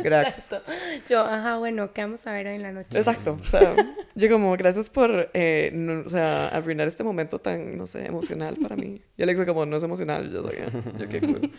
[0.00, 0.52] gracias.
[0.52, 0.72] Exacto.
[1.08, 2.98] Yo, ajá, bueno, ¿qué vamos a ver hoy en la noche?
[2.98, 3.74] Exacto, o sea,
[4.16, 8.58] yo como, gracias por, eh, no, o sea, arruinar este momento tan, no sé, emocional
[8.60, 9.00] para mí.
[9.16, 10.56] Y Alexa como, no es emocional, yo soy,
[10.98, 11.50] yo qué cool.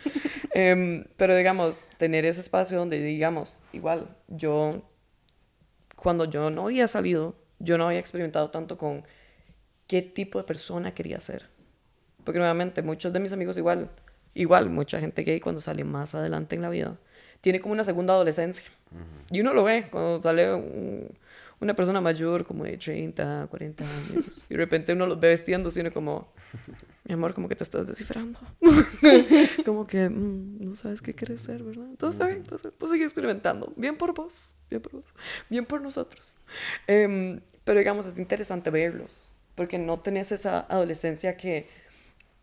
[0.54, 4.82] Um, pero digamos, tener ese espacio donde digamos, igual, yo,
[5.96, 9.04] cuando yo no había salido, yo no había experimentado tanto con
[9.86, 11.48] qué tipo de persona quería ser.
[12.24, 13.90] Porque nuevamente, muchos de mis amigos igual,
[14.34, 16.98] igual, mucha gente gay cuando sale más adelante en la vida,
[17.40, 18.64] tiene como una segunda adolescencia.
[19.30, 20.52] Y uno lo ve cuando sale
[21.60, 25.70] una persona mayor, como de 30, 40 años, y de repente uno los ve vestiendo,
[25.70, 26.32] sino como,
[27.10, 28.38] mi amor, como que te estás descifrando.
[29.64, 31.86] como que mm, no sabes qué quieres ser, ¿verdad?
[31.90, 33.72] Entonces está bien, entonces pues sigue experimentando.
[33.74, 35.04] Bien por vos, bien por vos,
[35.48, 36.36] bien por nosotros.
[36.86, 41.66] Em, pero digamos, es interesante verlos, porque no tenés esa adolescencia que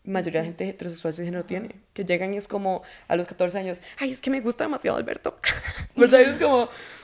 [0.04, 3.82] mayoría de gente heterosexual género tiene, que llegan y es como a los 14 años,
[4.00, 5.38] ay, es que me gusta demasiado Alberto,
[5.96, 6.20] ¿verdad?
[6.20, 6.64] Y es como,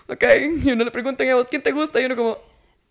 [0.09, 0.23] ok,
[0.65, 2.01] y uno le pregunta a vos, ¿quién te gusta?
[2.01, 2.37] Y uno como,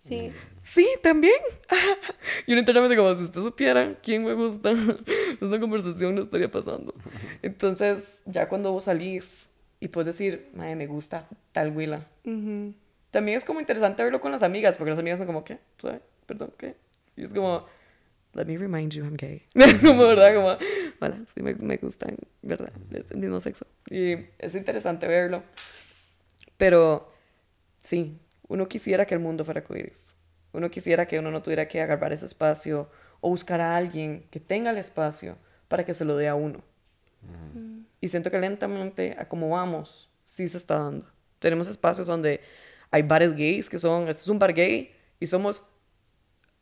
[0.07, 0.33] Sí.
[0.63, 1.35] Sí, también.
[2.47, 4.73] y uno internamente como, si usted supiera quién me gusta,
[5.41, 6.95] esta conversación no estaría pasando.
[7.43, 9.49] Entonces, ya cuando vos salís
[9.81, 12.07] y puedes decir, madre, me gusta tal huila.
[13.11, 15.59] También es como interesante verlo con las amigas, porque las amigas son como, ¿qué?
[16.27, 16.77] Perdón, ¿qué?
[17.17, 17.67] Y es como,
[18.35, 19.43] let me remind you I'm gay.
[19.83, 20.35] como, ¿verdad?
[20.35, 20.57] Como,
[21.01, 22.73] hola, sí me, me gustan, ¿verdad?
[22.93, 23.67] Es el mismo sexo.
[23.91, 25.43] Y es interesante verlo.
[26.57, 27.13] Pero,
[27.81, 28.17] sí,
[28.49, 30.15] uno quisiera que el mundo fuera coiris.
[30.53, 32.91] Uno quisiera que uno no tuviera que agarrar ese espacio
[33.21, 35.39] o buscar a alguien que tenga el espacio
[35.69, 36.63] para que se lo dé a uno.
[38.01, 41.07] Y siento que lentamente, a como vamos, sí se está dando.
[41.39, 42.41] Tenemos espacios donde
[42.91, 45.63] hay bares gays que son, este es un bar gay y somos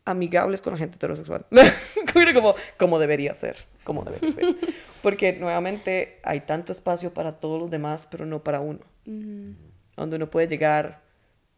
[0.05, 1.47] amigables con la gente heterosexual.
[2.35, 4.57] como, como debería ser, como debería ser.
[5.03, 8.81] Porque nuevamente hay tanto espacio para todos los demás, pero no para uno.
[9.05, 11.03] Donde uno puede llegar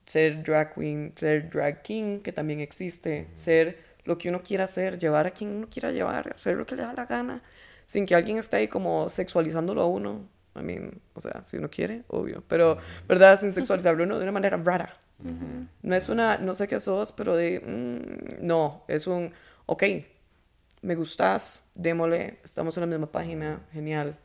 [0.06, 4.98] ser drag queen, ser drag king, que también existe, ser lo que uno quiera hacer,
[4.98, 7.42] llevar a quien uno quiera llevar, hacer lo que le da la gana,
[7.86, 11.70] sin que alguien esté ahí como sexualizándolo a uno, I mean, o sea, si uno
[11.70, 12.42] quiere, obvio.
[12.46, 13.40] Pero, ¿verdad?
[13.40, 14.96] Sin sexualizarlo uno de una manera rara.
[15.82, 19.32] No es una, no sé qué sos, pero de, mm, no, es un,
[19.66, 19.84] ok,
[20.82, 24.18] me gustas, démosle, estamos en la misma página, genial.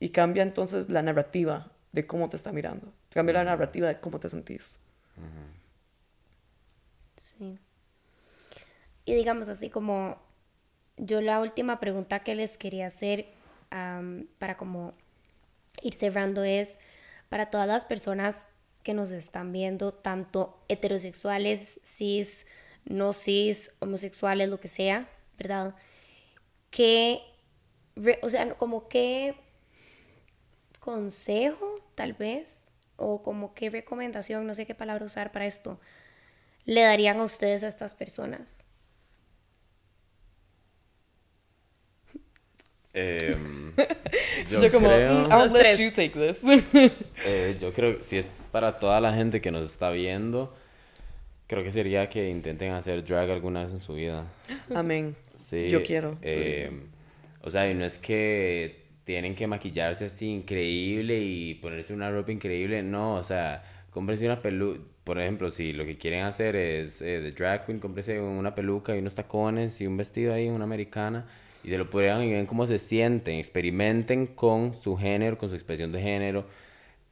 [0.00, 2.92] Y cambia entonces la narrativa de cómo te está mirando.
[3.10, 4.80] Cambia la narrativa de cómo te sentís.
[7.16, 7.58] Sí.
[9.04, 10.16] Y digamos así como
[10.96, 13.26] yo la última pregunta que les quería hacer
[14.38, 14.92] para como
[15.80, 16.78] ir cerrando es
[17.28, 18.48] para todas las personas
[18.82, 22.46] que nos están viendo, tanto heterosexuales, cis,
[22.84, 25.08] no cis, homosexuales, lo que sea,
[25.38, 25.74] ¿verdad?
[26.70, 27.22] ¿Qué,
[28.22, 29.36] o sea, como qué
[30.80, 32.61] consejo, tal vez,
[33.02, 35.80] o como qué recomendación, no sé qué palabra usar para esto,
[36.64, 38.62] le darían a ustedes a estas personas?
[44.50, 46.42] Yo, como, creo, I'll let you take this.
[47.24, 50.52] Eh, yo creo que si es para toda la gente que nos está viendo,
[51.46, 54.26] creo que sería que intenten hacer drag alguna vez en su vida.
[54.74, 55.14] Amén.
[55.38, 56.18] Sí, yo quiero.
[56.20, 56.88] Em,
[57.42, 62.32] o sea, y no es que tienen que maquillarse así increíble y ponerse una ropa
[62.32, 67.02] increíble, no, o sea, cómprense una peluca, por ejemplo, si lo que quieren hacer es
[67.02, 71.26] eh, drag queen, cómprense una peluca y unos tacones y un vestido ahí, una americana
[71.64, 75.54] y se lo prueban y ven cómo se sienten, experimenten con su género, con su
[75.54, 76.46] expresión de género.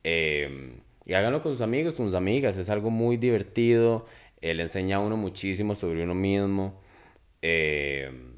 [0.04, 4.06] Em, y háganlo con sus amigos, con sus amigas, es algo muy divertido,
[4.40, 6.80] él enseña a uno muchísimo sobre uno mismo.
[7.42, 8.29] Em,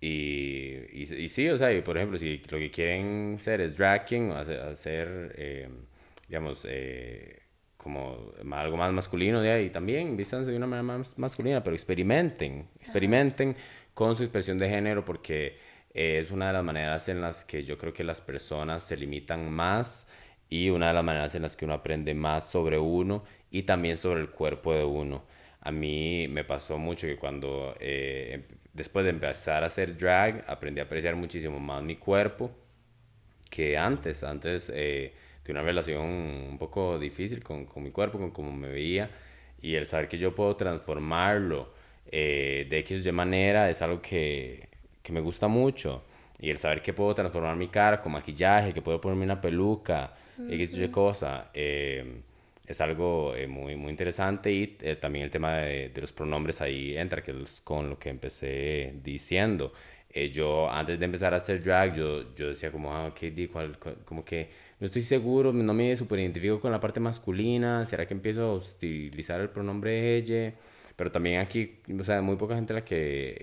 [0.00, 4.30] y, y, sí, o sea, y por ejemplo, si lo que quieren ser es dragging,
[4.32, 5.72] hacer, hacer em,
[6.28, 7.42] digamos, eh,
[7.76, 12.68] como algo más masculino, de ahí también vístanse de una manera más masculina, pero experimenten,
[12.78, 13.56] experimenten
[13.94, 15.58] con su expresión de género porque
[15.94, 19.50] es una de las maneras en las que yo creo que las personas se limitan
[19.50, 20.06] más
[20.50, 23.96] y una de las maneras en las que uno aprende más sobre uno y también
[23.96, 25.24] sobre el cuerpo de uno.
[25.60, 28.46] A mí me pasó mucho que cuando eh,
[28.78, 32.50] después de empezar a hacer drag aprendí a apreciar muchísimo más mi cuerpo
[33.50, 34.22] que antes.
[34.24, 35.12] Antes eh,
[35.44, 39.10] de una relación un poco difícil con, con mi cuerpo, con cómo me veía
[39.60, 41.72] y el saber que yo puedo transformarlo
[42.10, 44.68] eh, de X de manera es algo que,
[45.02, 46.04] que, me gusta mucho.
[46.38, 50.14] Y el saber que puedo transformar mi cara con maquillaje, que puedo ponerme una peluca,
[50.48, 52.22] X de cosa, eh,
[52.68, 54.52] es algo eh, muy, muy interesante.
[54.52, 54.66] Y
[55.00, 59.72] también el tema de, los pronombres ahí entra, que es con lo que empecé diciendo.
[60.32, 63.20] yo antes de empezar a hacer drag, yo, yo decía como, ah, ok,
[64.04, 64.48] como que
[64.80, 68.54] no estoy seguro, no me super identifico con la parte masculina, ¿será que empiezo a
[68.54, 70.54] utilizar el pronombre ella?
[70.98, 73.36] Pero también aquí, o sea, muy poca gente la que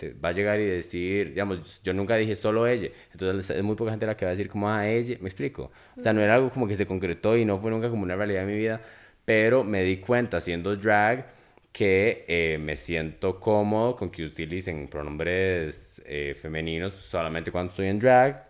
[0.00, 3.76] eh, va a llegar y decir, digamos, yo nunca dije solo ella, entonces es muy
[3.76, 5.70] poca gente la que va a decir como, ah, ella, me explico.
[5.98, 8.16] O sea, no era algo como que se concretó y no fue nunca como una
[8.16, 8.80] realidad de mi vida,
[9.26, 11.26] pero me di cuenta haciendo drag
[11.72, 17.98] que eh, me siento cómodo con que utilicen pronombres eh, femeninos solamente cuando estoy en
[17.98, 18.48] drag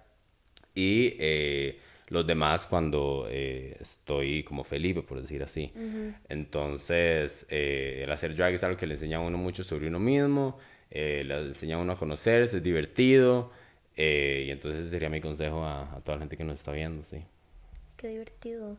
[0.77, 1.17] y
[2.09, 5.73] los demás cuando eh, estoy como Felipe, por decir así.
[6.29, 9.99] Entonces, eh, el hacer drag es algo que le enseña a uno mucho sobre uno
[9.99, 10.59] mismo,
[10.91, 13.51] eh, le enseña a uno a conocerse, es divertido.
[13.97, 17.25] y entonces ese sería mi consejo a, toda la gente que nos está viendo, sí.
[17.97, 18.77] Qué divertido.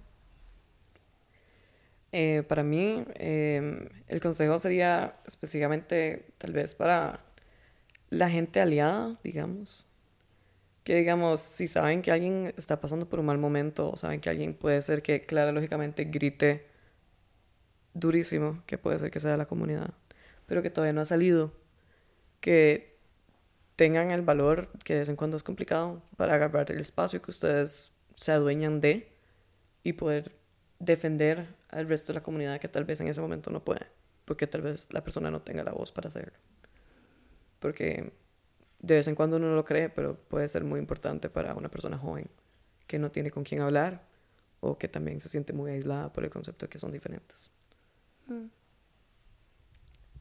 [2.48, 7.20] para mí, em, el consejo sería específicamente tal vez para
[8.10, 9.88] la gente aliada, digamos
[10.86, 14.30] que digamos, si saben que alguien está pasando por un mal momento, o saben que
[14.30, 16.68] alguien puede ser que, claro, lógicamente grite
[17.96, 19.96] durísimo, que puede ser que sea de la comunidad,
[20.46, 21.54] pero que todavía no ha salido,
[22.40, 23.00] que
[23.76, 27.32] tengan el valor, que de vez en cuando es complicado, para agarrar el espacio que
[27.32, 29.12] ustedes se adueñan de
[29.84, 30.34] y poder
[30.78, 33.88] defender al resto de la comunidad que tal vez en ese momento no puede,
[34.24, 36.38] porque tal vez la persona no tenga la voz para hacerlo.
[37.60, 38.14] Porque
[38.86, 41.70] de vez en cuando uno no lo cree, pero puede ser muy importante para una
[41.70, 42.30] persona joven
[42.86, 44.04] que no tiene con quién hablar
[44.60, 47.52] o que también se siente muy aislada por el concepto de que son diferentes.
[48.28, 48.46] Mm.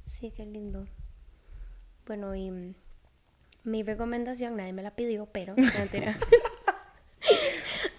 [0.04, 0.86] Sí, qué lindo.
[2.06, 2.74] Bueno, y mm,
[3.64, 5.54] mi recomendación, nadie me la pidió, pero...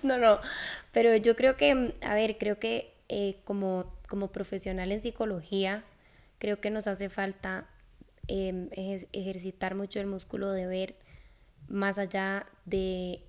[0.01, 0.39] no, no,
[0.91, 5.83] pero yo creo que, mm, a ver, creo que eh, como, como profesional en psicología,
[6.39, 7.67] creo que nos hace falta
[8.27, 8.69] Em,
[9.11, 10.95] ejercitar mucho el músculo de ver
[11.67, 13.23] más allá de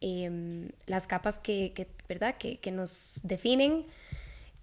[0.00, 2.36] em, las capas que, ¿verdad?
[2.38, 3.86] Que, que, nos definen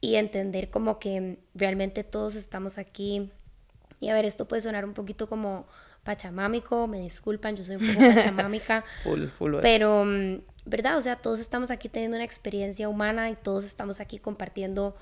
[0.02, 3.32] y entender como que realmente todos estamos aquí.
[4.00, 5.68] Y a ver, esto puede sonar un poquito como
[6.04, 8.86] pachamámico, me disculpan, yo soy un poco pachamámica.
[9.04, 10.98] full, full pero, mm, ¿verdad?
[10.98, 14.96] O sea, todos estamos aquí teniendo una experiencia humana y todos estamos aquí compartiendo,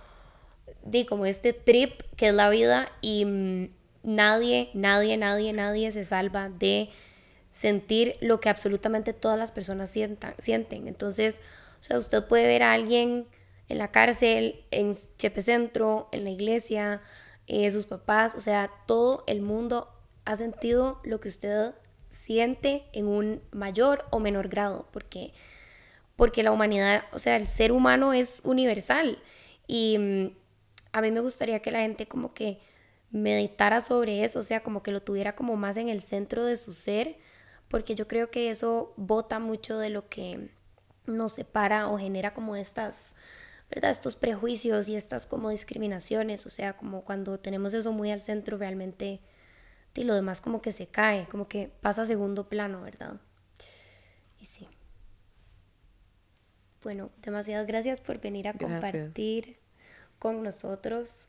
[0.83, 3.69] de como este trip que es la vida y mm,
[4.03, 6.89] nadie, nadie, nadie, nadie se salva de
[7.49, 10.87] sentir lo que absolutamente todas las personas sientan, sienten.
[10.87, 11.39] Entonces,
[11.79, 13.27] o sea, usted puede ver a alguien
[13.69, 17.01] en la cárcel, en Chepe Centro, en la iglesia,
[17.47, 19.89] eh, sus papás, o sea, todo el mundo
[20.25, 21.73] ha sentido lo que usted
[22.09, 25.33] siente en un mayor o menor grado, porque,
[26.15, 29.19] porque la humanidad, o sea, el ser humano es universal.
[29.67, 30.37] Y mm,
[30.93, 32.59] a mí me gustaría que la gente como que
[33.13, 36.57] meditara sobre eso, o sea, como que lo tuviera como más en el centro de
[36.57, 37.17] su ser,
[37.67, 40.49] porque yo creo que eso bota mucho de lo que
[41.05, 43.15] nos separa o genera como estas,
[43.69, 43.91] ¿verdad?
[43.91, 48.57] Estos prejuicios y estas como discriminaciones, o sea, como cuando tenemos eso muy al centro
[48.57, 49.21] realmente
[49.95, 53.21] y lo demás como que se cae, como que pasa a segundo plano, ¿verdad?
[54.39, 54.67] Y sí.
[56.81, 59.57] Bueno, demasiadas gracias por venir a compartir
[60.17, 61.27] con nosotros,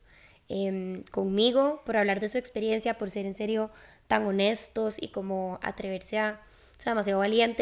[0.48, 3.70] em, conmigo, por hablar de su experiencia, por ser en serio
[4.06, 6.40] tan honestos y como atreverse a,
[6.80, 7.44] o demasiado valientes